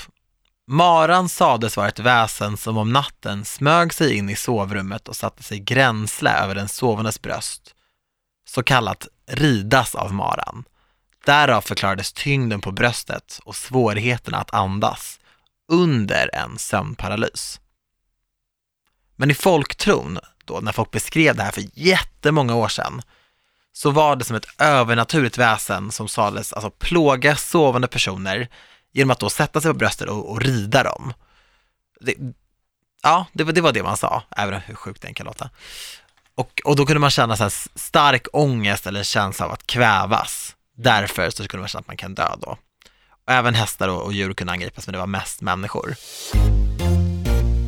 Maran 0.68 1.30
sades 1.30 1.78
vara 1.78 1.88
ett 1.88 2.00
väsen 2.00 2.58
som 2.58 2.78
om 2.78 2.94
natten 2.94 3.46
smög 3.46 3.94
sig 3.94 4.16
in 4.18 4.30
i 4.30 4.36
sovrummet 4.36 5.08
och 5.08 5.16
satte 5.16 5.44
sig 5.44 5.60
gränsle 5.60 6.32
över 6.32 6.56
den 6.56 6.68
sovandes 6.70 7.22
bröst. 7.22 7.76
Så 8.50 8.64
kallat 8.64 9.08
ridas 9.28 9.96
av 9.96 10.14
maran. 10.14 10.64
Därav 11.26 11.62
förklarades 11.62 12.14
tyngden 12.14 12.62
på 12.62 12.72
bröstet 12.72 13.40
och 13.44 13.56
svårigheterna 13.56 14.38
att 14.38 14.54
andas 14.54 15.20
under 15.72 16.36
en 16.36 16.58
sömnparalys. 16.58 17.60
Men 19.16 19.32
i 19.32 19.34
folktron, 19.34 20.20
då 20.46 20.60
när 20.60 20.72
folk 20.72 20.92
beskrev 20.92 21.36
det 21.36 21.44
här 21.44 21.52
för 21.52 21.64
jättemånga 21.74 22.56
år 22.56 22.68
sedan, 22.68 23.02
så 23.74 23.92
var 23.92 24.16
det 24.16 24.24
som 24.24 24.36
ett 24.36 24.62
övernaturligt 24.62 25.38
väsen 25.38 25.92
som 25.92 26.08
sades 26.08 26.54
alltså 26.54 26.70
plåga 26.70 27.36
sovande 27.36 27.88
personer 27.88 28.50
genom 28.94 29.12
att 29.12 29.20
då 29.20 29.30
sätta 29.30 29.62
sig 29.62 29.72
på 29.72 29.78
bröstet 29.78 30.10
och, 30.10 30.32
och 30.32 30.42
rida 30.42 30.84
dem. 30.84 31.14
Det, 32.00 32.16
ja, 33.04 33.26
det 33.34 33.44
var, 33.44 33.54
det 33.54 33.62
var 33.62 33.72
det 33.72 33.84
man 33.84 33.98
sa, 33.98 34.24
även 34.38 34.62
hur 34.62 34.76
sjukt 34.76 35.02
det 35.02 35.08
än 35.08 35.14
kan 35.14 35.26
låta. 35.26 35.50
Och, 36.36 36.62
och 36.66 36.76
då 36.76 36.86
kunde 36.86 37.00
man 37.00 37.10
känna 37.10 37.38
så 37.38 37.44
här 37.44 37.54
stark 37.76 38.28
ångest 38.34 38.88
eller 38.88 39.00
en 39.00 39.04
känsla 39.04 39.46
av 39.46 39.52
att 39.52 39.68
kvävas. 39.68 40.56
Därför 40.78 41.30
så 41.30 41.48
kunde 41.48 41.62
man 41.62 41.68
känna 41.68 41.80
att 41.80 41.88
man 41.88 41.98
kan 41.98 42.16
dö 42.16 42.30
då. 42.42 42.58
Och 43.26 43.32
även 43.32 43.56
hästar 43.56 43.90
och, 43.90 44.04
och 44.04 44.14
djur 44.14 44.34
kunde 44.34 44.54
angripas, 44.54 44.88
men 44.88 44.94
det 44.94 45.00
var 45.00 45.08
mest 45.08 45.42
människor. 45.42 45.96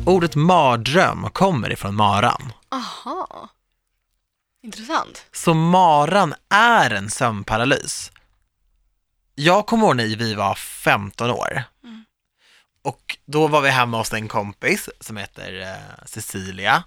Ordet 0.08 0.36
mardröm 0.36 1.30
kommer 1.30 1.72
ifrån 1.72 1.94
maran. 1.94 2.52
Aha. 2.68 3.48
Intressant. 4.62 5.26
Så 5.32 5.54
maran 5.54 6.34
är 6.48 6.90
en 6.90 7.10
sömnparalys. 7.10 8.12
Jag 9.34 9.66
kommer 9.66 9.86
ihåg 9.86 9.96
när 9.96 10.16
vi 10.16 10.34
var 10.34 10.54
15 10.54 11.30
år. 11.30 11.62
Mm. 11.84 12.04
Och 12.82 13.18
då 13.24 13.46
var 13.46 13.60
vi 13.60 13.70
hemma 13.70 13.98
hos 13.98 14.12
en 14.12 14.28
kompis 14.28 14.88
som 15.00 15.16
heter 15.16 15.60
eh, 15.60 16.04
Cecilia. 16.06 16.84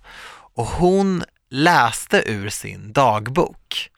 Och 0.53 0.65
hon 0.65 1.23
läste 1.49 2.23
ur 2.25 2.49
sin 2.49 2.93
dagbok. 2.93 3.89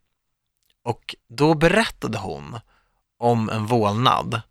Och 0.84 1.16
då 1.28 1.54
berättade 1.54 2.18
hon 2.18 2.60
om 3.20 3.50
en 3.50 3.66
vålnad 3.66 4.42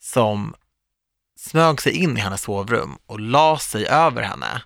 som 0.00 0.54
smög 1.42 1.82
sig 1.82 1.92
in 1.92 2.16
i 2.16 2.20
hennes 2.20 2.40
sovrum 2.42 2.98
och 3.06 3.20
la 3.20 3.58
sig 3.58 3.86
över 3.86 4.22
henne. 4.22 4.62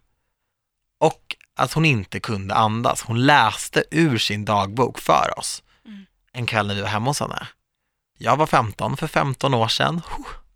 Och 0.98 1.36
att 1.54 1.72
hon 1.72 1.84
inte 1.84 2.20
kunde 2.20 2.54
andas. 2.54 3.02
Hon 3.02 3.26
läste 3.26 3.84
ur 3.90 4.18
sin 4.18 4.44
dagbok 4.44 4.98
för 4.98 5.38
oss 5.38 5.62
Mm. 5.84 6.06
en 6.32 6.46
kväll 6.46 6.66
när 6.66 6.74
vi 6.74 6.80
var 6.80 6.88
hemma 6.88 7.10
hos 7.10 7.20
henne. 7.20 7.48
Jag 8.18 8.36
var 8.36 8.46
15 8.46 8.96
för 8.96 9.06
15 9.06 9.54
år 9.54 9.68
sedan. 9.68 10.00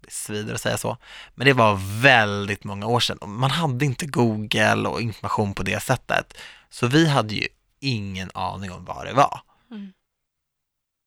Det 0.00 0.12
svider 0.12 0.54
att 0.54 0.60
säga 0.60 0.78
så. 0.78 0.96
Men 1.34 1.46
det 1.46 1.52
var 1.52 2.00
väldigt 2.00 2.64
många 2.64 2.86
år 2.86 3.00
sedan. 3.00 3.18
Man 3.22 3.50
hade 3.50 3.84
inte 3.84 4.06
Google 4.06 4.88
och 4.88 5.00
information 5.00 5.54
på 5.54 5.62
det 5.62 5.80
sättet. 5.82 6.38
Så 6.70 6.86
vi 6.86 7.08
hade 7.08 7.34
ju 7.34 7.48
ingen 7.80 8.30
aning 8.34 8.72
om 8.72 8.84
vad 8.84 9.06
det 9.06 9.12
var. 9.12 9.40
Mm. 9.70 9.92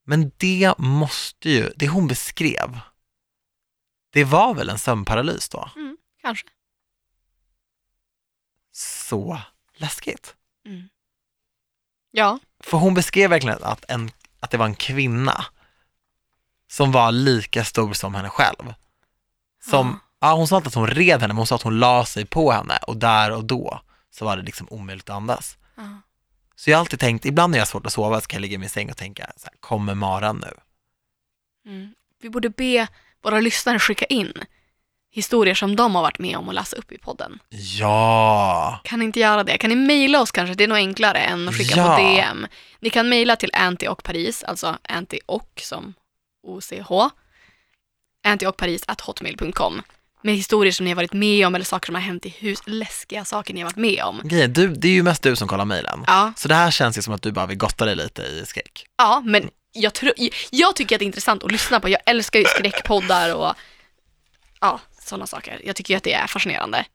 Men 0.06 0.32
det 0.38 0.74
måste 0.78 1.50
ju, 1.50 1.72
det 1.76 1.88
hon 1.88 2.08
beskrev, 2.08 2.80
det 4.14 4.24
var 4.24 4.54
väl 4.54 4.70
en 4.70 4.78
sömnparalys 4.78 5.50
då? 5.50 5.70
Mm, 5.76 5.98
kanske. 6.22 6.50
Så 8.72 9.42
läskigt. 9.74 10.36
Mm. 10.66 10.90
Ja. 12.12 12.40
För 12.60 12.78
hon 12.78 12.94
beskrev 12.94 13.30
verkligen 13.30 13.64
att, 13.64 13.86
en, 13.88 14.12
att 14.40 14.52
det 14.52 14.58
var 14.58 14.66
en 14.66 14.76
kvinna 14.76 15.46
som 16.68 16.92
var 16.92 17.12
lika 17.12 17.66
stor 17.66 17.94
som 17.94 18.16
henne 18.16 18.30
själv. 18.30 18.74
Som, 19.70 20.00
ja. 20.20 20.34
hon 20.34 20.48
sa 20.48 20.58
inte 20.58 20.68
att 20.68 20.74
hon 20.74 20.88
red 20.88 21.22
henne, 21.22 21.28
men 21.28 21.38
hon 21.38 21.48
sa 21.48 21.56
att 21.56 21.62
hon 21.62 21.80
la 21.80 22.06
sig 22.06 22.26
på 22.26 22.52
henne 22.52 22.78
och 22.78 22.98
där 22.98 23.32
och 23.32 23.46
då 23.46 23.82
så 24.10 24.26
var 24.26 24.38
det 24.38 24.44
liksom 24.44 24.68
omöjligt 24.70 25.10
att 25.10 25.16
andas. 25.16 25.58
Ja. 25.76 26.02
Så 26.56 26.70
jag 26.70 26.78
har 26.78 26.80
alltid 26.80 27.00
tänkt, 27.00 27.26
ibland 27.26 27.52
när 27.52 27.58
jag 27.58 27.62
har 27.62 27.68
svårt 27.70 27.86
att 27.86 27.94
sova 27.94 28.22
så 28.22 28.28
kan 28.28 28.38
jag 28.38 28.42
ligga 28.42 28.56
i 28.56 28.58
min 28.58 28.70
säng 28.70 28.90
och 28.90 28.98
tänka, 28.98 29.32
så 29.38 29.48
här, 29.48 29.58
kommer 29.60 29.96
maran 29.96 30.38
nu? 30.38 30.54
Mm. 31.72 31.94
Vi 32.22 32.30
borde 32.30 32.50
be 32.50 32.88
våra 33.24 33.40
lyssnare 33.40 33.80
skicka 33.80 34.06
in 34.06 34.34
historier 35.12 35.56
som 35.56 35.76
de 35.76 35.96
har 35.96 36.02
varit 36.02 36.20
med 36.20 36.38
om 36.38 36.48
och 36.48 36.54
läsa 36.54 36.76
upp 36.76 36.92
i 36.92 36.98
podden. 36.98 37.40
Ja! 37.50 38.80
Kan 38.84 39.00
ni 39.00 39.06
inte 39.06 39.20
göra 39.20 39.44
det? 39.44 39.58
Kan 39.58 39.70
ni 39.70 39.76
mejla 39.76 40.22
oss 40.22 40.32
kanske? 40.32 40.54
Det 40.56 40.64
är 40.64 40.68
nog 40.68 40.78
enklare 40.78 41.20
än 41.20 41.48
att 41.50 41.56
skicka 41.58 41.76
Ja. 41.80 41.96
på 41.98 42.02
DM. 42.04 42.48
Ni 42.80 42.90
kan 42.90 43.10
mejla 43.10 43.36
till 43.36 43.50
anti 43.54 43.88
och 43.88 44.04
Paris, 44.04 44.44
alltså 44.44 44.78
anti 44.90 45.20
och 45.26 45.62
som 45.64 45.94
OCH. 46.44 46.92
Anti 48.26 48.46
och 48.46 48.58
Paris 48.58 48.84
at 48.88 49.02
hotmail.com 49.02 49.82
med 50.22 50.36
historier 50.36 50.72
som 50.72 50.84
ni 50.84 50.90
har 50.92 50.96
varit 50.96 51.14
med 51.14 51.48
om 51.48 51.56
eller 51.56 51.66
saker 51.66 51.86
som 51.86 51.96
har 51.96 52.02
hänt 52.02 52.26
i 52.26 52.30
hus, 52.30 52.60
läskiga 52.66 53.26
saker 53.26 53.54
ni 53.54 53.60
har 53.62 53.66
varit 53.66 53.76
med 53.76 54.04
om. 54.04 54.22
Grejen, 54.24 54.54
du, 54.54 54.68
det 54.68 54.88
är 54.88 54.92
ju 54.92 55.04
mest 55.04 55.24
du 55.24 55.36
som 55.36 55.48
kollar 55.48 55.66
mejlen. 55.66 56.04
Ja, 56.08 56.34
Så 56.38 56.48
det 56.48 56.56
här 56.56 56.72
känns 56.72 56.98
ju 56.98 57.02
som 57.02 57.14
att 57.14 57.22
du 57.22 57.32
bara 57.32 57.46
vill 57.46 57.58
gotta 57.58 57.86
dig 57.86 57.96
lite 57.96 58.22
i 58.22 58.44
skräck. 58.46 58.86
ja 58.98 59.22
men 59.26 59.50
jag, 59.74 59.94
tror, 59.94 60.14
jag 60.50 60.76
tycker 60.76 60.96
att 60.96 61.00
det 61.00 61.04
är 61.04 61.08
intressant 61.08 61.44
att 61.44 61.52
lyssna 61.52 61.80
på. 61.80 61.90
Jag 61.90 62.02
älskar 62.06 62.40
ju 62.40 62.46
skräckpoddar 62.46 63.36
och 63.36 63.54
ja, 64.62 64.80
sådana 65.02 65.28
saker. 65.28 65.62
Jag 65.64 65.76
tycker 65.76 65.94
ju 65.94 65.98
att 65.98 66.04
det 66.04 66.14
är 66.14 66.28
fascinerande. 66.28 66.86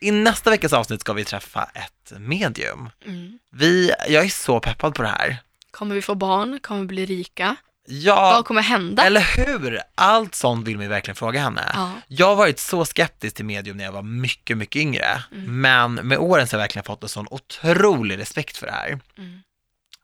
I 0.00 0.10
nästa 0.10 0.50
veckas 0.50 0.72
avsnitt 0.72 1.00
ska 1.00 1.12
vi 1.12 1.24
träffa 1.24 1.64
ett 1.74 2.12
medium. 2.18 2.90
Mm. 3.06 3.38
Vi, 3.50 3.92
jag 4.08 4.24
är 4.24 4.28
så 4.28 4.60
peppad 4.60 4.94
på 4.94 5.02
det 5.02 5.08
här. 5.08 5.36
Kommer 5.70 5.94
vi 5.94 6.02
få 6.02 6.14
barn? 6.14 6.58
Kommer 6.62 6.80
vi 6.80 6.86
bli 6.86 7.06
rika? 7.06 7.56
Ja, 7.86 8.32
Vad 8.36 8.44
kommer 8.44 8.62
hända? 8.62 9.02
eller 9.04 9.20
hur? 9.36 9.80
Allt 9.94 10.34
sånt 10.34 10.68
vill 10.68 10.76
man 10.76 10.82
ju 10.82 10.88
verkligen 10.88 11.16
fråga 11.16 11.40
henne. 11.40 11.70
Ja. 11.74 11.92
Jag 12.08 12.26
har 12.26 12.36
varit 12.36 12.58
så 12.58 12.84
skeptisk 12.84 13.36
till 13.36 13.44
medium 13.44 13.76
när 13.76 13.84
jag 13.84 13.92
var 13.92 14.02
mycket, 14.02 14.56
mycket 14.56 14.80
yngre. 14.82 15.22
Men 15.30 15.94
med 15.94 16.18
åren 16.18 16.46
så 16.48 16.56
har 16.56 16.58
jag 16.60 16.64
verkligen 16.64 16.84
fått 16.84 17.02
en 17.02 17.08
sån 17.08 17.26
otrolig 17.30 18.18
respekt 18.18 18.56
för 18.56 18.66
det 18.66 18.72
här. 18.72 19.00
Mm. 19.18 19.42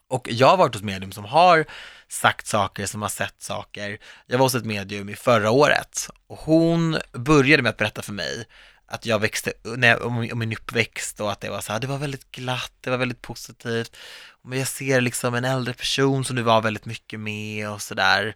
Och 0.09 0.29
jag 0.31 0.47
har 0.47 0.57
varit 0.57 0.75
hos 0.75 0.83
medium 0.83 1.13
som 1.13 1.25
har 1.25 1.65
sagt 2.09 2.47
saker, 2.47 2.87
som 2.87 3.03
har 3.03 3.09
sett 3.09 3.43
saker. 3.43 3.99
Jag 4.27 4.39
var 4.39 4.47
hos 4.47 4.55
ett 4.55 4.65
medium 4.65 5.09
i 5.09 5.17
förra 5.17 5.51
året 5.51 6.11
och 6.27 6.39
hon 6.39 6.99
började 7.13 7.63
med 7.63 7.71
att 7.71 7.77
berätta 7.77 8.03
för 8.03 8.13
mig 8.13 8.47
att 8.87 9.07
jag 9.07 9.19
växte, 9.19 9.53
om, 10.03 10.29
om 10.33 10.39
min 10.39 10.53
uppväxt 10.53 11.21
och 11.21 11.33
att 11.33 11.41
det 11.41 11.51
var 11.51 11.61
så 11.61 11.73
här, 11.73 11.81
det 11.81 11.87
var 11.87 11.99
väldigt 11.99 12.31
glatt, 12.31 12.73
det 12.81 12.91
var 12.91 12.97
väldigt 12.97 13.23
positivt. 13.23 13.97
Men 14.43 14.59
jag 14.59 14.69
ser 14.69 15.01
liksom 15.01 15.35
en 15.35 15.45
äldre 15.45 15.75
person 15.75 16.25
som 16.25 16.37
du 16.37 16.43
var 16.43 16.63
väldigt 16.63 16.85
mycket 16.85 17.21
med 17.21 17.71
och 17.71 17.83
sådär. 17.83 18.35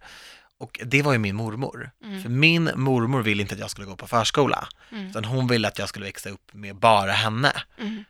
Och 0.59 0.81
det 0.85 1.03
var 1.03 1.13
ju 1.13 1.19
min 1.19 1.37
mormor. 1.37 1.91
Mm. 2.05 2.23
För 2.23 2.29
min 2.29 2.71
mormor 2.75 3.23
ville 3.23 3.43
inte 3.43 3.55
att 3.55 3.61
jag 3.61 3.71
skulle 3.71 3.87
gå 3.87 3.97
på 3.97 4.07
förskola. 4.07 4.69
Mm. 4.91 5.07
Utan 5.07 5.25
hon 5.25 5.47
ville 5.47 5.69
att 5.69 5.79
jag 5.79 5.89
skulle 5.89 6.05
växa 6.05 6.31
upp 6.31 6.53
med 6.53 6.77
bara 6.77 7.13
henne. 7.13 7.53
Mm. 7.79 8.05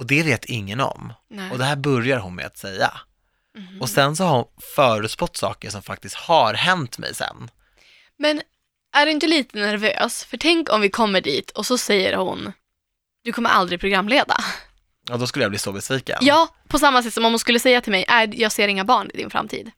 Och 0.00 0.06
det 0.06 0.22
vet 0.22 0.44
ingen 0.44 0.80
om. 0.80 1.12
Nej. 1.28 1.50
Och 1.50 1.58
det 1.58 1.64
här 1.64 1.76
börjar 1.76 2.18
hon 2.18 2.34
med 2.34 2.46
att 2.46 2.58
säga. 2.58 2.92
Mhm. 3.58 3.80
Och 3.80 3.88
sen 3.88 4.16
så 4.16 4.24
har 4.24 4.36
hon 4.36 4.46
förutspått 4.76 5.36
saker 5.36 5.70
som 5.70 5.82
faktiskt 5.82 6.14
har 6.14 6.54
hänt 6.54 6.98
mig 6.98 7.14
sen. 7.14 7.50
Men 8.18 8.42
är 8.92 9.06
du 9.06 9.12
inte 9.12 9.26
lite 9.26 9.58
nervös? 9.58 10.24
För 10.24 10.36
tänk 10.36 10.72
om 10.72 10.80
vi 10.80 10.90
kommer 10.90 11.20
dit 11.20 11.50
och 11.50 11.66
så 11.66 11.78
säger 11.78 12.16
hon, 12.16 12.52
du 13.24 13.32
kommer 13.32 13.50
aldrig 13.50 13.80
programleda. 13.80 14.36
Och 15.10 15.18
då 15.18 15.26
skulle 15.26 15.44
jag 15.44 15.50
bli 15.50 15.58
så 15.58 15.72
besviken. 15.72 16.18
Ja, 16.20 16.48
på 16.68 16.78
samma 16.78 17.02
sätt 17.02 17.14
som 17.14 17.24
om 17.24 17.32
hon 17.32 17.38
skulle 17.38 17.58
säga 17.58 17.80
till 17.80 17.92
mig, 17.92 18.04
äh, 18.08 18.40
jag 18.40 18.52
ser 18.52 18.68
inga 18.68 18.84
barn 18.84 19.10
i 19.14 19.16
din 19.16 19.30
framtid. 19.30 19.70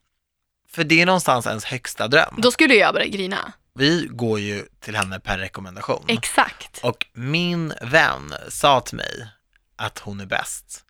För 0.71 0.85
det 0.85 1.03
är 1.03 1.07
någonstans 1.07 1.47
ens 1.47 1.65
högsta 1.65 2.09
dröm. 2.09 2.35
Då 2.39 2.51
skulle 2.51 2.75
jag 2.75 2.95
börja 2.95 3.07
grina. 3.07 3.53
Vi 3.75 4.09
går 4.11 4.41
ju 4.41 4.67
till 4.81 4.97
henne 4.97 5.21
per 5.21 5.39
rekommendation. 5.39 6.05
Exakt. 6.09 6.81
Och 6.83 7.07
min 7.13 7.75
vän 7.81 8.35
sa 8.49 8.81
till 8.81 8.97
mig 8.97 9.29
att 9.83 9.99
hon 9.99 10.21
är 10.21 10.27
bäst. 10.27 10.85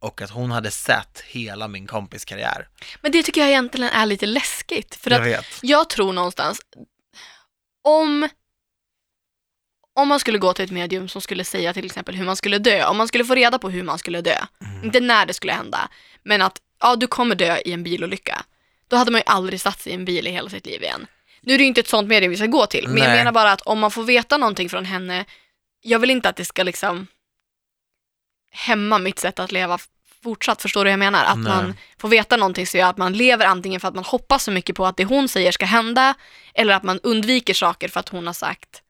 Och 0.00 0.22
att 0.22 0.30
hon 0.30 0.50
hade 0.50 0.70
sett 0.70 1.20
hela 1.20 1.68
min 1.68 1.86
kompis 1.86 2.24
karriär. 2.24 2.68
Men 3.00 3.12
det 3.12 3.22
tycker 3.22 3.40
jag 3.40 3.50
egentligen 3.50 3.90
är 3.92 4.06
lite 4.06 4.26
läskigt. 4.26 4.94
För 4.94 5.10
jag 5.10 5.20
att 5.20 5.26
vet. 5.26 5.46
jag 5.62 5.88
tror 5.90 6.12
någonstans, 6.12 6.60
om, 7.84 8.28
om 9.94 10.08
man 10.08 10.20
skulle 10.20 10.38
gå 10.38 10.52
till 10.52 10.64
ett 10.64 10.70
medium 10.70 11.08
som 11.08 11.20
skulle 11.20 11.44
säga 11.44 11.74
till 11.74 11.84
exempel 11.86 12.14
hur 12.16 12.24
man 12.24 12.36
skulle 12.36 12.58
dö, 12.58 12.84
om 12.86 12.96
man 12.96 13.08
skulle 13.08 13.24
få 13.24 13.34
reda 13.34 13.58
på 13.58 13.70
hur 13.70 13.82
man 13.82 13.98
skulle 13.98 14.20
dö, 14.20 14.36
Mm. 14.60 14.84
inte 14.84 15.00
när 15.00 15.26
det 15.26 15.34
skulle 15.34 15.52
hända, 15.52 15.88
men 16.22 16.42
att 16.42 16.60
ja, 16.80 16.96
du 16.96 17.06
kommer 17.06 17.34
dö 17.34 17.56
i 17.64 17.72
en 17.72 17.82
bilolycka. 17.82 18.44
Då 18.88 18.96
hade 18.96 19.10
man 19.10 19.18
ju 19.18 19.24
aldrig 19.26 19.60
satt 19.60 19.80
sig 19.80 19.92
i 19.92 19.94
en 19.94 20.04
bil 20.04 20.26
i 20.26 20.30
hela 20.30 20.50
sitt 20.50 20.66
liv 20.66 20.82
igen. 20.82 21.06
Nu 21.40 21.54
är 21.54 21.58
det 21.58 21.62
ju 21.62 21.68
inte 21.68 21.80
ett 21.80 21.88
sånt 21.88 22.08
medium 22.08 22.30
vi 22.30 22.36
ska 22.36 22.46
gå 22.46 22.66
till, 22.66 22.88
men 22.88 22.98
jag 23.02 23.12
menar 23.16 23.32
bara 23.32 23.52
att 23.52 23.60
om 23.60 23.78
man 23.78 23.90
får 23.90 24.04
veta 24.04 24.36
någonting 24.36 24.68
från 24.68 24.84
henne, 24.84 25.24
jag 25.80 25.98
vill 25.98 26.10
inte 26.10 26.28
att 26.28 26.36
det 26.36 26.44
ska 26.44 26.62
liksom 26.62 27.06
hämma 28.50 28.98
mitt 28.98 29.18
sätt 29.18 29.38
att 29.38 29.52
leva 29.52 29.78
fortsatt, 30.22 30.62
förstår 30.62 30.84
du 30.84 30.90
hur 30.90 30.92
jag 30.92 30.98
menar? 30.98 31.24
Att 31.24 31.38
Nej. 31.38 31.52
man 31.52 31.74
får 31.98 32.08
veta 32.08 32.36
någonting 32.36 32.66
så 32.66 32.78
gör 32.78 32.86
att 32.86 32.96
man 32.96 33.12
lever 33.12 33.46
antingen 33.46 33.80
för 33.80 33.88
att 33.88 33.94
man 33.94 34.04
hoppas 34.04 34.44
så 34.44 34.50
mycket 34.50 34.76
på 34.76 34.86
att 34.86 34.96
det 34.96 35.04
hon 35.04 35.28
säger 35.28 35.52
ska 35.52 35.66
hända, 35.66 36.14
eller 36.54 36.74
att 36.74 36.82
man 36.82 37.00
undviker 37.02 37.54
saker 37.54 37.88
för 37.88 38.00
att 38.00 38.08
hon 38.08 38.26
har 38.26 38.34
sagt. 38.34 38.82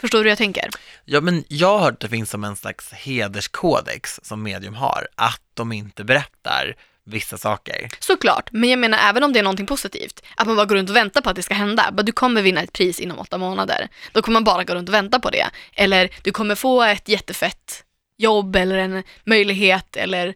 Förstår 0.00 0.18
du 0.18 0.22
hur 0.22 0.30
jag 0.30 0.38
tänker? 0.38 0.70
Ja, 1.04 1.20
men 1.20 1.44
jag 1.48 1.68
har 1.68 1.78
hört 1.78 1.94
att 1.94 2.00
det 2.00 2.08
finns 2.08 2.30
som 2.30 2.44
en 2.44 2.56
slags 2.56 2.92
hederskodex 2.92 4.20
som 4.22 4.42
medium 4.42 4.74
har, 4.74 5.08
att 5.14 5.42
de 5.54 5.72
inte 5.72 6.04
berättar 6.04 6.76
vissa 7.04 7.38
saker. 7.38 7.88
Såklart, 7.98 8.48
men 8.52 8.70
jag 8.70 8.78
menar 8.78 8.98
även 8.98 9.22
om 9.24 9.32
det 9.32 9.38
är 9.38 9.42
någonting 9.42 9.66
positivt, 9.66 10.22
att 10.36 10.46
man 10.46 10.56
bara 10.56 10.66
går 10.66 10.76
runt 10.76 10.90
och 10.90 10.96
väntar 10.96 11.20
på 11.20 11.30
att 11.30 11.36
det 11.36 11.42
ska 11.42 11.54
hända. 11.54 11.90
Bara, 11.92 12.02
du 12.02 12.12
kommer 12.12 12.42
vinna 12.42 12.62
ett 12.62 12.72
pris 12.72 13.00
inom 13.00 13.18
åtta 13.18 13.38
månader. 13.38 13.88
Då 14.12 14.22
kommer 14.22 14.32
man 14.34 14.44
bara 14.44 14.64
gå 14.64 14.74
runt 14.74 14.88
och 14.88 14.94
vänta 14.94 15.20
på 15.20 15.30
det. 15.30 15.46
Eller 15.72 16.10
du 16.22 16.32
kommer 16.32 16.54
få 16.54 16.82
ett 16.82 17.08
jättefett 17.08 17.84
jobb 18.18 18.56
eller 18.56 18.78
en 18.78 19.02
möjlighet 19.24 19.96
eller 19.96 20.34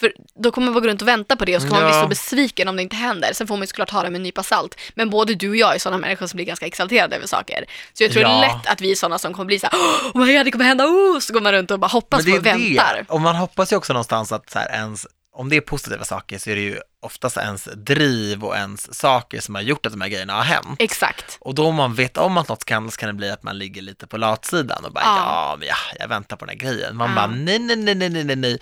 för 0.00 0.12
då 0.34 0.50
kommer 0.50 0.70
man 0.72 0.82
gå 0.82 0.88
runt 0.88 1.02
och 1.02 1.08
vänta 1.08 1.36
på 1.36 1.44
det 1.44 1.56
och 1.56 1.62
så 1.62 1.68
kommer 1.68 1.80
man 1.80 1.90
bli 1.90 1.96
Ja. 1.98 2.02
så 2.02 2.08
besviken 2.08 2.68
om 2.68 2.76
det 2.76 2.82
inte 2.82 2.96
händer. 2.96 3.32
Sen 3.32 3.46
får 3.46 3.54
man 3.56 3.62
ju 3.62 3.66
såklart 3.66 3.90
ha 3.90 4.02
det 4.02 4.10
med 4.10 4.16
en 4.18 4.22
nypa 4.22 4.42
salt. 4.42 4.80
Men 4.94 5.10
både 5.10 5.34
du 5.34 5.48
och 5.50 5.56
jag 5.56 5.74
är 5.74 5.78
sådana 5.78 5.98
människor 5.98 6.26
som 6.26 6.36
blir 6.36 6.46
ganska 6.46 6.66
exalterade 6.66 7.16
över 7.16 7.26
saker. 7.26 7.64
Så 7.92 8.02
jag 8.04 8.12
tror 8.12 8.22
det 8.22 8.28
är 8.28 8.32
Ja. 8.32 8.40
lätt 8.56 8.66
att 8.72 8.80
vi 8.80 8.90
är 8.90 8.94
sådana 8.94 9.18
som 9.18 9.32
kommer 9.34 9.44
bli 9.46 9.58
så 9.58 9.66
här, 9.66 9.78
oh 10.14 10.26
my 10.26 10.36
god, 10.36 10.46
det 10.46 10.50
kommer 10.50 10.64
hända, 10.64 10.84
oh! 10.86 11.18
så 11.18 11.32
går 11.32 11.40
man 11.40 11.52
runt 11.52 11.70
och 11.70 11.78
bara 11.78 11.86
hoppas 11.86 12.24
på 12.26 12.32
och 12.32 12.46
väntar. 12.46 12.94
det. 12.94 13.04
Och 13.08 13.20
man 13.20 13.36
hoppas 13.36 13.72
ju 13.72 13.76
också 13.76 13.92
någonstans 13.92 14.32
att 14.32 14.50
så 14.50 14.58
här, 14.58 14.68
ens, 14.72 15.06
om 15.32 15.48
det 15.48 15.56
är 15.56 15.60
positiva 15.60 16.04
saker 16.04 16.38
så 16.38 16.50
är 16.50 16.54
det 16.54 16.62
ju 16.62 16.78
oftast 17.02 17.36
ens 17.36 17.64
driv 17.64 18.44
och 18.44 18.56
ens 18.56 18.94
saker 18.98 19.40
som 19.40 19.54
har 19.54 19.62
gjort 19.62 19.86
att 19.86 19.92
de 19.92 20.00
här 20.00 20.08
grejerna 20.08 20.32
har 20.32 20.42
hänt. 20.42 20.76
Exakt. 20.78 21.36
Och 21.40 21.54
då 21.54 21.66
om 21.66 21.74
man 21.74 21.94
vet 21.94 22.16
om 22.16 22.38
att 22.38 22.48
något 22.48 22.70
hända 22.70 22.90
så 22.90 22.96
kan 22.96 23.06
det 23.06 23.12
bli 23.12 23.30
att 23.30 23.42
man 23.42 23.58
ligger 23.58 23.82
lite 23.82 24.06
på 24.06 24.16
latsidan 24.16 24.84
och 24.84 24.92
bara 24.92 25.04
Ja. 25.04 25.16
ja, 25.18 25.56
men 25.58 25.68
ja 25.68 25.74
jag 25.98 26.08
väntar 26.08 26.36
på 26.36 26.44
den 26.44 26.58
här 26.58 26.68
grejen. 26.68 26.96
Man 26.96 27.08
Ja. 27.08 27.14
bara 27.16 27.26
nej, 27.26 27.58
nej, 27.58 27.76
nej, 27.76 27.94
nej, 27.94 28.24
nej, 28.24 28.36
nej, 28.36 28.58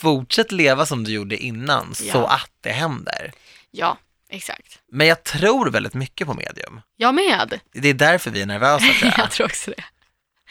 fortsätt 0.00 0.52
leva 0.52 0.86
som 0.86 1.04
du 1.04 1.12
gjorde 1.12 1.36
innan 1.36 1.94
så 1.94 2.04
Ja. 2.04 2.28
att 2.28 2.50
det 2.60 2.72
händer. 2.72 3.32
Ja, 3.70 3.98
exakt. 4.30 4.78
Men 4.92 5.06
jag 5.06 5.22
tror 5.24 5.70
väldigt 5.70 5.94
mycket 5.94 6.26
på 6.26 6.34
medium. 6.34 6.80
Jag 6.96 7.14
med. 7.14 7.60
Det 7.72 7.88
är 7.88 7.94
därför 7.94 8.30
vi 8.30 8.42
är 8.42 8.46
nervösa 8.46 8.84
tror 8.84 8.94
jag. 9.02 9.18
Jag 9.18 9.30
tror 9.30 9.46
också 9.46 9.70
det. 9.70 9.84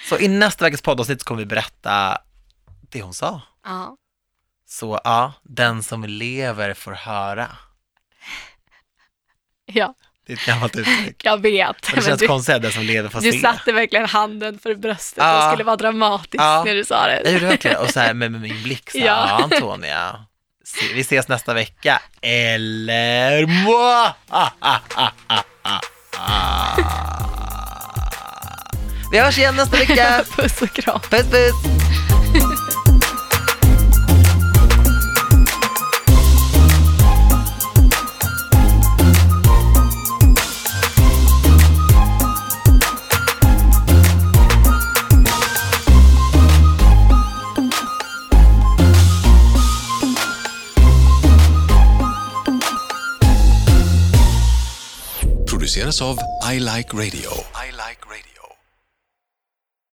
Så 0.09 0.17
i 0.19 0.27
nästa 0.27 0.65
veckas 0.65 0.81
poddavsnitt 0.81 1.19
så 1.21 1.25
kommer 1.25 1.39
vi 1.39 1.45
berätta 1.45 2.17
det 2.91 3.01
hon 3.01 3.13
sa. 3.13 3.41
Ja. 3.65 3.95
Så 4.79 4.99
ja, 5.03 5.33
den 5.43 5.83
som 5.83 6.03
lever 6.03 6.73
får 6.73 6.91
höra. 6.91 7.47
Ja, 9.65 9.93
Det 10.27 10.33
är 10.33 10.37
ett 10.37 10.45
gammalt 10.45 10.75
uttryck. 10.75 11.21
jag 11.25 11.41
vet. 11.41 11.69
Och 11.69 11.75
det 11.85 11.95
Men 11.95 12.03
känns 12.03 12.19
du, 12.19 12.27
konstigt, 12.27 12.61
den 12.61 12.71
som 12.71 12.83
lever 12.83 13.09
får 13.09 13.21
du 13.21 13.31
se. 13.31 13.39
satte 13.39 13.71
verkligen 13.71 14.05
handen 14.05 14.59
för 14.59 14.75
bröstet 14.75 15.17
Ja. 15.23 15.45
och 15.47 15.51
skulle 15.51 15.63
vara 15.63 15.75
dramatisk 15.75 16.35
Ja. 16.43 16.63
när 16.65 16.75
du 16.75 16.85
sa 16.85 17.07
det. 17.07 17.21
Jag 17.23 17.33
gjorde 17.33 17.45
verkligen 17.45 17.77
och 17.77 17.89
så 17.89 17.99
här 17.99 18.13
med, 18.13 18.31
med 18.31 18.41
min 18.41 18.63
blick 18.63 18.91
så 18.91 18.97
här, 18.99 19.05
Ja. 19.05 19.25
ja. 19.29 19.43
Antonia, 19.43 20.25
vi 20.93 21.01
ses 21.01 21.27
nästa 21.27 21.53
vecka. 21.53 22.01
Eller. 22.21 23.45
Vi 29.11 29.19
hörs 29.19 29.37
igen 29.37 29.55
nästa 29.55 29.77
vecka. 29.77 30.23
Puss 30.35 30.61
och 30.61 30.69
kram. 30.73 30.99
Puss 30.99 31.29
puss! 31.29 31.82
Produceras 55.73 56.01
av 56.01 56.17
I 56.53 56.59
Like 56.59 56.93
Radio. 56.93 57.52